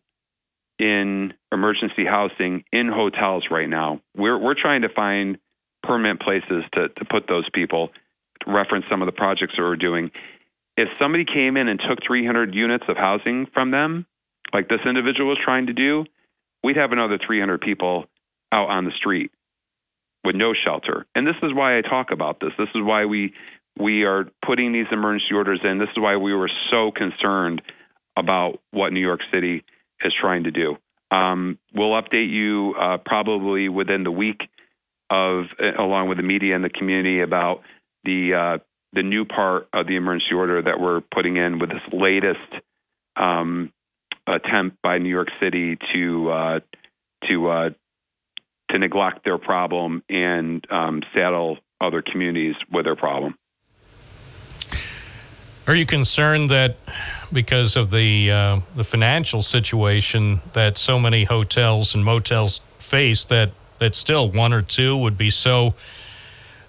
[0.78, 4.01] in emergency housing in hotels right now.
[4.16, 5.36] We're we're trying to find
[5.82, 7.90] permanent places to to put those people.
[8.47, 10.11] To reference some of the projects that we're doing.
[10.78, 14.06] If somebody came in and took 300 units of housing from them,
[14.55, 16.05] like this individual was trying to do,
[16.62, 18.06] we'd have another 300 people
[18.51, 19.31] out on the street
[20.24, 21.06] with no shelter.
[21.15, 22.51] And this is why I talk about this.
[22.59, 23.35] This is why we
[23.78, 25.78] we are putting these emergency orders in.
[25.78, 27.62] This is why we were so concerned
[28.16, 29.65] about what New York City
[30.05, 30.77] is trying to do.
[31.11, 34.41] Um, we'll update you uh, probably within the week
[35.11, 37.62] of, uh, along with the media and the community, about
[38.05, 38.59] the uh,
[38.93, 42.62] the new part of the emergency order that we're putting in with this latest
[43.16, 43.73] um,
[44.27, 46.61] attempt by New York City to uh,
[47.28, 47.70] to uh,
[48.70, 53.36] to neglect their problem and um, saddle other communities with their problem.
[55.66, 56.77] Are you concerned that
[57.32, 63.51] because of the uh, the financial situation that so many hotels and motels face that
[63.78, 65.74] that still one or two would be so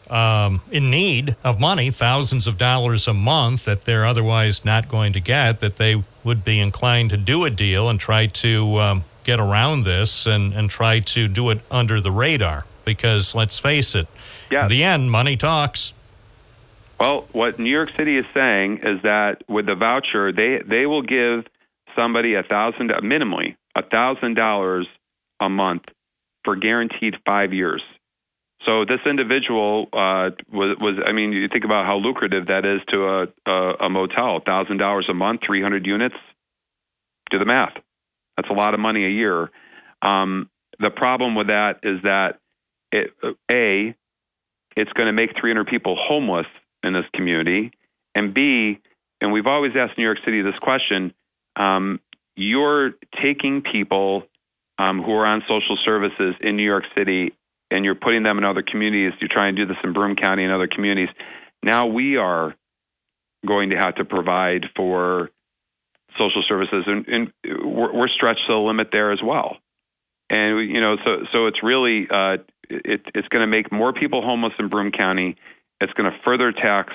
[0.09, 5.13] um, in need of money, thousands of dollars a month that they're otherwise not going
[5.13, 9.03] to get, that they would be inclined to do a deal and try to um,
[9.23, 12.65] get around this and, and try to do it under the radar?
[12.85, 14.07] Because let's face it,
[14.65, 15.93] in the end, money talks.
[16.99, 21.01] Well, what New York City is saying is that with the voucher, they they will
[21.01, 21.45] give
[21.95, 24.87] somebody a thousand minimally a thousand dollars
[25.39, 25.83] a month
[26.43, 27.83] for guaranteed five years.
[28.65, 32.81] So this individual uh, was was I mean you think about how lucrative that is
[32.89, 36.15] to a a, a motel thousand dollars a month, three hundred units.
[37.29, 37.73] Do the math.
[38.37, 39.49] That's a lot of money a year.
[40.01, 40.49] Um,
[40.79, 42.39] the problem with that is that
[42.91, 43.11] it,
[43.51, 43.95] a
[44.75, 46.47] it's going to make 300 people homeless
[46.85, 47.71] in this community,
[48.13, 48.79] and B,
[49.21, 51.13] and we've always asked New York City this question:
[51.55, 51.99] um,
[52.35, 52.91] you're
[53.21, 54.23] taking people
[54.77, 57.33] um, who are on social services in New York City,
[57.71, 59.13] and you're putting them in other communities.
[59.19, 61.09] You're trying to do this in Broome County and other communities.
[61.63, 62.55] Now we are
[63.45, 65.29] going to have to provide for
[66.17, 67.33] social services, and, and
[67.63, 69.57] we're, we're stretched to the limit there as well.
[70.29, 72.37] And you know, so so it's really uh,
[72.69, 75.37] it, it's going to make more people homeless in Broome County.
[75.81, 76.93] It's going to further tax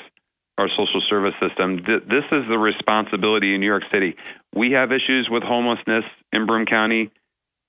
[0.59, 1.85] our social service system.
[1.85, 4.16] Th- this is the responsibility in New York City.
[4.55, 7.11] We have issues with homelessness in Broome County.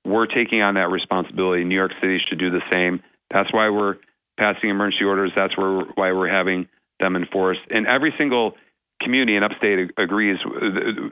[0.06, 1.64] We're taking on that responsibility.
[1.64, 3.02] New York City should do the same.
[3.30, 3.98] That's why we're
[4.38, 5.32] passing emergency orders.
[5.36, 6.68] That's where, why we're having
[7.00, 7.62] them enforced.
[7.70, 8.56] And every single
[9.02, 10.38] community in upstate agrees.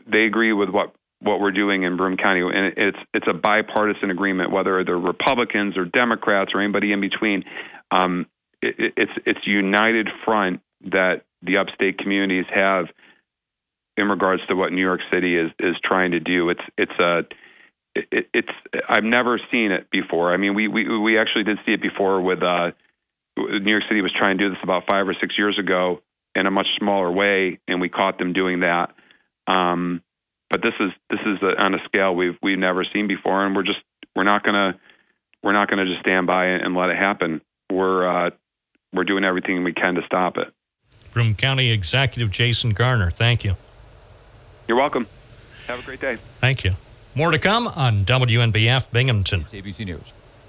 [0.08, 4.10] They agree with what what we're doing in Broome County, and it's it's a bipartisan
[4.10, 4.52] agreement.
[4.52, 7.44] Whether they're Republicans or Democrats or anybody in between,
[7.92, 8.26] um,
[8.62, 12.88] it, it's it's united front that the upstate communities have
[13.98, 16.50] in regards to what New York City is is trying to do.
[16.50, 17.26] It's it's a
[17.96, 18.52] it, it's
[18.88, 20.34] I've never seen it before.
[20.34, 22.72] I mean, we we we actually did see it before with uh,
[23.38, 26.02] New York City was trying to do this about five or six years ago
[26.36, 28.94] in a much smaller way, and we caught them doing that.
[29.48, 30.02] Um,
[30.50, 33.56] but this is this is a, on a scale we've we've never seen before, and
[33.56, 33.80] we're just
[34.16, 34.80] we're not gonna
[35.44, 37.42] we're not gonna just stand by and let it happen.
[37.72, 38.30] We're uh,
[38.94, 40.48] we're doing everything we can to stop it.
[41.12, 43.56] Broome County Executive Jason Garnar, thank you.
[44.68, 45.08] You're welcome.
[45.68, 46.18] Have a great day.
[46.40, 46.74] Thank you.
[47.16, 49.46] More to come on WNBF Binghamton.
[49.46, 50.02] ABC News.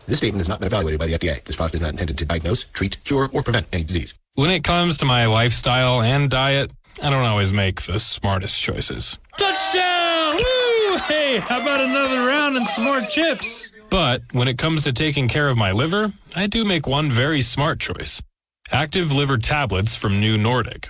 [0.06, 1.42] This statement has not been evaluated by the FDA.
[1.44, 4.14] This product is not intended to diagnose, treat, cure, or prevent any disease.
[4.34, 6.72] When it comes to my lifestyle and diet,
[7.02, 9.18] I don't always make the smartest choices.
[9.38, 10.34] Touchdown!
[10.34, 10.98] Woo!
[11.06, 13.72] Hey, how about another round and some more chips?
[13.88, 17.40] But when it comes to taking care of my liver, I do make one very
[17.40, 18.20] smart choice.
[18.72, 20.88] Active liver tablets from New Nordic.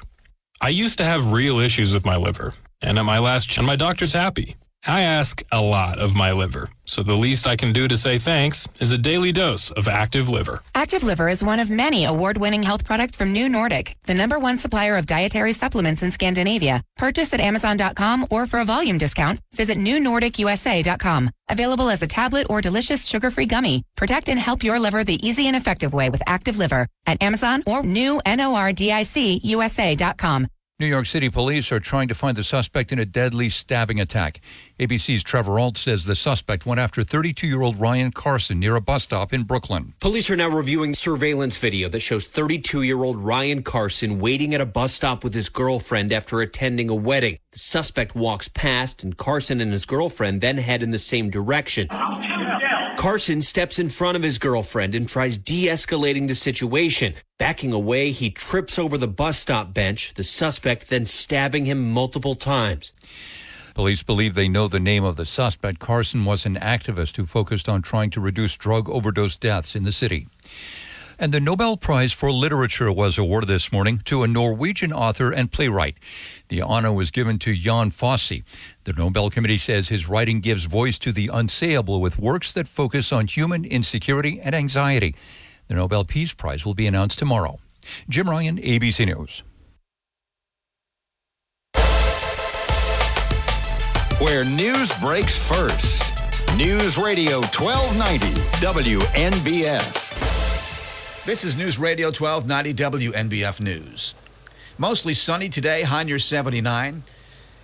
[0.60, 2.52] I used to have real issues with my liver,
[2.82, 4.56] and at my last check, my doctor's happy.
[4.86, 8.18] I ask a lot of my liver, so the least I can do to say
[8.18, 10.62] thanks is a daily dose of Active Liver.
[10.74, 14.56] Active Liver is one of many award-winning health products from New Nordic, the number one
[14.56, 16.82] supplier of dietary supplements in Scandinavia.
[16.96, 21.30] Purchase at Amazon.com or for a volume discount, visit NewNordicUSA.com.
[21.50, 23.82] Available as a tablet or delicious sugar-free gummy.
[23.96, 27.62] Protect and help your liver the easy and effective way with Active Liver at Amazon
[27.66, 28.20] or new.
[30.80, 34.40] New York City police are trying to find the suspect in a deadly stabbing attack.
[34.78, 38.80] ABC's Trevor Ault says the suspect went after 32 year old Ryan Carson near a
[38.80, 39.92] bus stop in Brooklyn.
[40.00, 44.62] Police are now reviewing surveillance video that shows 32 year old Ryan Carson waiting at
[44.62, 47.36] a bus stop with his girlfriend after attending a wedding.
[47.52, 51.88] The suspect walks past, and Carson and his girlfriend then head in the same direction.
[53.00, 57.14] Carson steps in front of his girlfriend and tries de escalating the situation.
[57.38, 62.34] Backing away, he trips over the bus stop bench, the suspect then stabbing him multiple
[62.34, 62.92] times.
[63.72, 65.78] Police believe they know the name of the suspect.
[65.78, 69.92] Carson was an activist who focused on trying to reduce drug overdose deaths in the
[69.92, 70.28] city.
[71.18, 75.50] And the Nobel Prize for Literature was awarded this morning to a Norwegian author and
[75.50, 75.96] playwright.
[76.50, 78.42] The honor was given to Jon Fosse.
[78.82, 83.12] The Nobel Committee says his writing gives voice to the unsayable with works that focus
[83.12, 85.14] on human insecurity and anxiety.
[85.68, 87.60] The Nobel Peace Prize will be announced tomorrow.
[88.08, 89.44] Jim Ryan, ABC News.
[94.18, 96.12] Where news breaks first.
[96.56, 98.26] News Radio 1290
[98.60, 100.10] WNBF.
[101.24, 104.16] This is News Radio 1290 WNBF News.
[104.80, 107.02] Mostly sunny today, high near 79.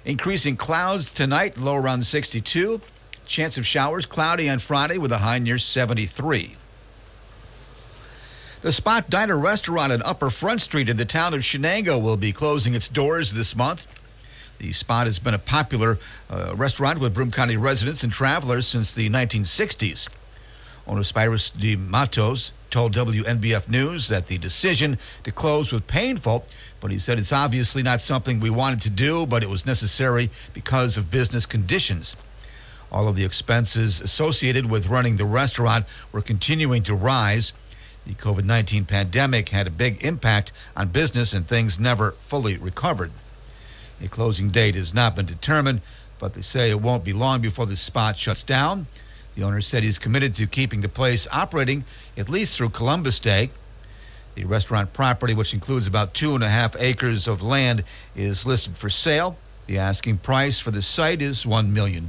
[0.05, 2.83] Increasing clouds tonight, low around 62.
[3.27, 6.57] Chance of showers, cloudy on Friday with a high near 73.
[8.61, 12.33] The Spot Diner restaurant on Upper Front Street in the town of Chenango will be
[12.33, 13.87] closing its doors this month.
[14.59, 15.99] The spot has been a popular
[16.29, 20.09] uh, restaurant with Broome County residents and travelers since the 1960s.
[20.87, 26.45] Owner Spyros de Matos told WNBF News that the decision to close was painful,
[26.81, 30.31] but he said it's obviously not something we wanted to do, but it was necessary
[30.53, 32.17] because of business conditions.
[32.93, 37.53] All of the expenses associated with running the restaurant were continuing to rise.
[38.07, 43.11] The COVID 19 pandemic had a big impact on business, and things never fully recovered.
[44.01, 45.81] A closing date has not been determined,
[46.19, 48.87] but they say it won't be long before the spot shuts down.
[49.37, 51.85] The owner said he's committed to keeping the place operating
[52.17, 53.51] at least through Columbus Day.
[54.35, 57.85] The restaurant property, which includes about two and a half acres of land,
[58.15, 59.37] is listed for sale.
[59.67, 62.07] The asking price for the site is $1 million.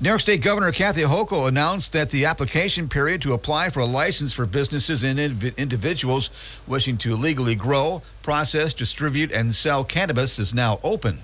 [0.00, 3.86] New York State Governor Kathy Hochul announced that the application period to apply for a
[3.86, 6.30] license for businesses and indiv- individuals
[6.66, 11.18] wishing to legally grow, process, distribute, and sell cannabis is now open.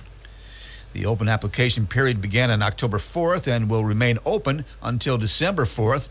[0.94, 6.08] The open application period began on October 4th and will remain open until December 4th.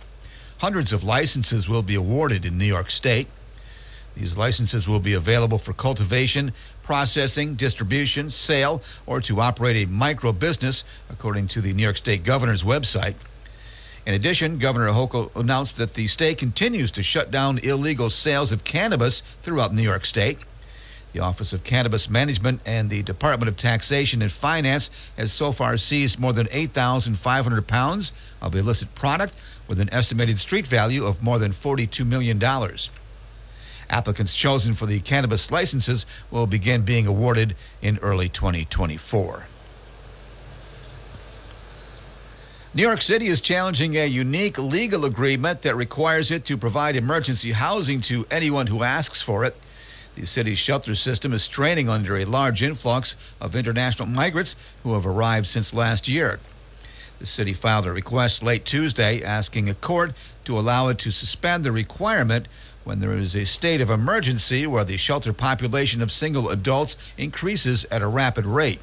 [0.59, 3.27] Hundreds of licenses will be awarded in New York State.
[4.15, 6.51] These licenses will be available for cultivation,
[6.83, 12.25] processing, distribution, sale, or to operate a micro business, according to the New York State
[12.25, 13.15] Governor's website.
[14.05, 18.65] In addition, Governor Hochul announced that the state continues to shut down illegal sales of
[18.65, 20.43] cannabis throughout New York State.
[21.13, 25.77] The Office of Cannabis Management and the Department of Taxation and Finance has so far
[25.77, 28.11] seized more than 8,500 pounds
[28.41, 29.35] of illicit product
[29.67, 32.41] with an estimated street value of more than $42 million.
[33.91, 39.45] Applicants chosen for the cannabis licenses will begin being awarded in early 2024.
[42.73, 47.51] New York City is challenging a unique legal agreement that requires it to provide emergency
[47.51, 49.55] housing to anyone who asks for it.
[50.15, 55.07] The city's shelter system is straining under a large influx of international migrants who have
[55.07, 56.39] arrived since last year.
[57.19, 60.13] The city filed a request late Tuesday asking a court
[60.45, 62.47] to allow it to suspend the requirement
[62.83, 67.85] when there is a state of emergency where the shelter population of single adults increases
[67.89, 68.81] at a rapid rate.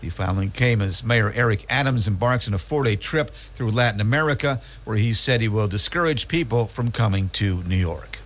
[0.00, 4.00] The filing came as Mayor Eric Adams embarks on a four day trip through Latin
[4.00, 8.18] America, where he said he will discourage people from coming to New York.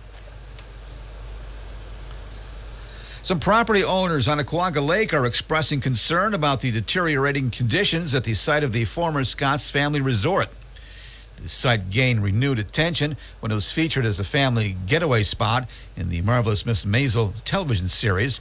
[3.21, 8.33] Some property owners on Oquaga Lake are expressing concern about the deteriorating conditions at the
[8.33, 10.47] site of the former Scotts Family Resort.
[11.41, 16.09] The site gained renewed attention when it was featured as a family getaway spot in
[16.09, 16.85] the Marvelous Mrs.
[16.85, 18.39] Maisel television series.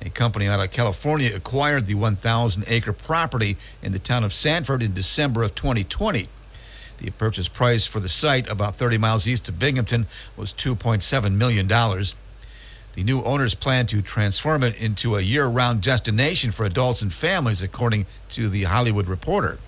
[0.00, 4.82] A company out of California acquired the 1,000 acre property in the town of Sanford
[4.82, 6.28] in December of 2020.
[6.98, 10.06] The purchase price for the site, about 30 miles east of Binghamton,
[10.36, 11.68] was $2.7 million.
[12.98, 17.12] The new owners plan to transform it into a year round destination for adults and
[17.12, 19.60] families, according to the Hollywood Reporter.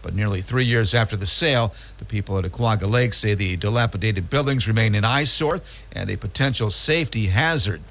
[0.00, 4.30] But nearly three years after the sale, the people at Oquaga Lake say the dilapidated
[4.30, 5.60] buildings remain an eyesore
[5.90, 7.82] and a potential safety hazard.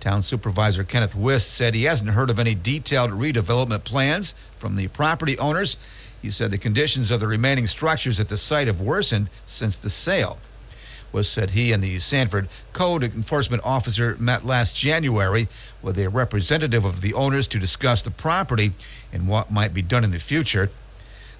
[0.00, 4.88] Town Supervisor Kenneth Wist said he hasn't heard of any detailed redevelopment plans from the
[4.88, 5.78] property owners.
[6.20, 9.88] He said the conditions of the remaining structures at the site have worsened since the
[9.88, 10.36] sale.
[11.12, 15.48] Wist said he and the Sanford Code Enforcement Officer met last January
[15.82, 18.72] with a representative of the owners to discuss the property
[19.12, 20.70] and what might be done in the future.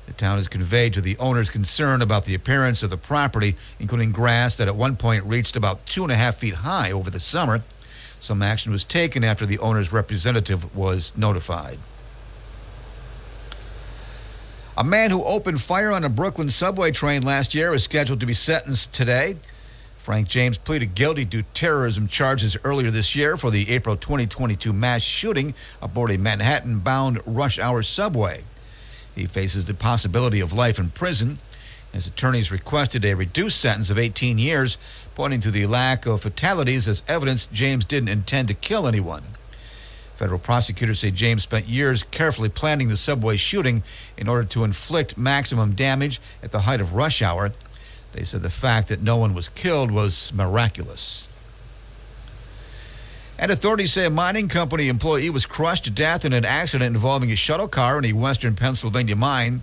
[0.07, 4.13] The town has conveyed to the owners concern about the appearance of the property, including
[4.13, 7.21] grass that at one point reached about two and a half feet high over the
[7.21, 7.63] summer.
[8.21, 11.79] Some action was taken after the owner's representative was notified.
[14.77, 18.27] A man who opened fire on a Brooklyn subway train last year is scheduled to
[18.27, 19.37] be sentenced today.
[20.03, 25.01] Frank James pleaded guilty to terrorism charges earlier this year for the April 2022 mass
[25.01, 28.43] shooting aboard a Manhattan bound rush hour subway.
[29.15, 31.39] He faces the possibility of life in prison.
[31.93, 34.77] His attorneys requested a reduced sentence of 18 years,
[35.15, 39.23] pointing to the lack of fatalities as evidence James didn't intend to kill anyone.
[40.17, 43.85] Federal prosecutors say James spent years carefully planning the subway shooting
[44.17, 47.53] in order to inflict maximum damage at the height of rush hour.
[48.13, 51.29] They said the fact that no one was killed was miraculous.
[53.39, 57.33] And authorities say a mining company employee was crushed to death in an accident involving
[57.33, 59.63] a shuttle car in a western Pennsylvania mine.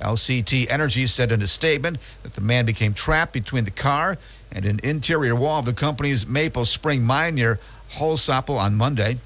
[0.00, 4.18] LCT Energy said in a statement that the man became trapped between the car
[4.52, 7.58] and an interior wall of the company's Maple Spring mine near
[7.92, 9.18] Hollsopple on Monday.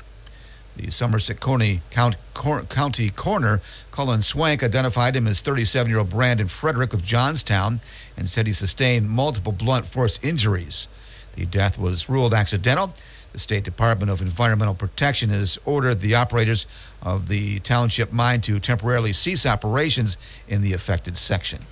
[0.76, 3.60] The Somerset County, County coroner,
[3.90, 7.80] Colin Swank, identified him as 37 year old Brandon Frederick of Johnstown
[8.16, 10.88] and said he sustained multiple blunt force injuries.
[11.34, 12.94] The death was ruled accidental.
[13.32, 16.66] The State Department of Environmental Protection has ordered the operators
[17.02, 20.16] of the township mine to temporarily cease operations
[20.48, 21.64] in the affected section.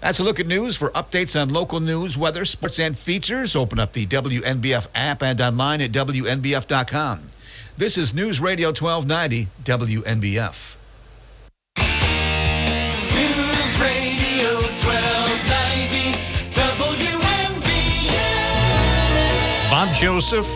[0.00, 0.76] That's a look at news.
[0.76, 5.40] For updates on local news, weather, sports, and features, open up the WNBF app and
[5.40, 7.22] online at WNBF.com.
[7.78, 10.76] This is News Radio 1290 WNBF.
[11.76, 14.48] News Radio
[14.80, 16.16] 1290
[16.56, 18.16] WNBF.
[19.70, 20.46] Bob Joseph,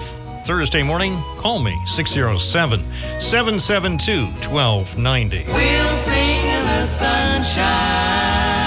[0.46, 2.80] Thursday morning, call me 607
[3.20, 5.44] 772 1290.
[5.52, 8.59] We'll sing in the sunshine.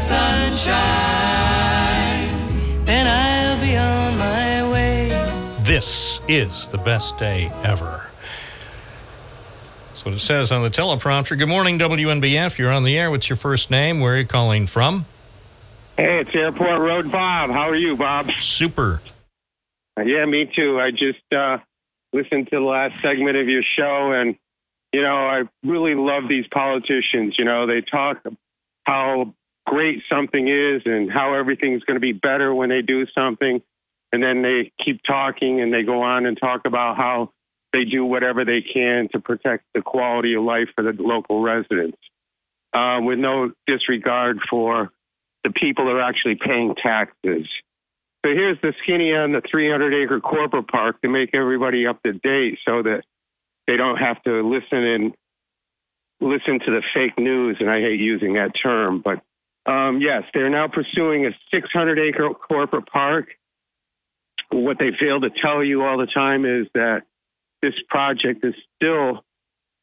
[0.00, 0.74] Sunshine.
[2.84, 5.08] Then I'll be on my way.
[5.62, 8.10] This is the best day ever.
[9.88, 11.36] That's what it says on the teleprompter.
[11.36, 12.56] Good morning, WNBF.
[12.56, 13.10] You're on the air.
[13.10, 14.00] What's your first name?
[14.00, 15.04] Where are you calling from?
[15.98, 17.50] Hey, it's Airport Road Bob.
[17.50, 18.30] How are you, Bob?
[18.38, 19.02] Super.
[19.98, 20.80] Uh, yeah, me too.
[20.80, 21.58] I just uh,
[22.14, 24.36] listened to the last segment of your show, and
[24.94, 27.34] you know, I really love these politicians.
[27.38, 28.22] You know, they talk
[28.84, 29.34] how
[29.70, 33.62] great something is and how everything's going to be better when they do something,
[34.10, 37.30] and then they keep talking and they go on and talk about how
[37.72, 41.98] they do whatever they can to protect the quality of life for the local residents,
[42.72, 44.90] uh, with no disregard for
[45.44, 47.46] the people that are actually paying taxes.
[48.26, 52.12] So here's the skinny on the 300 acre corporate park to make everybody up to
[52.12, 53.02] date so that
[53.68, 55.14] they don't have to listen and
[56.20, 57.58] listen to the fake news.
[57.60, 59.22] And I hate using that term, but
[59.66, 63.28] um, yes, they're now pursuing a 600 acre corporate park.
[64.50, 67.02] What they fail to tell you all the time is that
[67.62, 69.24] this project is still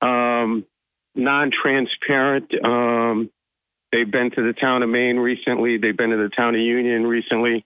[0.02, 0.66] um,
[1.16, 2.52] non transparent.
[2.64, 3.30] Um,
[3.92, 7.06] they've been to the town of Maine recently, they've been to the town of Union
[7.06, 7.66] recently.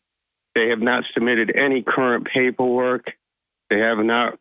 [0.54, 3.06] They have not submitted any current paperwork.
[3.70, 4.38] They have not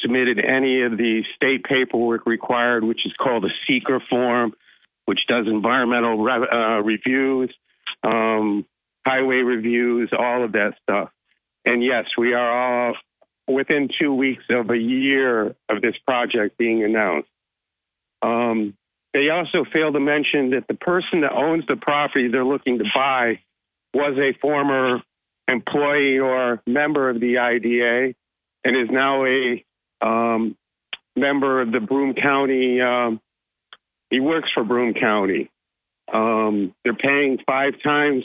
[0.00, 4.52] submitted any of the state paperwork required, which is called a SEQR form,
[5.08, 7.50] which does environmental re- uh, reviews,
[8.04, 8.66] um,
[9.06, 11.08] highway reviews, all of that stuff.
[11.64, 12.94] And yes, we are all
[13.46, 17.30] within two weeks of a year of this project being announced.
[18.20, 18.76] Um,
[19.14, 22.84] they also fail to mention that the person that owns the property they're looking to
[22.94, 23.40] buy
[23.94, 25.00] was a former
[25.50, 28.14] employee or member of the IDA
[28.62, 29.64] and is now a
[30.02, 30.54] um,
[31.16, 32.82] member of the Broome County.
[32.82, 33.22] Um,
[34.10, 35.50] he works for Broome County.
[36.12, 38.24] Um, they're paying five times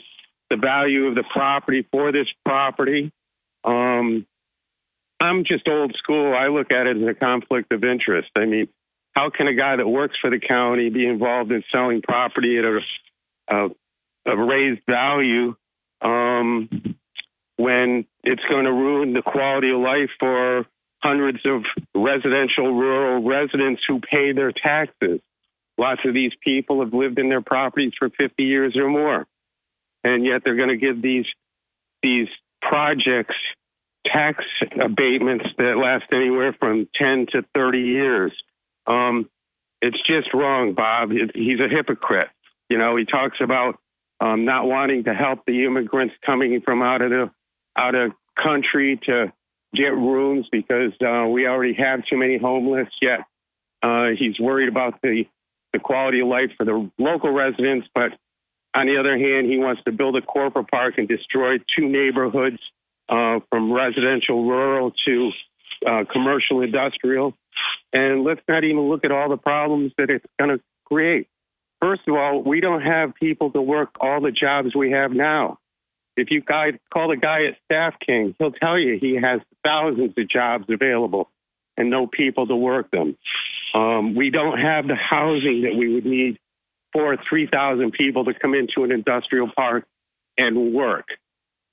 [0.50, 3.12] the value of the property for this property.
[3.64, 4.26] Um,
[5.20, 6.34] I'm just old school.
[6.34, 8.30] I look at it as a conflict of interest.
[8.36, 8.68] I mean,
[9.14, 12.66] how can a guy that works for the county be involved in selling property at
[12.66, 12.80] a,
[13.48, 13.70] a,
[14.32, 15.56] a raised value
[16.02, 16.70] um,
[17.58, 20.66] when it's going to ruin the quality of life for
[21.02, 25.20] hundreds of residential rural residents who pay their taxes?
[25.78, 29.26] Lots of these people have lived in their properties for 50 years or more,
[30.04, 31.26] and yet they're going to give these
[32.02, 32.28] these
[32.62, 33.36] projects
[34.06, 34.44] tax
[34.80, 38.32] abatements that last anywhere from 10 to 30 years.
[38.86, 39.30] Um,
[39.82, 41.12] it's just wrong, Bob.
[41.12, 42.30] He's a hypocrite.
[42.70, 43.80] You know, he talks about
[44.20, 47.32] um, not wanting to help the immigrants coming from out of the
[47.76, 49.34] out of country to
[49.74, 52.88] get rooms because uh, we already have too many homeless.
[53.02, 53.22] Yet
[53.82, 55.26] uh, he's worried about the
[55.74, 58.12] the quality of life for the local residents, but
[58.76, 62.60] on the other hand, he wants to build a corporate park and destroy two neighborhoods
[63.10, 65.32] uh, from residential rural to
[65.86, 67.36] uh, commercial industrial.
[67.92, 71.28] And let's not even look at all the problems that it's going to create.
[71.82, 75.60] First of all, we don't have people to work all the jobs we have now.
[76.16, 80.14] If you guy, call the guy at Staff King, he'll tell you he has thousands
[80.18, 81.30] of jobs available
[81.76, 83.18] and no people to work them.
[83.74, 86.38] Um, we don't have the housing that we would need
[86.92, 89.86] for 3,000 people to come into an industrial park
[90.38, 91.06] and work.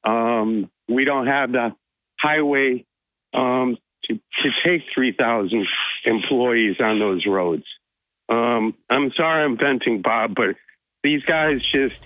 [0.03, 1.75] Um, we don't have the
[2.19, 2.87] highway
[3.35, 5.67] um, to, to take 3,000
[6.07, 7.65] employees on those roads.
[8.29, 10.57] Um, I'm sorry I'm venting, Bob, but
[11.03, 11.97] these guys just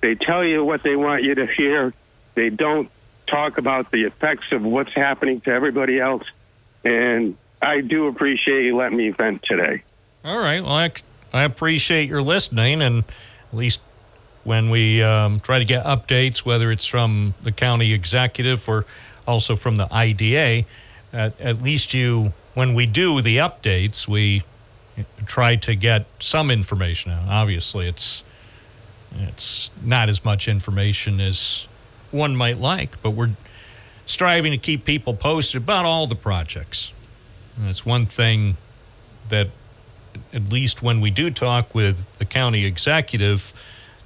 [0.00, 1.92] they tell you what they want you to hear.
[2.34, 2.90] They don't
[3.26, 6.24] talk about the effects of what's happening to everybody else.
[6.84, 9.82] And I do appreciate you letting me vent today.
[10.24, 10.62] All right.
[10.62, 10.92] Well, I,
[11.32, 13.04] I appreciate your listening, and
[13.52, 13.80] at least
[14.44, 18.86] when we um, try to get updates, whether it's from the county executive or
[19.26, 20.66] also from the IDA,
[21.12, 24.42] at, at least you, when we do the updates, we
[25.26, 27.28] try to get some information out.
[27.28, 28.24] Obviously, it's
[29.14, 31.66] it's not as much information as
[32.10, 33.30] one might like, but we're
[34.06, 36.92] striving to keep people posted about all the projects.
[37.58, 38.56] That's one thing
[39.28, 39.48] that,
[40.32, 43.52] at least when we do talk with the county executive,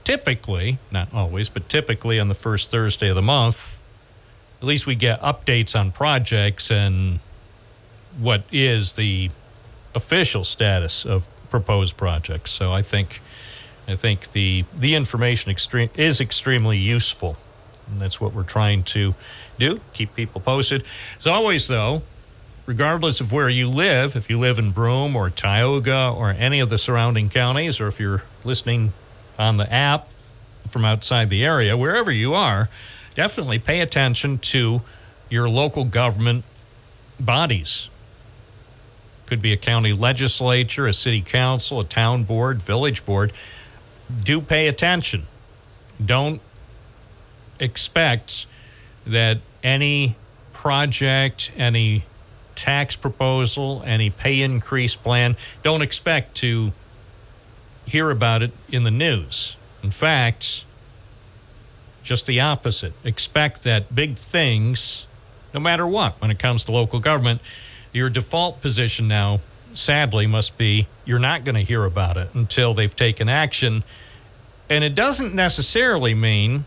[0.05, 3.83] typically, not always, but typically on the first Thursday of the month,
[4.61, 7.19] at least we get updates on projects and
[8.19, 9.31] what is the
[9.95, 12.51] official status of proposed projects.
[12.51, 13.21] So I think
[13.89, 17.37] I think the the information extreme is extremely useful.
[17.89, 19.15] And that's what we're trying to
[19.59, 20.85] do, keep people posted.
[21.19, 22.03] As always though,
[22.67, 26.69] regardless of where you live, if you live in Broome or Tioga or any of
[26.71, 28.93] the surrounding counties or if you're listening
[29.39, 30.09] on the app
[30.69, 32.69] from outside the area, wherever you are,
[33.15, 34.83] definitely pay attention to
[35.29, 36.45] your local government
[37.19, 37.91] bodies.
[39.27, 43.33] Could be a county legislature, a city council, a town board, village board.
[44.23, 45.27] Do pay attention.
[46.05, 46.41] Don't
[47.59, 48.47] expect
[49.07, 50.17] that any
[50.53, 52.05] project, any
[52.55, 56.73] tax proposal, any pay increase plan, don't expect to
[57.87, 59.57] hear about it in the news.
[59.83, 60.65] In fact,
[62.03, 62.93] just the opposite.
[63.05, 65.07] Expect that big things,
[65.55, 67.41] no matter what, when it comes to local government,
[67.93, 69.41] your default position now,
[69.75, 73.85] sadly, must be you're not going to hear about it until they've taken action.
[74.69, 76.65] And it doesn't necessarily mean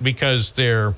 [0.00, 0.94] because they're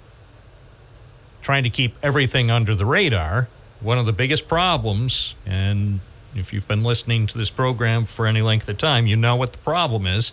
[1.40, 3.48] trying to keep everything under the radar.
[3.82, 5.98] One of the biggest problems, and
[6.36, 9.52] if you've been listening to this program for any length of time, you know what
[9.52, 10.32] the problem is.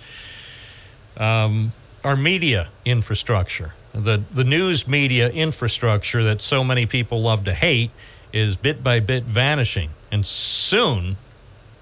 [1.18, 1.74] Um,
[2.04, 7.90] our media infrastructure, the the news media infrastructure that so many people love to hate,
[8.32, 11.18] is bit by bit vanishing, and soon,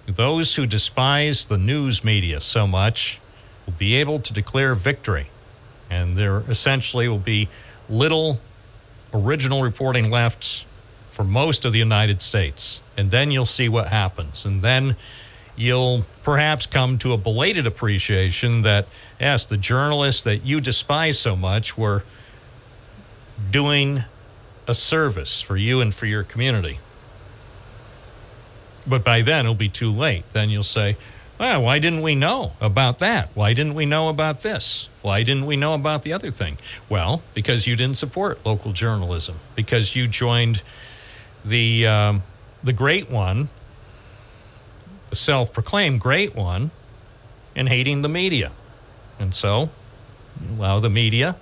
[0.06, 3.20] those who despise the news media so much
[3.66, 5.28] will be able to declare victory,
[5.90, 7.50] and there essentially will be
[7.90, 8.40] little
[9.14, 10.66] original reporting left
[11.18, 14.96] for most of the United States, and then you'll see what happens, and then
[15.56, 18.88] you'll perhaps come to a belated appreciation that,
[19.20, 22.04] yes, the journalists that you despise so much were
[23.50, 24.04] doing
[24.68, 26.78] a service for you and for your community.
[28.86, 30.24] But by then, it'll be too late.
[30.34, 30.98] Then you'll say,
[31.40, 33.30] well, why didn't we know about that?
[33.34, 34.88] Why didn't we know about this?
[35.02, 36.60] Why didn't we know about the other thing?
[36.90, 40.62] Well, because you didn't support local journalism, because you joined
[41.48, 42.24] the, um,
[42.64, 43.50] the great one
[45.10, 46.72] the self proclaimed great one
[47.56, 48.52] and hating the media.
[49.20, 49.70] And so
[50.50, 51.38] allow the media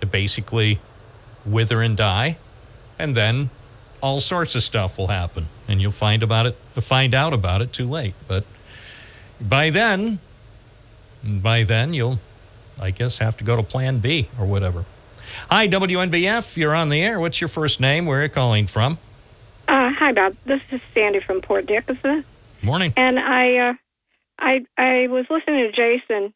[0.00, 0.80] to basically
[1.44, 2.38] wither and die,
[2.98, 3.50] and then
[4.00, 5.48] all sorts of stuff will happen.
[5.68, 8.14] And you'll find about it find out about it too late.
[8.28, 8.44] But
[9.40, 10.20] by then
[11.24, 12.20] by then you'll
[12.80, 14.84] I guess have to go to plan B or whatever.
[15.48, 17.18] Hi, WNBF, you're on the air.
[17.18, 18.04] What's your first name?
[18.04, 18.98] Where are you calling from?
[19.66, 20.36] Uh, hi, Bob.
[20.44, 22.24] This is Sandy from Port Dickinson.
[22.62, 22.92] Morning.
[22.96, 23.72] And I, uh,
[24.38, 26.34] I, I was listening to Jason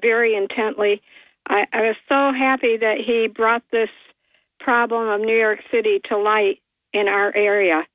[0.00, 1.02] very intently.
[1.48, 3.90] I, I was so happy that he brought this
[4.60, 6.60] problem of New York City to light
[6.92, 7.86] in our area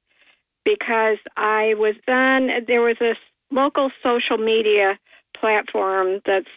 [0.65, 3.17] because I was then there was this
[3.51, 4.97] local social media
[5.33, 6.47] platform that's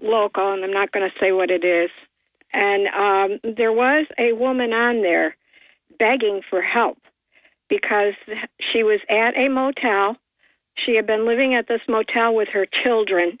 [0.00, 1.90] local, and I'm not going to say what it is.
[2.52, 5.36] And um, there was a woman on there
[5.98, 6.98] begging for help
[7.80, 8.14] because
[8.72, 10.16] she was at a motel
[10.76, 13.38] she had been living at this motel with her children,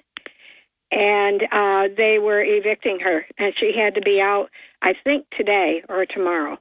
[0.90, 4.50] and uh, they were evicting her, and she had to be out.
[4.82, 6.58] I think today or tomorrow.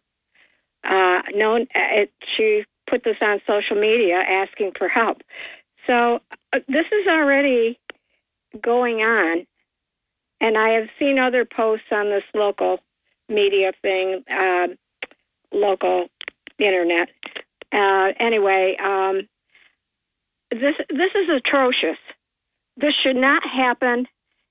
[0.84, 5.22] Uh, known, it, she put this on social media asking for help.
[5.88, 6.20] So
[6.52, 7.80] uh, this is already
[8.62, 9.46] going on,
[10.42, 12.80] and I have seen other posts on this local
[13.30, 14.68] media thing, uh,
[15.54, 16.08] local
[16.60, 17.10] internet.
[17.74, 19.28] Uh, anyway, um,
[20.52, 21.98] this this is atrocious.
[22.78, 24.08] This should not happen,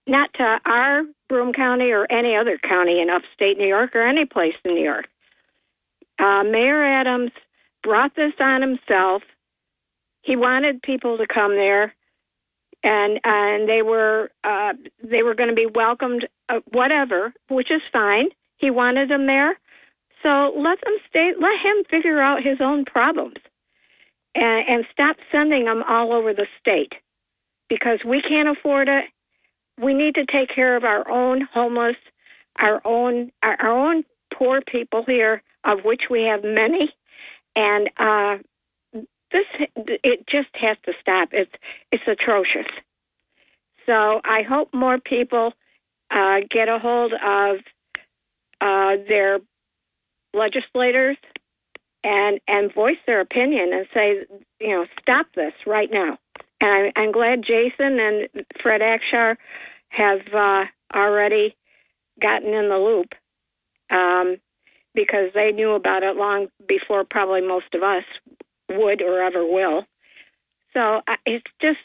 [0.06, 4.26] not to our Broome County or any other county in upstate New York or any
[4.26, 5.08] place in New York.
[6.18, 7.32] Uh, Mayor Adams
[7.82, 9.22] brought this on himself.
[10.22, 11.94] He wanted people to come there.
[12.84, 17.82] and and they were uh, they were going to be welcomed, uh, whatever, which is
[17.92, 18.28] fine.
[18.56, 19.58] He wanted them there,
[20.22, 21.32] so let them stay.
[21.38, 23.36] Let him figure out his own problems,
[24.34, 26.94] and, and stop sending them all over the state
[27.68, 29.04] because we can't afford it.
[29.80, 31.96] We need to take care of our own homeless,
[32.60, 36.94] our own our, our own poor people here, of which we have many,
[37.56, 38.38] and uh,
[39.32, 39.46] this
[39.86, 41.30] it just has to stop.
[41.32, 41.52] It's
[41.90, 42.70] it's atrocious.
[43.86, 45.54] So I hope more people
[46.10, 47.56] uh, get a hold of
[48.60, 49.40] uh, their
[50.34, 51.16] legislators
[52.04, 54.24] and and voice their opinion and say,
[54.60, 56.18] you know, stop this right now.
[56.60, 58.28] And I, I'm glad Jason and
[58.60, 59.36] Fred Akshar
[59.90, 60.64] have uh,
[60.94, 61.56] already
[62.20, 63.14] gotten in the loop
[63.90, 64.36] um,
[64.94, 68.04] because they knew about it long before probably most of us
[68.70, 69.84] would or ever will.
[70.72, 71.78] So I- it's just,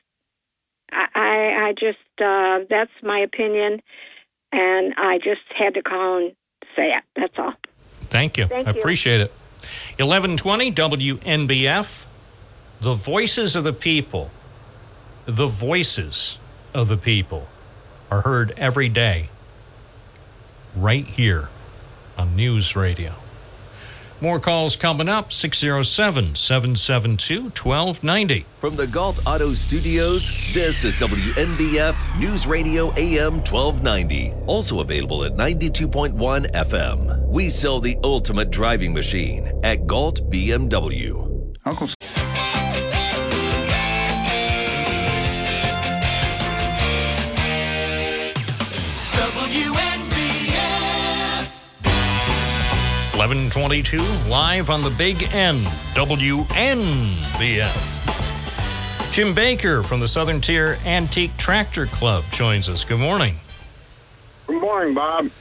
[0.92, 3.82] I, I I just, uh, that's my opinion,
[4.52, 6.36] and I just had to call and
[6.76, 7.04] say it.
[7.16, 7.54] That's all.
[8.10, 8.48] Thank you.
[8.48, 8.80] Thank I you.
[8.80, 9.32] appreciate it.
[10.00, 12.06] 1120 WNBF,
[12.80, 14.32] the voices of the people,
[15.26, 16.40] the voices
[16.74, 17.48] of the people
[18.10, 19.30] are heard every day
[20.76, 21.50] right here
[22.18, 23.14] on News Radio.
[24.20, 28.46] More calls coming up 607 772 1290.
[28.60, 34.34] From the Gault Auto Studios, this is WNBF News Radio AM 1290.
[34.48, 37.28] Also available at 92.1 FM.
[37.28, 41.56] We sell the ultimate driving machine at Gault BMW.
[41.66, 41.90] Uncle
[53.18, 53.98] 1122
[54.30, 55.56] live on the Big N,
[55.96, 56.78] WNBF.
[59.12, 62.86] Jim Baker from the Southern Tier Antique Tractor Club joins us.
[62.86, 63.34] Good morning.
[64.46, 65.32] Good morning, Bob.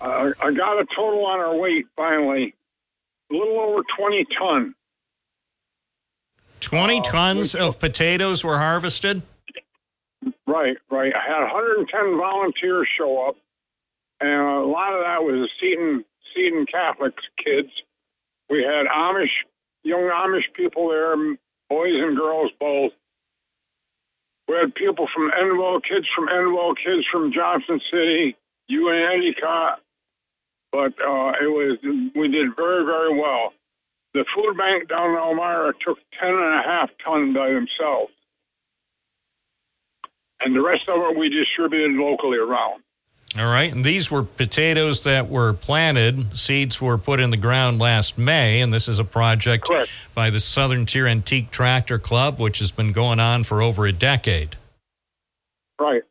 [0.00, 2.52] Uh, I got a total on our weight finally.
[3.30, 4.74] A little over 20 ton.
[6.58, 9.22] 20 tons of potatoes were harvested.
[10.48, 11.12] Right, right.
[11.14, 13.36] I had 110 volunteers show up,
[14.20, 16.04] and a lot of that was a Seton,
[16.34, 17.70] Seton Catholic kids.
[18.48, 19.30] We had Amish,
[19.82, 21.16] young Amish people there,
[21.68, 22.92] boys and girls both.
[24.48, 28.36] We had people from Endwell, kids from Endwell, kids from Johnson City,
[28.66, 29.80] you and Endicott.
[30.72, 31.78] But uh, it was
[32.14, 33.52] we did very, very well.
[34.14, 38.12] The food bank down in Elmira took ten and a half ton by themselves,
[40.40, 42.82] and the rest of it we distributed locally around.
[43.38, 43.72] All right.
[43.72, 46.36] And these were potatoes that were planted.
[46.36, 48.60] Seeds were put in the ground last May.
[48.60, 49.68] And this is a project
[50.14, 53.92] by the Southern Tier Antique Tractor Club, which has been going on for over a
[53.92, 54.56] decade.
[55.78, 56.02] Right.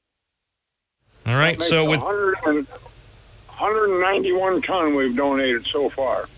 [1.25, 1.61] All right.
[1.61, 6.29] So with 100 and, 191 ton we've donated so far.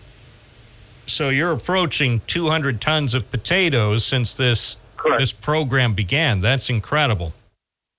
[1.06, 4.78] so you're approaching 200 tons of potatoes since this
[5.18, 6.40] this program began.
[6.40, 7.32] That's incredible.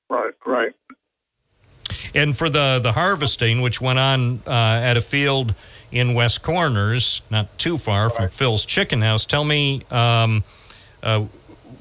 [0.10, 0.72] Right, right.
[2.13, 5.55] And for the the harvesting, which went on uh, at a field
[5.91, 10.43] in West Corners, not too far from Phil's Chicken House, tell me, um,
[11.01, 11.25] uh,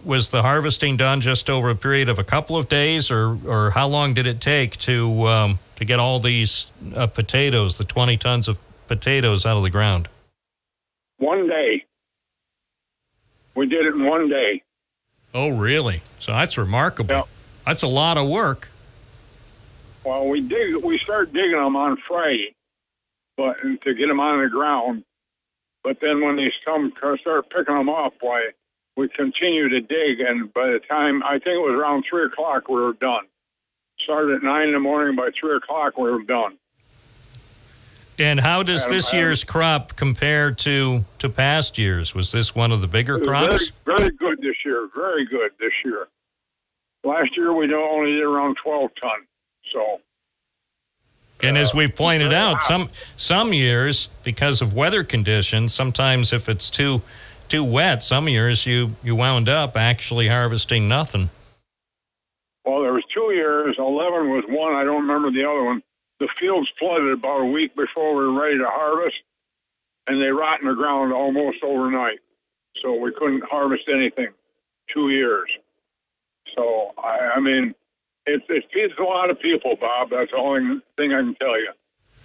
[0.05, 3.71] was the harvesting done just over a period of a couple of days, or or
[3.71, 8.17] how long did it take to um, to get all these uh, potatoes, the twenty
[8.17, 8.59] tons of
[8.89, 10.09] potatoes, out of the ground?
[11.19, 11.85] One day.
[13.55, 14.63] We did it in one day.
[15.35, 16.03] Oh, really?
[16.19, 17.29] So that's remarkable.
[17.65, 18.72] That's a lot of work.
[20.05, 20.77] Well, we dig.
[20.77, 22.55] We start digging them on Friday,
[23.37, 25.05] but to get them on the ground.
[25.85, 28.51] But then when they come start picking them up, why
[28.97, 32.69] we continue to dig, and by the time I think it was around three o'clock,
[32.69, 33.27] we were done.
[34.01, 35.17] Started at nine in the morning.
[35.17, 36.59] By three o'clock, we were done.
[38.19, 42.15] And how does this year's crop compare to to past years?
[42.15, 43.73] Was this one of the bigger crops?
[43.85, 44.89] Very, very good this year.
[44.95, 46.09] Very good this year.
[47.05, 49.27] Last year we only did around twelve ton.
[49.73, 50.01] So
[51.43, 56.49] And as uh, we've pointed out, some some years because of weather conditions, sometimes if
[56.49, 57.03] it's too
[57.49, 61.31] too wet, some years you you wound up actually harvesting nothing.
[62.65, 63.75] Well, there was two years.
[63.79, 64.75] Eleven was one.
[64.75, 65.83] I don't remember the other one.
[66.21, 69.17] The fields flooded about a week before we were ready to harvest,
[70.07, 72.21] and they rot in the ground almost overnight.
[72.81, 74.29] So we couldn't harvest anything.
[74.95, 75.49] Two years.
[76.55, 77.75] So I, I mean,
[78.27, 80.11] it, it feeds a lot of people, Bob.
[80.11, 81.73] That's the only thing I can tell you.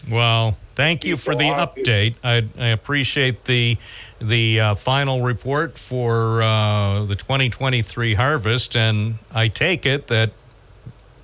[0.10, 2.18] Well, Thank you for the update.
[2.24, 3.80] I, I appreciate the
[4.20, 10.34] the uh, final report for uh, the 2023 harvest, and I take it that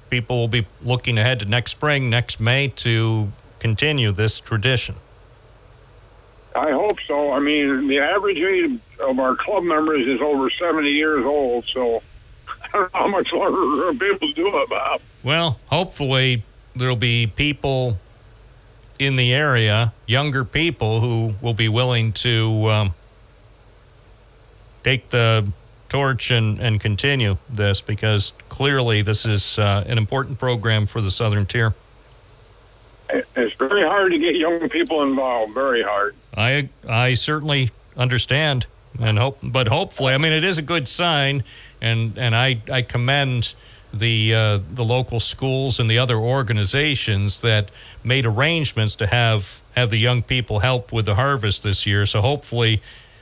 [0.09, 4.95] people will be looking ahead to next spring, next May, to continue this tradition.
[6.55, 7.31] I hope so.
[7.31, 12.01] I mean, the average age of our club members is over 70 years old, so
[12.73, 15.01] don't know how much longer we're going to be able to do it, Bob.
[15.23, 16.43] Well, hopefully
[16.75, 17.97] there'll be people
[18.99, 22.95] in the area, younger people who will be willing to um,
[24.83, 25.51] take the
[25.89, 31.11] torch and, and continue this because clearly this is uh, an important program for the
[31.11, 31.73] Southern Tier.
[33.35, 36.15] It's very hard to get young people involved, very hard.
[36.35, 38.65] I I certainly understand
[38.99, 41.43] and hope, but hopefully, I mean, it is a good sign,
[41.81, 43.55] and and I I commend
[43.93, 47.71] the uh, the local schools and the other organizations that
[48.03, 52.05] made arrangements to have have the young people help with the harvest this year.
[52.05, 52.81] So hopefully,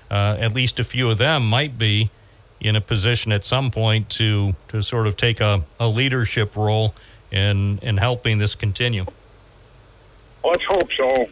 [0.10, 2.10] uh, at least a few of them might be
[2.60, 6.93] in a position at some point to to sort of take a, a leadership role
[7.31, 9.06] in in helping this continue.
[10.43, 11.27] Let's hope so.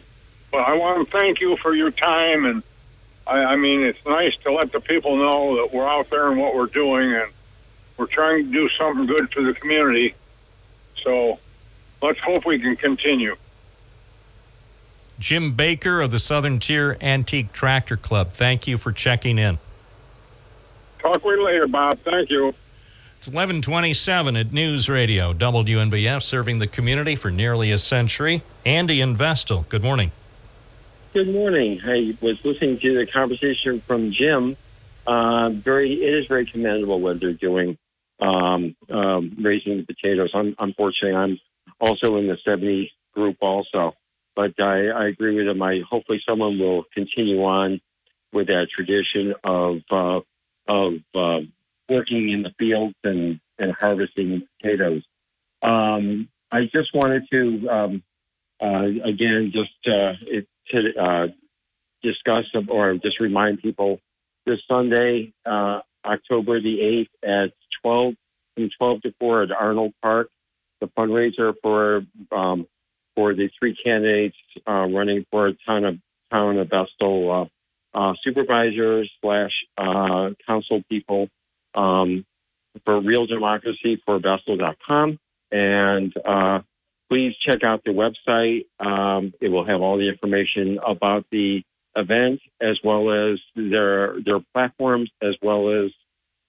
[0.52, 2.62] But I want to thank you for your time, and
[3.30, 6.40] I, I mean, it's nice to let the people know that we're out there and
[6.40, 7.30] what we're doing, and
[7.96, 10.14] we're trying to do something good for the community.
[11.04, 11.38] So
[12.02, 13.36] let's hope we can continue.
[15.20, 18.32] Jim Baker of the Southern Tier Antique Tractor Club.
[18.32, 19.58] Thank you for checking in.
[20.98, 22.00] Talk with you later, Bob.
[22.00, 22.48] Thank you.
[23.18, 28.42] It's 1127 at News Radio, WNBF, serving the community for nearly a century.
[28.64, 30.10] Andy and Vestal, good morning.
[31.12, 31.80] Good morning.
[31.84, 34.56] I was listening to the conversation from Jim.
[35.04, 37.76] Uh, very, it is very commendable what they're doing,
[38.20, 40.30] um, um, raising the potatoes.
[40.34, 41.40] Un unfortunately, I'm
[41.80, 43.94] also in the 70 group also,
[44.36, 45.60] but I, I agree with him.
[45.60, 47.80] I hopefully someone will continue on
[48.32, 50.20] with that tradition of uh,
[50.68, 51.40] of uh,
[51.88, 55.02] working in the fields and and harvesting potatoes.
[55.60, 58.02] Um, I just wanted to um,
[58.62, 61.26] uh, again just uh, it, to uh,
[62.02, 64.00] discuss or just remind people
[64.46, 67.52] this Sunday, uh, October the 8th at
[67.82, 68.14] 12
[68.54, 70.28] from 12 to 4 at Arnold Park,
[70.80, 72.02] the fundraiser for
[72.32, 72.66] um,
[73.14, 74.36] for the three candidates
[74.66, 75.96] uh, running for town of
[76.30, 77.50] town of Vestal
[77.94, 81.28] uh, uh, supervisors slash uh, council people
[81.74, 82.24] um,
[82.84, 85.18] for real democracy for Vestal.com
[85.50, 86.14] and
[87.10, 88.66] please check out the website.
[88.78, 91.62] Um, it will have all the information about the
[91.96, 95.90] event as well as their their platforms as well as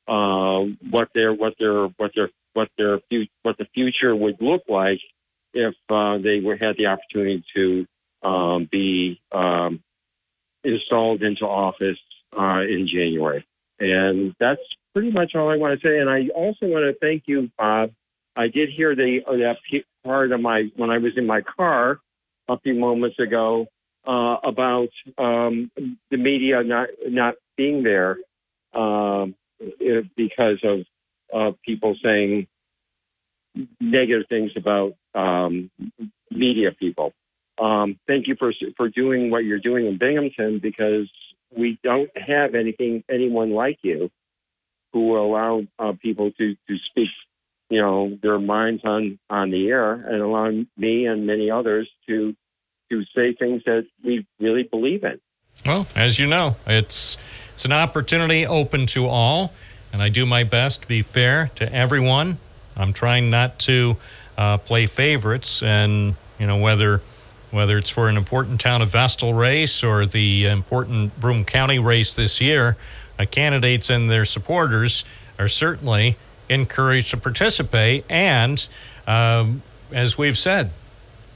[0.08, 0.60] uh,
[0.92, 3.00] what their what their what their what their
[3.42, 5.00] what the future would look like
[5.54, 7.86] if uh, they were had the opportunity to
[8.28, 9.82] um, be um,
[10.64, 11.98] installed into office
[12.38, 13.46] uh, in January.
[13.80, 14.62] And that's
[14.94, 15.98] pretty much all I want to say.
[15.98, 17.92] And I also want to thank you, Bob.
[18.36, 19.58] I did hear the uh, that
[20.04, 22.00] part of my when I was in my car
[22.48, 23.68] a few moments ago
[24.08, 25.72] uh, about um,
[26.10, 28.18] the media not not being there
[28.74, 30.60] um, it- because
[31.34, 32.48] of people saying
[33.80, 35.70] negative things about um,
[36.30, 37.14] media people.
[37.62, 41.10] Um, thank you for for doing what you're doing in Binghamton because
[41.56, 44.10] we don't have anything anyone like you
[44.94, 47.10] who will allow uh, people to to speak
[47.72, 52.36] you know their minds on on the air and allow me and many others to
[52.92, 55.20] to say things that we really believe in.
[55.66, 57.18] Well, as you know, it's
[57.54, 59.54] it's an opportunity open to all,
[59.94, 62.38] and I do my best to be fair to everyone.
[62.76, 63.96] I'm trying not to
[64.38, 67.02] uh, play favorites, and you know whether
[67.52, 72.14] whether it's for an important town of Vestal race or the important Broome County race
[72.14, 72.76] this year,
[73.18, 75.06] uh, candidates and their supporters
[75.40, 76.18] are certainly
[76.52, 78.06] encouraged to participate.
[78.10, 78.68] And
[79.08, 80.72] um, as we've said,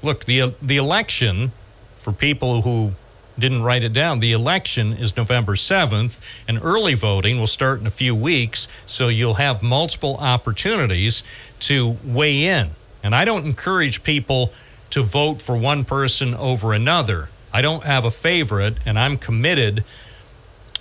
[0.03, 1.51] look, the the election
[1.95, 2.91] for people who
[3.37, 7.87] didn't write it down, the election is November 7th, and early voting will start in
[7.87, 8.67] a few weeks.
[8.85, 11.23] So you'll have multiple opportunities
[11.61, 12.71] to weigh in.
[13.03, 14.53] And I don't encourage people
[14.91, 17.29] to vote for one person over another.
[17.51, 19.83] I don't have a favorite, and I'm committed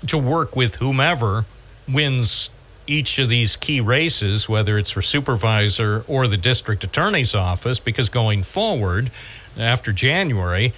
[0.06, 1.46] to work with whomever
[1.88, 2.50] wins
[2.86, 8.08] each of these key races, whether it's for supervisor or the district attorney's office, because
[8.08, 9.10] going forward
[9.56, 10.72] after January,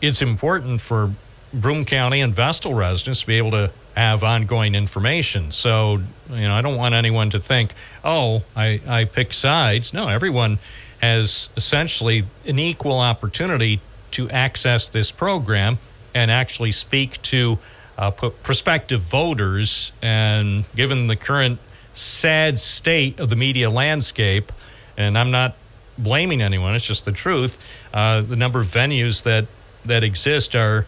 [0.00, 1.12] it's important for
[1.54, 5.50] Broome County and Vestal residents to be able to have ongoing information.
[5.50, 9.92] So, you know, I don't want anyone to think, oh, I, I pick sides.
[9.92, 10.58] No, everyone
[11.00, 13.80] has essentially an equal opportunity
[14.12, 15.78] to access this program
[16.14, 17.58] and actually speak to
[17.98, 19.92] uh, prospective voters.
[20.02, 21.58] And given the current
[21.92, 24.52] sad state of the media landscape,
[24.96, 25.54] and I'm not
[25.98, 27.58] blaming anyone, it's just the truth,
[27.92, 29.46] uh, the number of venues that,
[29.84, 30.86] that exist are,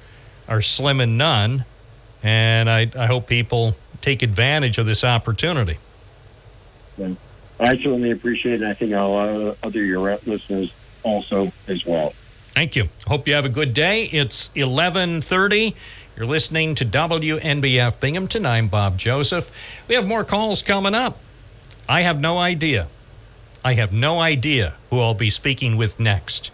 [0.49, 1.65] are slim and none.
[2.23, 5.79] And I, I hope people take advantage of this opportunity.
[6.97, 7.17] And
[7.61, 8.63] I certainly appreciate it.
[8.63, 10.73] And I think a lot of other your listeners
[11.03, 12.15] also as well.
[12.55, 12.89] Thank you.
[13.07, 14.05] Hope you have a good day.
[14.05, 15.75] It's 11:30.
[16.17, 18.47] You're listening to WNBF Binghamton.
[18.47, 19.51] I'm Bob Joseph.
[19.89, 21.19] We have more calls coming up.
[21.89, 22.87] I have no idea.
[23.65, 26.53] I have no idea who I'll be speaking with next.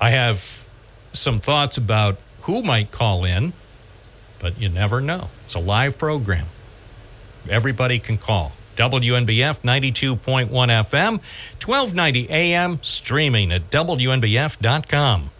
[0.00, 0.66] I have
[1.12, 3.52] some thoughts about who might call in,
[4.40, 5.28] but you never know.
[5.44, 6.46] It's a live program.
[7.48, 8.52] Everybody can call.
[8.74, 11.20] WNBF 92.1 FM,
[11.62, 15.30] 1290 AM, streaming at WNBF.com.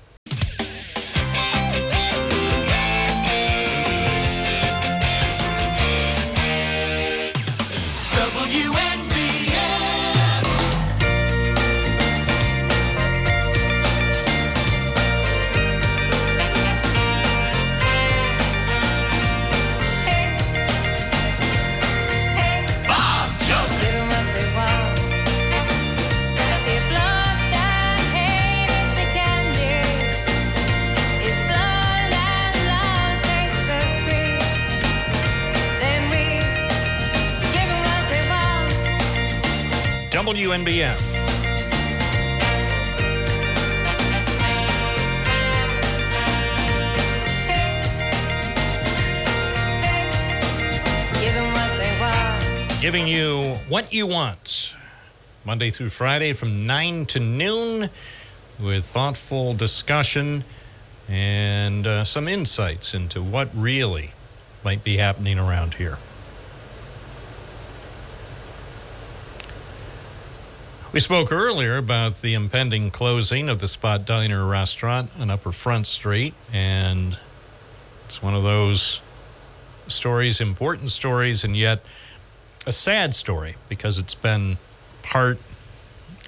[40.32, 40.96] WNBF.
[51.20, 52.80] Give 'em what they want.
[52.80, 54.74] Giving you what you want.
[55.44, 57.90] Monday through Friday from 9 to noon
[58.58, 60.44] with thoughtful discussion
[61.08, 64.12] and uh, some insights into what really
[64.64, 65.98] might be happening around here.
[70.92, 75.86] We spoke earlier about the impending closing of the Spot Diner restaurant on Upper Front
[75.86, 77.18] Street, and
[78.04, 79.00] it's one of those
[79.88, 81.82] stories, important stories, and yet
[82.66, 84.58] a sad story because it's been
[85.02, 85.38] part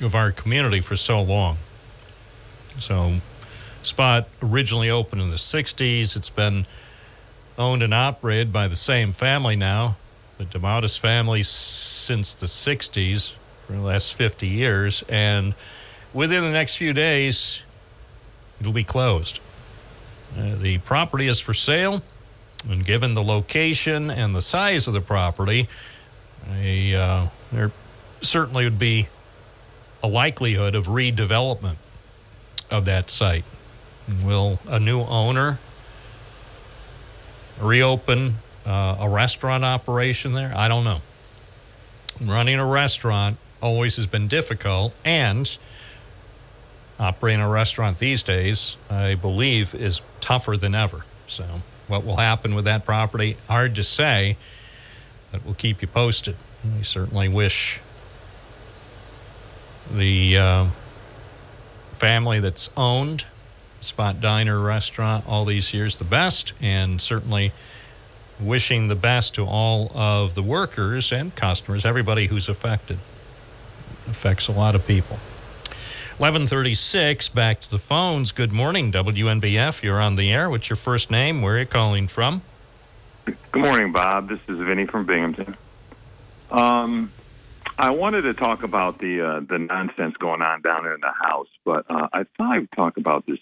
[0.01, 1.59] of our community for so long.
[2.78, 3.20] So,
[3.82, 6.16] Spot originally opened in the 60s.
[6.16, 6.66] It's been
[7.59, 9.99] owned and operated by the same family now,
[10.39, 13.35] the DeMautis family, since the 60s
[13.66, 15.05] for the last 50 years.
[15.09, 15.55] And
[16.12, 17.65] within the next few days,
[18.61, 19.41] it'll be closed.
[20.36, 22.03] Uh, the property is for sale,
[22.69, 25.69] and given the location and the size of the property,
[26.57, 27.73] a, uh, there
[28.20, 29.09] certainly would be
[30.03, 31.77] a likelihood of redevelopment
[32.70, 33.45] of that site.
[34.24, 35.59] Will a new owner
[37.61, 38.36] reopen
[38.66, 40.53] uh, a restaurant operation there?
[40.55, 41.01] I don't know.
[42.20, 45.57] Running a restaurant always has been difficult, and
[46.99, 51.07] operating a restaurant these days, I believe, is tougher than ever.
[51.27, 53.39] So, what will happen with that property?
[53.49, 54.36] Hard to say,
[55.32, 56.36] but we'll keep you posted.
[56.77, 57.81] We certainly wish
[59.91, 60.66] the uh,
[61.93, 63.24] family that's owned
[63.81, 67.53] Spot Diner restaurant all these years the best, and certainly
[68.39, 72.99] wishing the best to all of the workers and customers, everybody who's affected.
[74.09, 75.19] Affects a lot of people.
[76.19, 78.31] 1136, back to the phones.
[78.31, 79.83] Good morning, WNBF.
[79.83, 80.49] You're on the air.
[80.49, 81.43] What's your first name?
[81.43, 82.43] Where are you calling from?
[83.25, 84.29] Good morning, Bob.
[84.29, 85.57] This is Vinny from Binghamton.
[86.51, 87.11] Um,
[87.79, 91.13] I wanted to talk about the uh, the nonsense going on down there in the
[91.13, 93.39] house, but uh, I thought I'd talk about this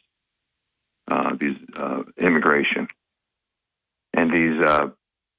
[1.10, 2.88] uh, these uh, immigration
[4.14, 4.88] and these uh,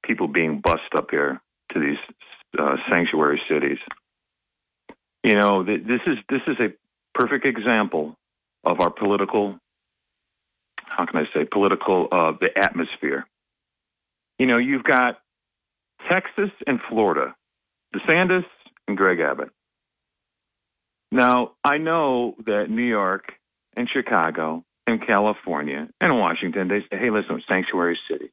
[0.04, 1.40] people being bussed up here
[1.72, 1.98] to these
[2.58, 3.78] uh, sanctuary cities.
[5.24, 6.68] You know, th- this is this is a
[7.18, 8.14] perfect example
[8.62, 9.58] of our political.
[10.76, 12.08] How can I say political?
[12.12, 13.26] Uh, the atmosphere.
[14.38, 15.18] You know, you've got
[16.10, 17.34] Texas and Florida,
[17.94, 18.44] DeSantis
[18.86, 19.50] and Greg Abbott.
[21.10, 23.32] Now, I know that New York
[23.76, 28.30] and Chicago and California and Washington, they say, hey, listen, sanctuary cities.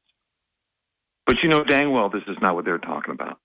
[1.24, 3.38] But you know dang well this is not what they're talking about.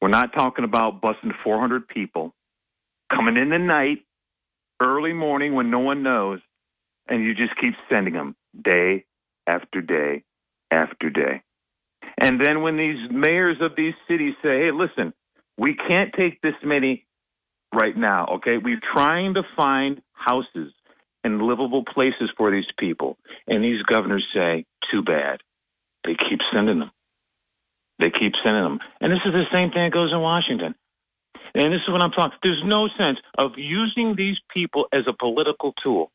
[0.00, 2.34] We're not talking about busing 400 people
[3.14, 3.98] coming in the night,
[4.80, 6.40] early morning when no one knows,
[7.08, 9.04] and you just keep sending them day
[9.46, 10.24] after day
[10.70, 11.42] after day.
[12.20, 15.12] And then when these mayors of these cities say, hey, listen,
[15.58, 17.06] we can't take this many
[17.74, 18.58] right now, okay?
[18.58, 20.72] We're trying to find houses
[21.24, 23.16] and livable places for these people.
[23.46, 25.40] And these governors say, too bad.
[26.04, 26.90] They keep sending them.
[27.98, 28.78] They keep sending them.
[29.00, 30.74] And this is the same thing that goes in Washington.
[31.54, 32.38] And this is what I'm talking.
[32.42, 36.10] There's no sense of using these people as a political tool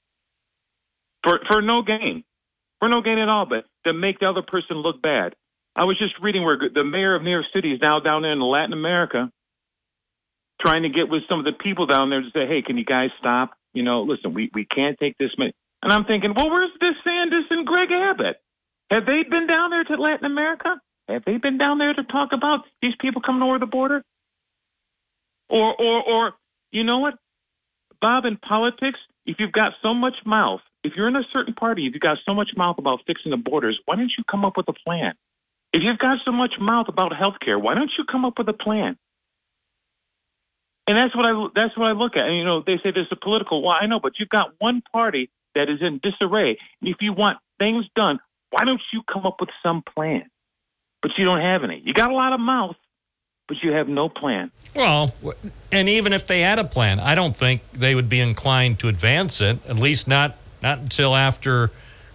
[1.24, 2.24] for for no gain,
[2.80, 5.36] for no gain at all, but to make the other person look bad.
[5.76, 8.32] I was just reading where the mayor of New York City is now down there
[8.32, 9.32] in Latin America,
[10.60, 12.86] trying to get with some of the people down there to say, "Hey, can you
[12.86, 13.52] guys stop?
[13.74, 15.54] You know, listen, we we can't take this many."
[15.84, 18.38] And I'm thinking, well, where's DeSantis and Greg Abbott?
[18.92, 20.82] Have they been down there to Latin America?
[21.08, 24.04] Have they been down there to talk about these people coming over the border?
[25.50, 26.34] Or, or, or,
[26.72, 27.16] you know what,
[28.02, 28.26] Bob?
[28.26, 31.94] In politics, if you've got so much mouth, if you're in a certain party, if
[31.94, 34.68] you've got so much mouth about fixing the borders, why don't you come up with
[34.70, 35.14] a plan?
[35.74, 38.48] If you've got so much mouth about health care, why don't you come up with
[38.50, 38.98] a plan?
[40.88, 42.26] And that's what I that's what I look at.
[42.26, 43.62] And you know, they say there's a political.
[43.62, 46.58] Well, I know, but you've got one party that is in disarray.
[46.82, 48.20] And if you want things done,
[48.52, 50.30] why don't you come up with some plan?
[51.02, 51.82] But you don't have any.
[51.84, 52.78] You got a lot of mouth,
[53.48, 54.52] but you have no plan.
[54.76, 55.14] Well,
[55.72, 58.90] and even if they had a plan, I don't think they would be inclined to
[58.90, 59.60] advance it.
[59.68, 61.72] At least not not until after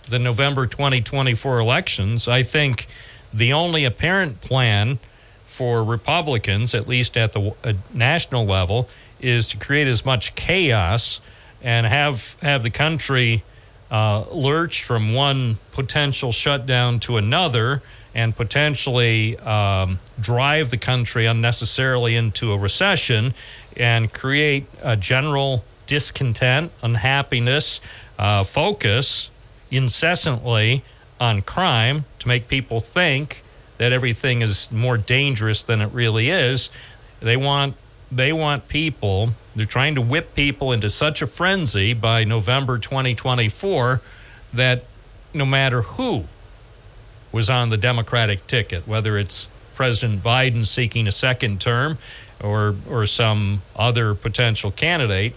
[0.09, 2.28] the November 2024 elections.
[2.28, 2.86] I think
[3.32, 4.98] the only apparent plan
[5.46, 8.88] for Republicans, at least at the uh, national level,
[9.20, 11.20] is to create as much chaos
[11.62, 13.42] and have have the country
[13.90, 17.82] uh, lurch from one potential shutdown to another
[18.14, 23.34] and potentially um, drive the country unnecessarily into a recession
[23.76, 27.80] and create a general discontent, unhappiness,
[28.18, 29.30] uh, focus
[29.70, 30.84] incessantly
[31.18, 33.43] on crime to make people think
[33.78, 36.70] that everything is more dangerous than it really is.
[37.20, 37.76] They want
[38.10, 39.30] they want people.
[39.55, 44.02] They're trying to whip people into such a frenzy by November 2024
[44.52, 44.84] that
[45.32, 46.24] no matter who
[47.32, 51.98] was on the Democratic ticket, whether it's President Biden seeking a second term
[52.40, 55.34] or or some other potential candidate,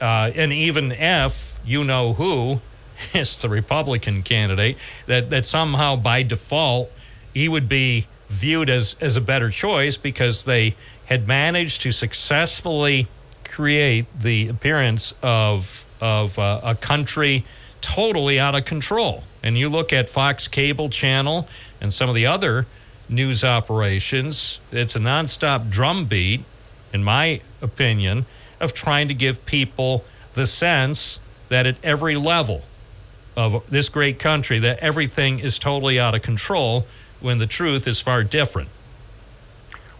[0.00, 2.60] uh, and even if you know who
[3.14, 6.90] is the Republican candidate, that that somehow by default
[7.32, 10.74] he would be viewed as as a better choice because they
[11.06, 13.06] had managed to successfully
[13.44, 17.44] create the appearance of of uh, a country
[17.82, 19.24] totally out of control.
[19.42, 21.46] And you look at Fox Cable Channel
[21.80, 22.66] and some of the other
[23.08, 26.44] news operations, it's a nonstop drumbeat,
[26.92, 28.24] in my opinion,
[28.60, 30.04] of trying to give people
[30.34, 32.62] the sense that at every level
[33.36, 36.86] of this great country that everything is totally out of control
[37.20, 38.68] when the truth is far different.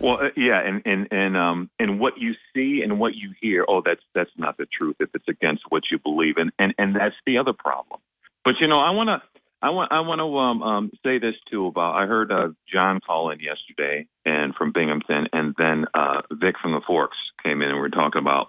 [0.02, 3.64] Well, uh, yeah, and and and um and what you see and what you hear,
[3.68, 6.96] oh, that's that's not the truth if it's against what you believe, and and and
[6.96, 8.00] that's the other problem.
[8.44, 9.22] But you know, I want to.
[9.64, 12.98] I want I want to um, um, say this too about I heard uh, John
[12.98, 17.68] call in yesterday and from Binghamton and then uh, Vic from the Forks came in
[17.68, 18.48] and we are talking about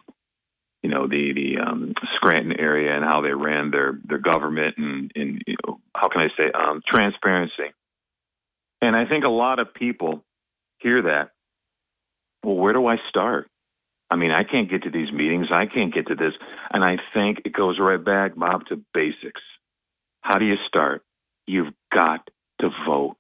[0.81, 5.11] you know the the um, Scranton area and how they ran their their government and,
[5.13, 7.75] and you know, how can I say um, transparency.
[8.81, 10.23] And I think a lot of people
[10.80, 11.32] hear that.
[12.44, 13.49] Well, where do I start?
[14.10, 15.48] I mean, I can't get to these meetings.
[15.52, 16.34] I can't get to this.
[16.72, 19.41] And I think it goes right back, Bob, to basics.
[20.22, 21.03] How do you start?
[21.48, 22.30] You've got
[22.61, 23.15] to vote.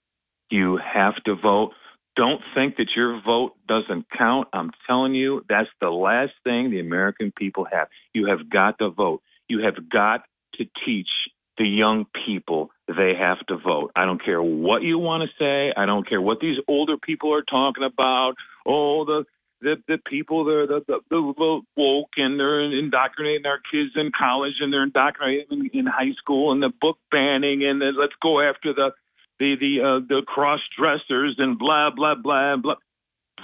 [0.49, 1.71] You have to vote.
[2.15, 4.49] Don't think that your vote doesn't count.
[4.53, 7.87] I'm telling you, that's the last thing the American people have.
[8.13, 9.21] You have got to vote.
[9.47, 10.21] You have got
[10.55, 11.09] to teach
[11.57, 13.91] the young people they have to vote.
[13.95, 15.73] I don't care what you want to say.
[15.75, 18.35] I don't care what these older people are talking about.
[18.65, 19.25] Oh, the
[19.61, 24.55] the the people they're the, the, the woke and they're indoctrinating our kids in college
[24.59, 28.73] and they're indoctrinating in, high school and the book banning and then let's go after
[28.73, 28.91] the
[29.39, 32.75] the the uh, the cross dressers and blah blah blah blah.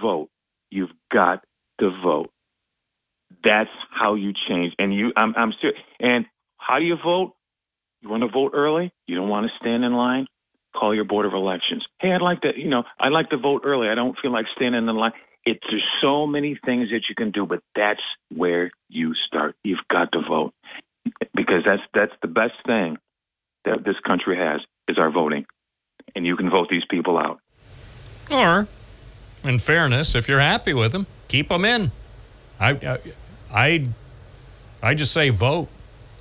[0.01, 0.29] Vote.
[0.69, 1.43] You've got
[1.79, 2.31] to vote.
[3.43, 4.73] That's how you change.
[4.77, 5.79] And you, I'm I'm serious.
[5.99, 6.25] And
[6.57, 7.33] how do you vote?
[8.01, 8.93] You want to vote early?
[9.07, 10.27] You don't want to stand in line?
[10.75, 11.85] Call your board of elections.
[11.99, 13.89] Hey, I'd like to, you know, I'd like to vote early.
[13.89, 15.13] I don't feel like standing in line.
[15.45, 18.01] It's there's so many things that you can do, but that's
[18.35, 19.55] where you start.
[19.63, 20.53] You've got to vote
[21.33, 22.97] because that's that's the best thing
[23.65, 25.45] that this country has is our voting,
[26.15, 27.39] and you can vote these people out.
[28.29, 28.67] Or,
[29.43, 31.91] in fairness, if you're happy with them, keep them in.
[32.59, 32.99] I
[33.51, 33.87] I
[34.83, 35.69] I, just say vote.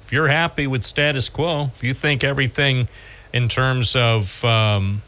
[0.00, 2.88] If you're happy with status quo, if you think everything
[3.39, 5.01] in terms of um,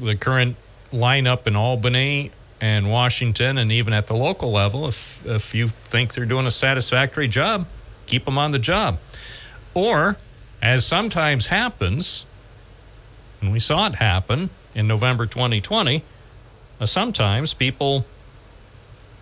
[0.00, 0.56] the current
[0.90, 2.30] lineup in Albany
[2.62, 6.50] and Washington, and even at the local level, if if you think they're doing a
[6.50, 7.66] satisfactory job,
[8.06, 8.98] keep them on the job.
[9.74, 10.16] Or,
[10.62, 12.26] as sometimes happens,
[13.40, 16.02] and we saw it happen in November 2020,
[16.80, 18.06] uh, sometimes people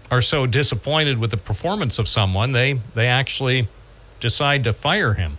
[0.08, 3.66] are so disappointed with the performance of someone, they, they actually
[4.20, 5.36] decide to fire him.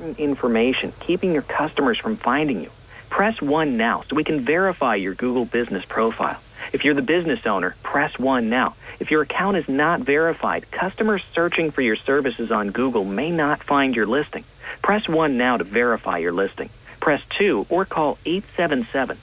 [0.00, 2.70] Important information, keeping your customers from finding you.
[3.10, 6.40] Press 1 now so we can verify your Google business profile.
[6.72, 8.76] If you're the business owner, press 1 now.
[8.98, 13.62] If your account is not verified, customers searching for your services on Google may not
[13.64, 14.44] find your listing.
[14.82, 16.70] Press 1 now to verify your listing.
[17.00, 19.18] Press 2 or call 877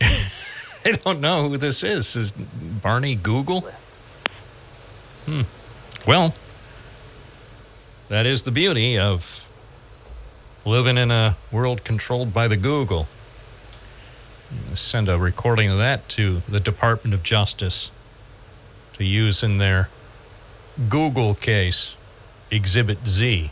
[0.82, 2.16] I don't know who this is.
[2.16, 3.70] Is Barney Google?
[5.26, 5.42] Hmm.
[6.06, 6.34] Well,
[8.08, 9.49] that is the beauty of
[10.64, 13.08] living in a world controlled by the Google.
[14.74, 17.90] Send a recording of that to the Department of Justice
[18.94, 19.88] to use in their
[20.88, 21.96] Google case,
[22.50, 23.50] Exhibit Z.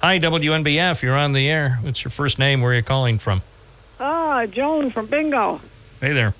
[0.00, 1.02] Hi, WNBF.
[1.02, 1.78] You're on the air.
[1.82, 2.60] What's your first name?
[2.60, 3.42] Where are you calling from?
[3.98, 5.60] Ah, Joan from Bingo.
[6.00, 6.34] Hey there.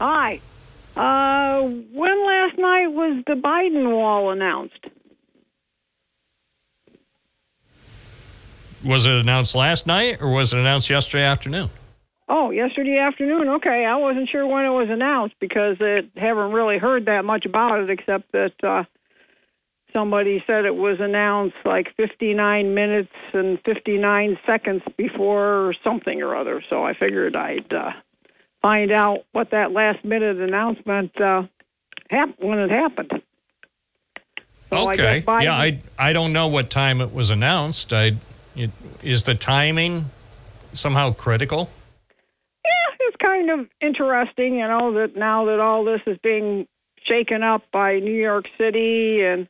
[0.00, 0.40] Hi.
[0.96, 4.86] Uh, when last night was the Biden wall announced?
[8.84, 11.70] Was it announced last night or was it announced yesterday afternoon?
[12.28, 13.48] Oh, yesterday afternoon.
[13.48, 17.44] Okay, I wasn't sure when it was announced because I haven't really heard that much
[17.44, 18.84] about it except that uh,
[19.92, 26.62] somebody said it was announced like 59 minutes and 59 seconds before something or other.
[26.70, 27.90] So I figured I'd uh,
[28.62, 31.42] find out what that last minute announcement uh,
[32.08, 33.22] happened when it happened.
[34.70, 35.24] So okay.
[35.26, 37.92] Biden- yeah, I I don't know what time it was announced.
[37.92, 38.12] I
[38.56, 38.70] it,
[39.02, 40.06] is the timing
[40.72, 41.70] somehow critical?
[42.64, 46.66] yeah, it's kind of interesting, you know, that now that all this is being
[47.02, 49.48] shaken up by New York City and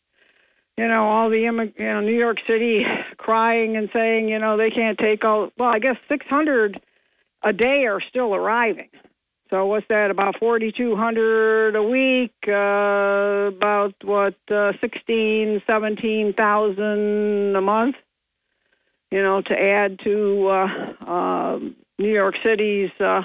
[0.77, 2.85] you know all the immig- you know New York City
[3.17, 6.81] crying and saying you know they can't take all well I guess 600
[7.43, 8.91] a day are still arriving.
[9.51, 17.97] So what's that about 4200 a week uh about what uh 16 17,000 a month
[19.11, 23.23] you know to add to uh um New York City's uh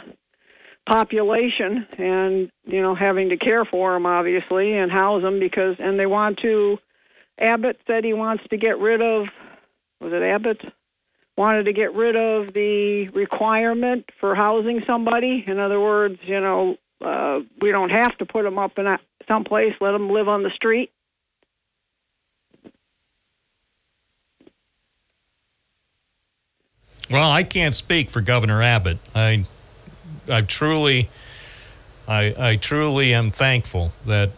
[0.88, 6.00] population and you know having to care for them obviously and house them because and
[6.00, 6.78] they want to
[7.40, 9.28] Abbott said he wants to get rid of
[10.02, 10.62] was it Abbott?
[11.38, 15.44] Wanted to get rid of the requirement for housing somebody.
[15.48, 19.00] In other words you know uh we don't have to put them up in a,
[19.28, 20.92] someplace let them live on the street
[27.10, 28.98] Well, I can't speak for Governor Abbott.
[29.14, 29.44] I
[30.30, 31.10] I truly
[32.08, 34.32] I I truly am thankful that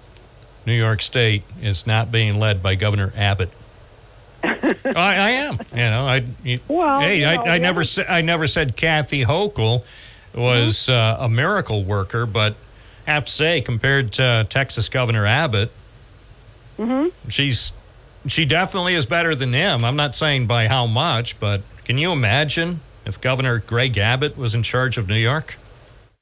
[0.65, 3.51] New York State is not being led by Governor Abbott.
[4.43, 4.59] I,
[4.95, 5.59] I am.
[5.71, 8.75] You know, I you- Well, hey, I, know, I the never said I never said
[8.75, 9.83] Kathy Hochul
[10.35, 12.55] was uh, a miracle worker, but
[13.07, 15.71] I have to say, compared to Texas Governor Abbott,
[16.77, 17.73] mhm she's
[18.27, 19.85] she definitely is better than him.
[19.85, 24.53] I'm not saying by how much, but can you imagine if Governor Greg Abbott was
[24.53, 25.56] in charge of New York?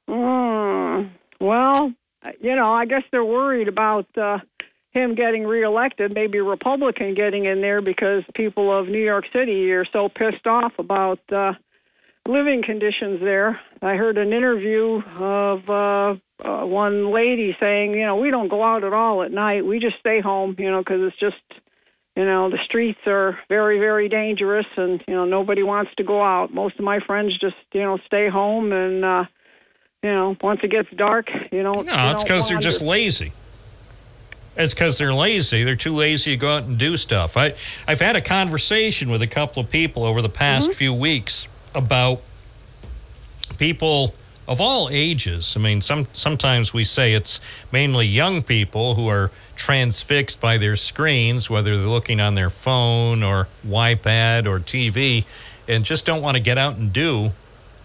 [0.08, 1.92] Mm, well,
[2.40, 4.38] you know, I guess they're worried about uh,
[4.92, 9.72] him getting reelected, maybe a Republican getting in there because people of New York City
[9.72, 11.54] are so pissed off about uh,
[12.28, 13.58] living conditions there.
[13.82, 16.14] I heard an interview of uh,
[16.44, 19.66] uh, one lady saying, you know, we don't go out at all at night.
[19.66, 21.60] We just stay home, you know, because it's just
[22.16, 26.22] you know the streets are very very dangerous and you know nobody wants to go
[26.22, 29.24] out most of my friends just you know stay home and uh
[30.02, 33.32] you know once it gets dark you don't No, it's because they're just lazy.
[34.56, 35.64] It's because they're lazy.
[35.64, 37.36] They're too lazy to go out and do stuff.
[37.36, 37.54] I,
[37.86, 42.22] I've had a conversation with a couple of people over the past few weeks about
[43.58, 44.14] people
[44.48, 45.56] of all ages.
[45.56, 47.40] I mean, some sometimes we say it's
[47.72, 53.22] mainly young people who are transfixed by their screens, whether they're looking on their phone
[53.22, 55.24] or iPad or TV,
[55.66, 57.32] and just don't want to get out and do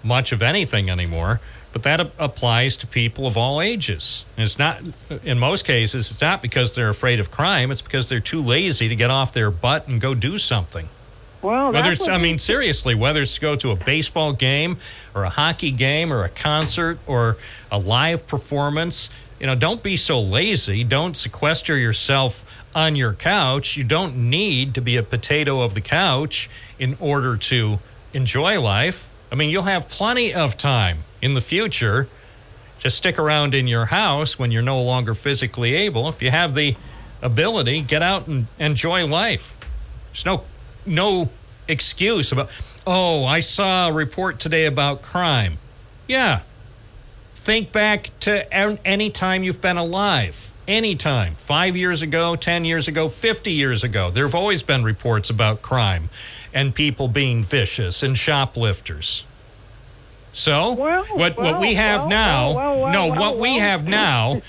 [0.04, 1.40] much of anything anymore.
[1.74, 4.26] But that applies to people of all ages.
[4.36, 4.82] And it's not,
[5.24, 7.72] in most cases, it's not because they're afraid of crime.
[7.72, 10.90] It's because they're too lazy to get off their butt and go do something.
[11.42, 14.78] Well Whether I mean, seriously, whether it's to go to a baseball game
[15.14, 17.38] or a hockey game or a concert or
[17.72, 20.84] a live performance, you know, don't be so lazy.
[20.84, 22.46] Don't sequester yourself
[22.76, 23.76] on your couch.
[23.76, 27.80] You don't need to be a potato of the couch in order to
[28.14, 29.12] enjoy life.
[29.32, 32.08] I mean, you'll have plenty of time in the future.
[32.78, 36.08] Just stick around in your house when you're no longer physically able.
[36.10, 36.76] If you have the
[37.22, 39.56] ability, get out and enjoy life.
[40.12, 40.44] There's no
[40.86, 41.30] no
[41.68, 42.50] excuse about,
[42.86, 45.58] oh, I saw a report today about crime.
[46.08, 46.42] Yeah.
[47.34, 50.54] Think back to any time you've been alive.
[50.68, 51.36] Anytime.
[51.36, 54.12] Five years ago, 10 years ago, 50 years ago.
[54.12, 56.10] There have always been reports about crime
[56.54, 59.26] and people being vicious and shoplifters.
[60.34, 64.42] So, what, what we have now, no, what we have now,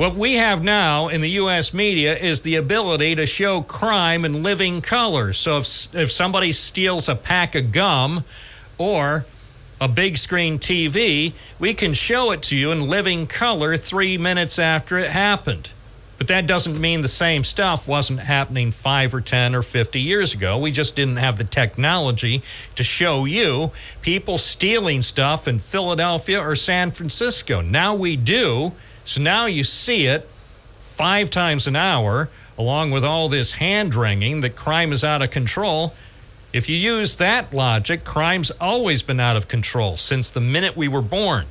[0.00, 1.74] what we have now in the U.S.
[1.74, 5.34] media is the ability to show crime in living color.
[5.34, 8.24] So, if, if somebody steals a pack of gum
[8.78, 9.26] or
[9.78, 14.58] a big screen TV, we can show it to you in living color three minutes
[14.58, 15.68] after it happened.
[16.16, 20.32] But that doesn't mean the same stuff wasn't happening five or 10 or 50 years
[20.32, 20.56] ago.
[20.56, 22.42] We just didn't have the technology
[22.74, 23.70] to show you
[24.00, 27.60] people stealing stuff in Philadelphia or San Francisco.
[27.60, 28.72] Now we do.
[29.10, 30.28] So now you see it
[30.78, 35.32] five times an hour, along with all this hand wringing that crime is out of
[35.32, 35.94] control.
[36.52, 40.86] If you use that logic, crime's always been out of control since the minute we
[40.86, 41.46] were born.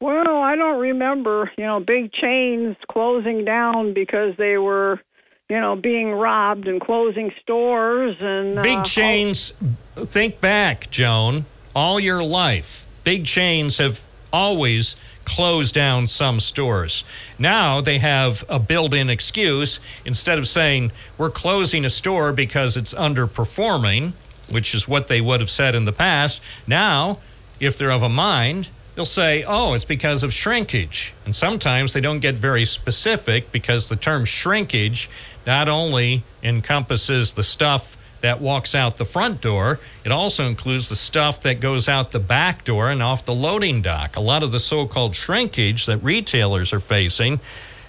[0.00, 5.00] Well, I don't remember, you know, big chains closing down because they were,
[5.48, 9.54] you know, being robbed and closing stores and Big uh, chains,
[9.96, 12.86] think back, Joan, all your life.
[13.02, 14.94] Big chains have always
[15.26, 17.04] closed down some stores.
[17.38, 19.78] Now they have a built in excuse.
[20.06, 24.14] Instead of saying, we're closing a store because it's underperforming,
[24.48, 27.18] which is what they would have said in the past, now,
[27.60, 31.14] if they're of a mind, they'll say, oh, it's because of shrinkage.
[31.24, 35.10] And sometimes they don't get very specific because the term shrinkage
[35.46, 40.96] not only encompasses the stuff that walks out the front door, it also includes the
[40.96, 44.16] stuff that goes out the back door and off the loading dock.
[44.16, 47.40] A lot of the so called shrinkage that retailers are facing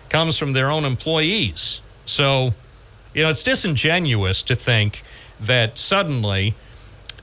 [0.10, 1.82] comes from their own employees.
[2.06, 2.54] So,
[3.14, 5.04] you know, it's disingenuous to think
[5.40, 6.56] that suddenly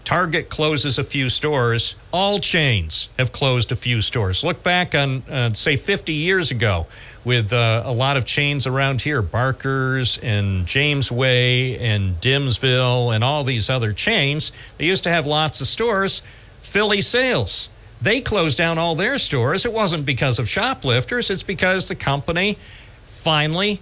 [0.05, 1.97] Target closes a few stores.
[2.13, 4.45] All chains have closed a few stores.
[4.45, 6.87] Look back on, uh, say, 50 years ago
[7.25, 13.45] with uh, a lot of chains around here Barker's and Jamesway and Dimsville and all
[13.45, 14.53] these other chains.
[14.77, 16.21] They used to have lots of stores.
[16.61, 17.71] Philly Sales.
[18.03, 19.65] They closed down all their stores.
[19.65, 22.59] It wasn't because of shoplifters, it's because the company
[23.03, 23.81] finally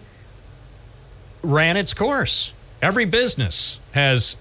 [1.42, 2.54] ran its course.
[2.80, 4.36] Every business has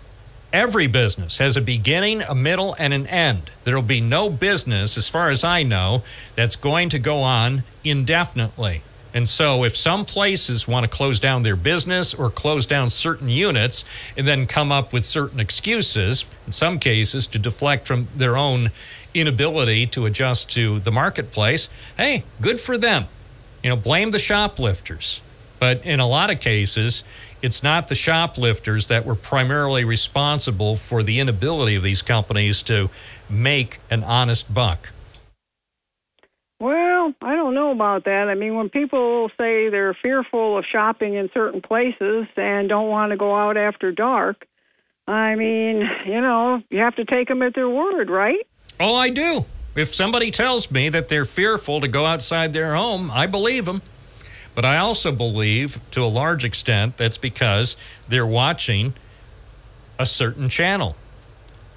[0.53, 3.51] every business has a beginning, a middle, and an end.
[3.63, 6.03] There'll be no business, as far as I know,
[6.35, 8.83] that's going to go on indefinitely.
[9.13, 13.27] And so, if some places want to close down their business or close down certain
[13.27, 13.83] units
[14.15, 18.71] and then come up with certain excuses, in some cases to deflect from their own
[19.13, 23.05] inability to adjust to the marketplace, hey, good for them.
[23.63, 25.21] You know, blame the shoplifters.
[25.59, 27.03] But in a lot of cases,
[27.41, 32.89] it's not the shoplifters that were primarily responsible for the inability of these companies to
[33.29, 34.91] make an honest buck.
[36.59, 38.29] Well, I don't know about that.
[38.29, 43.09] I mean, when people say they're fearful of shopping in certain places and don't want
[43.11, 44.45] to go out after dark,
[45.07, 48.45] I mean, you know, you have to take them at their word, right?
[48.79, 49.45] Oh, I do.
[49.75, 53.81] If somebody tells me that they're fearful to go outside their home, I believe them.
[54.53, 58.93] But I also believe to a large extent that's because they're watching
[59.97, 60.95] a certain channel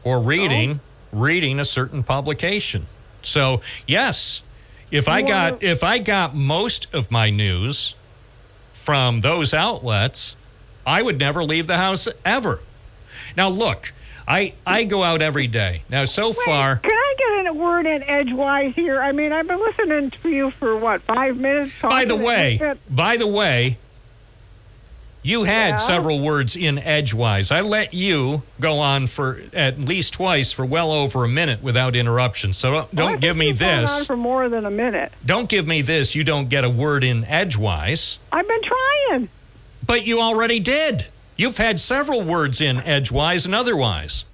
[0.02, 0.80] or reading
[1.12, 1.18] oh.
[1.18, 2.86] reading a certain publication.
[3.22, 4.42] So, yes,
[4.90, 7.96] if I got if I got most of my news
[8.72, 10.36] from those outlets,
[10.86, 12.60] I would never leave the house ever.
[13.36, 13.92] Now look,
[14.26, 15.82] I I go out every day.
[15.90, 19.00] Now so far Can I get in a word in edgewise here?
[19.00, 21.72] I mean, I've been listening to you for what five minutes.
[21.82, 23.78] By the way, by the way,
[25.22, 25.76] you had Yeah?
[25.76, 27.50] several words in edgewise.
[27.50, 31.96] I let you go on for at least twice for well over a minute without
[31.96, 32.52] interruption.
[32.52, 34.06] So don't, Well, don't give me gone on this.
[34.06, 35.12] for more than a minute.
[35.24, 36.14] Don't give me this.
[36.14, 38.18] You don't get a word in edgewise.
[38.32, 39.28] I've been trying.
[39.86, 41.06] But you already did.
[41.36, 44.24] You've had several words in edgewise and otherwise.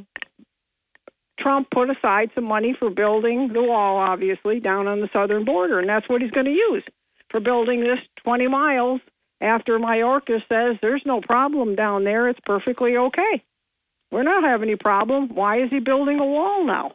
[1.38, 5.78] Trump put aside some money for building the wall, obviously, down on the southern border,
[5.78, 6.84] and that's what he's going to use
[7.30, 9.00] for building this 20 miles
[9.40, 12.28] after Mayorkas says there's no problem down there.
[12.28, 13.42] It's perfectly okay.
[14.10, 15.34] We're not having any problem.
[15.34, 16.92] Why is he building a wall now?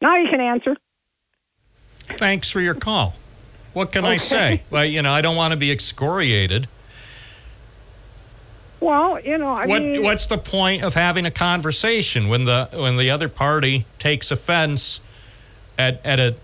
[0.00, 0.76] Now you can answer.
[2.16, 3.14] Thanks for your call.
[3.72, 4.62] What can I say?
[4.70, 6.66] Well, you know, I don't want to be excoriated.
[8.82, 12.68] Well, you know, I what mean, what's the point of having a conversation when the
[12.72, 15.00] when the other party takes offense
[15.78, 16.34] at at a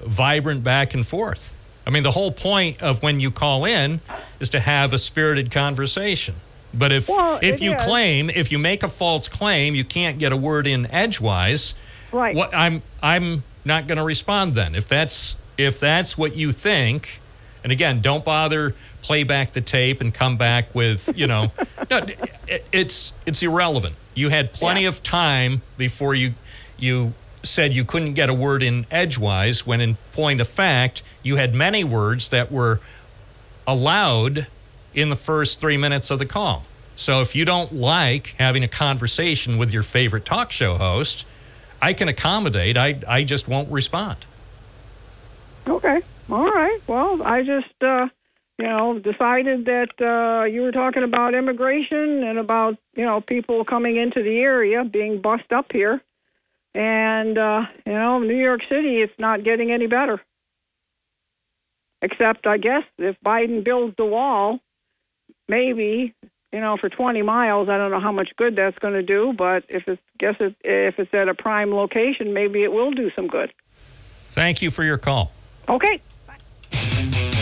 [0.00, 1.56] vibrant back and forth?
[1.86, 4.00] I mean, the whole point of when you call in
[4.40, 6.36] is to have a spirited conversation.
[6.72, 7.84] But if Well, if you is.
[7.84, 11.74] claim if you make a false claim, you can't get a word in edgewise.
[12.12, 12.34] Right.
[12.34, 14.74] What I'm I'm not going to respond then.
[14.74, 17.20] If that's if that's what you think,
[17.64, 21.50] and again, don't bother play back the tape and come back with you know,
[21.90, 22.06] no,
[22.46, 23.96] it, it's it's irrelevant.
[24.14, 26.34] You had plenty of time before you
[26.76, 29.66] you said you couldn't get a word in edgewise.
[29.66, 32.80] When in point of fact, you had many words that were
[33.66, 34.46] allowed
[34.92, 36.64] in the first three minutes of the call.
[36.96, 41.26] So if you don't like having a conversation with your favorite talk show host,
[41.82, 42.76] I can accommodate.
[42.76, 44.18] I, I just won't respond.
[45.66, 46.02] Okay.
[46.30, 46.80] All right.
[46.86, 48.08] Well, I just, uh,
[48.58, 53.64] you know, decided that uh, you were talking about immigration and about, you know, people
[53.64, 56.00] coming into the area being bussed up here.
[56.74, 60.20] And, uh, you know, New York City, it's not getting any better.
[62.02, 64.60] Except, I guess, if Biden builds the wall,
[65.48, 66.14] maybe,
[66.52, 69.32] you know, for 20 miles, I don't know how much good that's going to do,
[69.36, 73.10] but if it's, guess it, if it's at a prime location, maybe it will do
[73.14, 73.52] some good.
[74.28, 75.32] Thank you for your call.
[75.68, 76.00] Okay.
[76.74, 77.33] Bob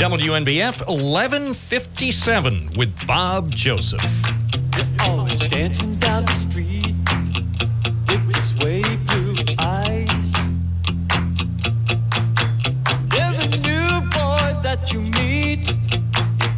[0.00, 4.02] WNBF 1157 with Bob Joseph.
[5.02, 6.94] Always dancing down the street
[8.08, 10.34] with blue eyes.
[13.14, 15.70] Every new boy that you meet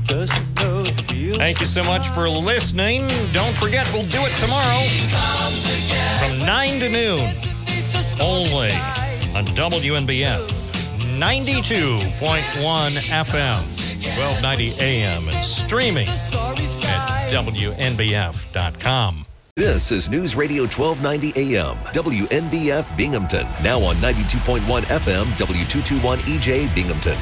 [0.06, 0.84] doesn't know
[1.36, 3.08] Thank you so much for listening.
[3.32, 4.86] Don't forget, we'll do it tomorrow
[6.20, 7.18] from 9 to noon
[8.20, 8.70] only
[9.34, 10.61] on WNBF
[11.20, 13.60] 92.1 FM,
[14.16, 19.26] 1290 AM, and streaming at WNBF.com.
[19.54, 23.46] This is News Radio 1290 AM, WNBF Binghamton.
[23.62, 27.18] Now on 92.1 FM, W221 EJ Binghamton.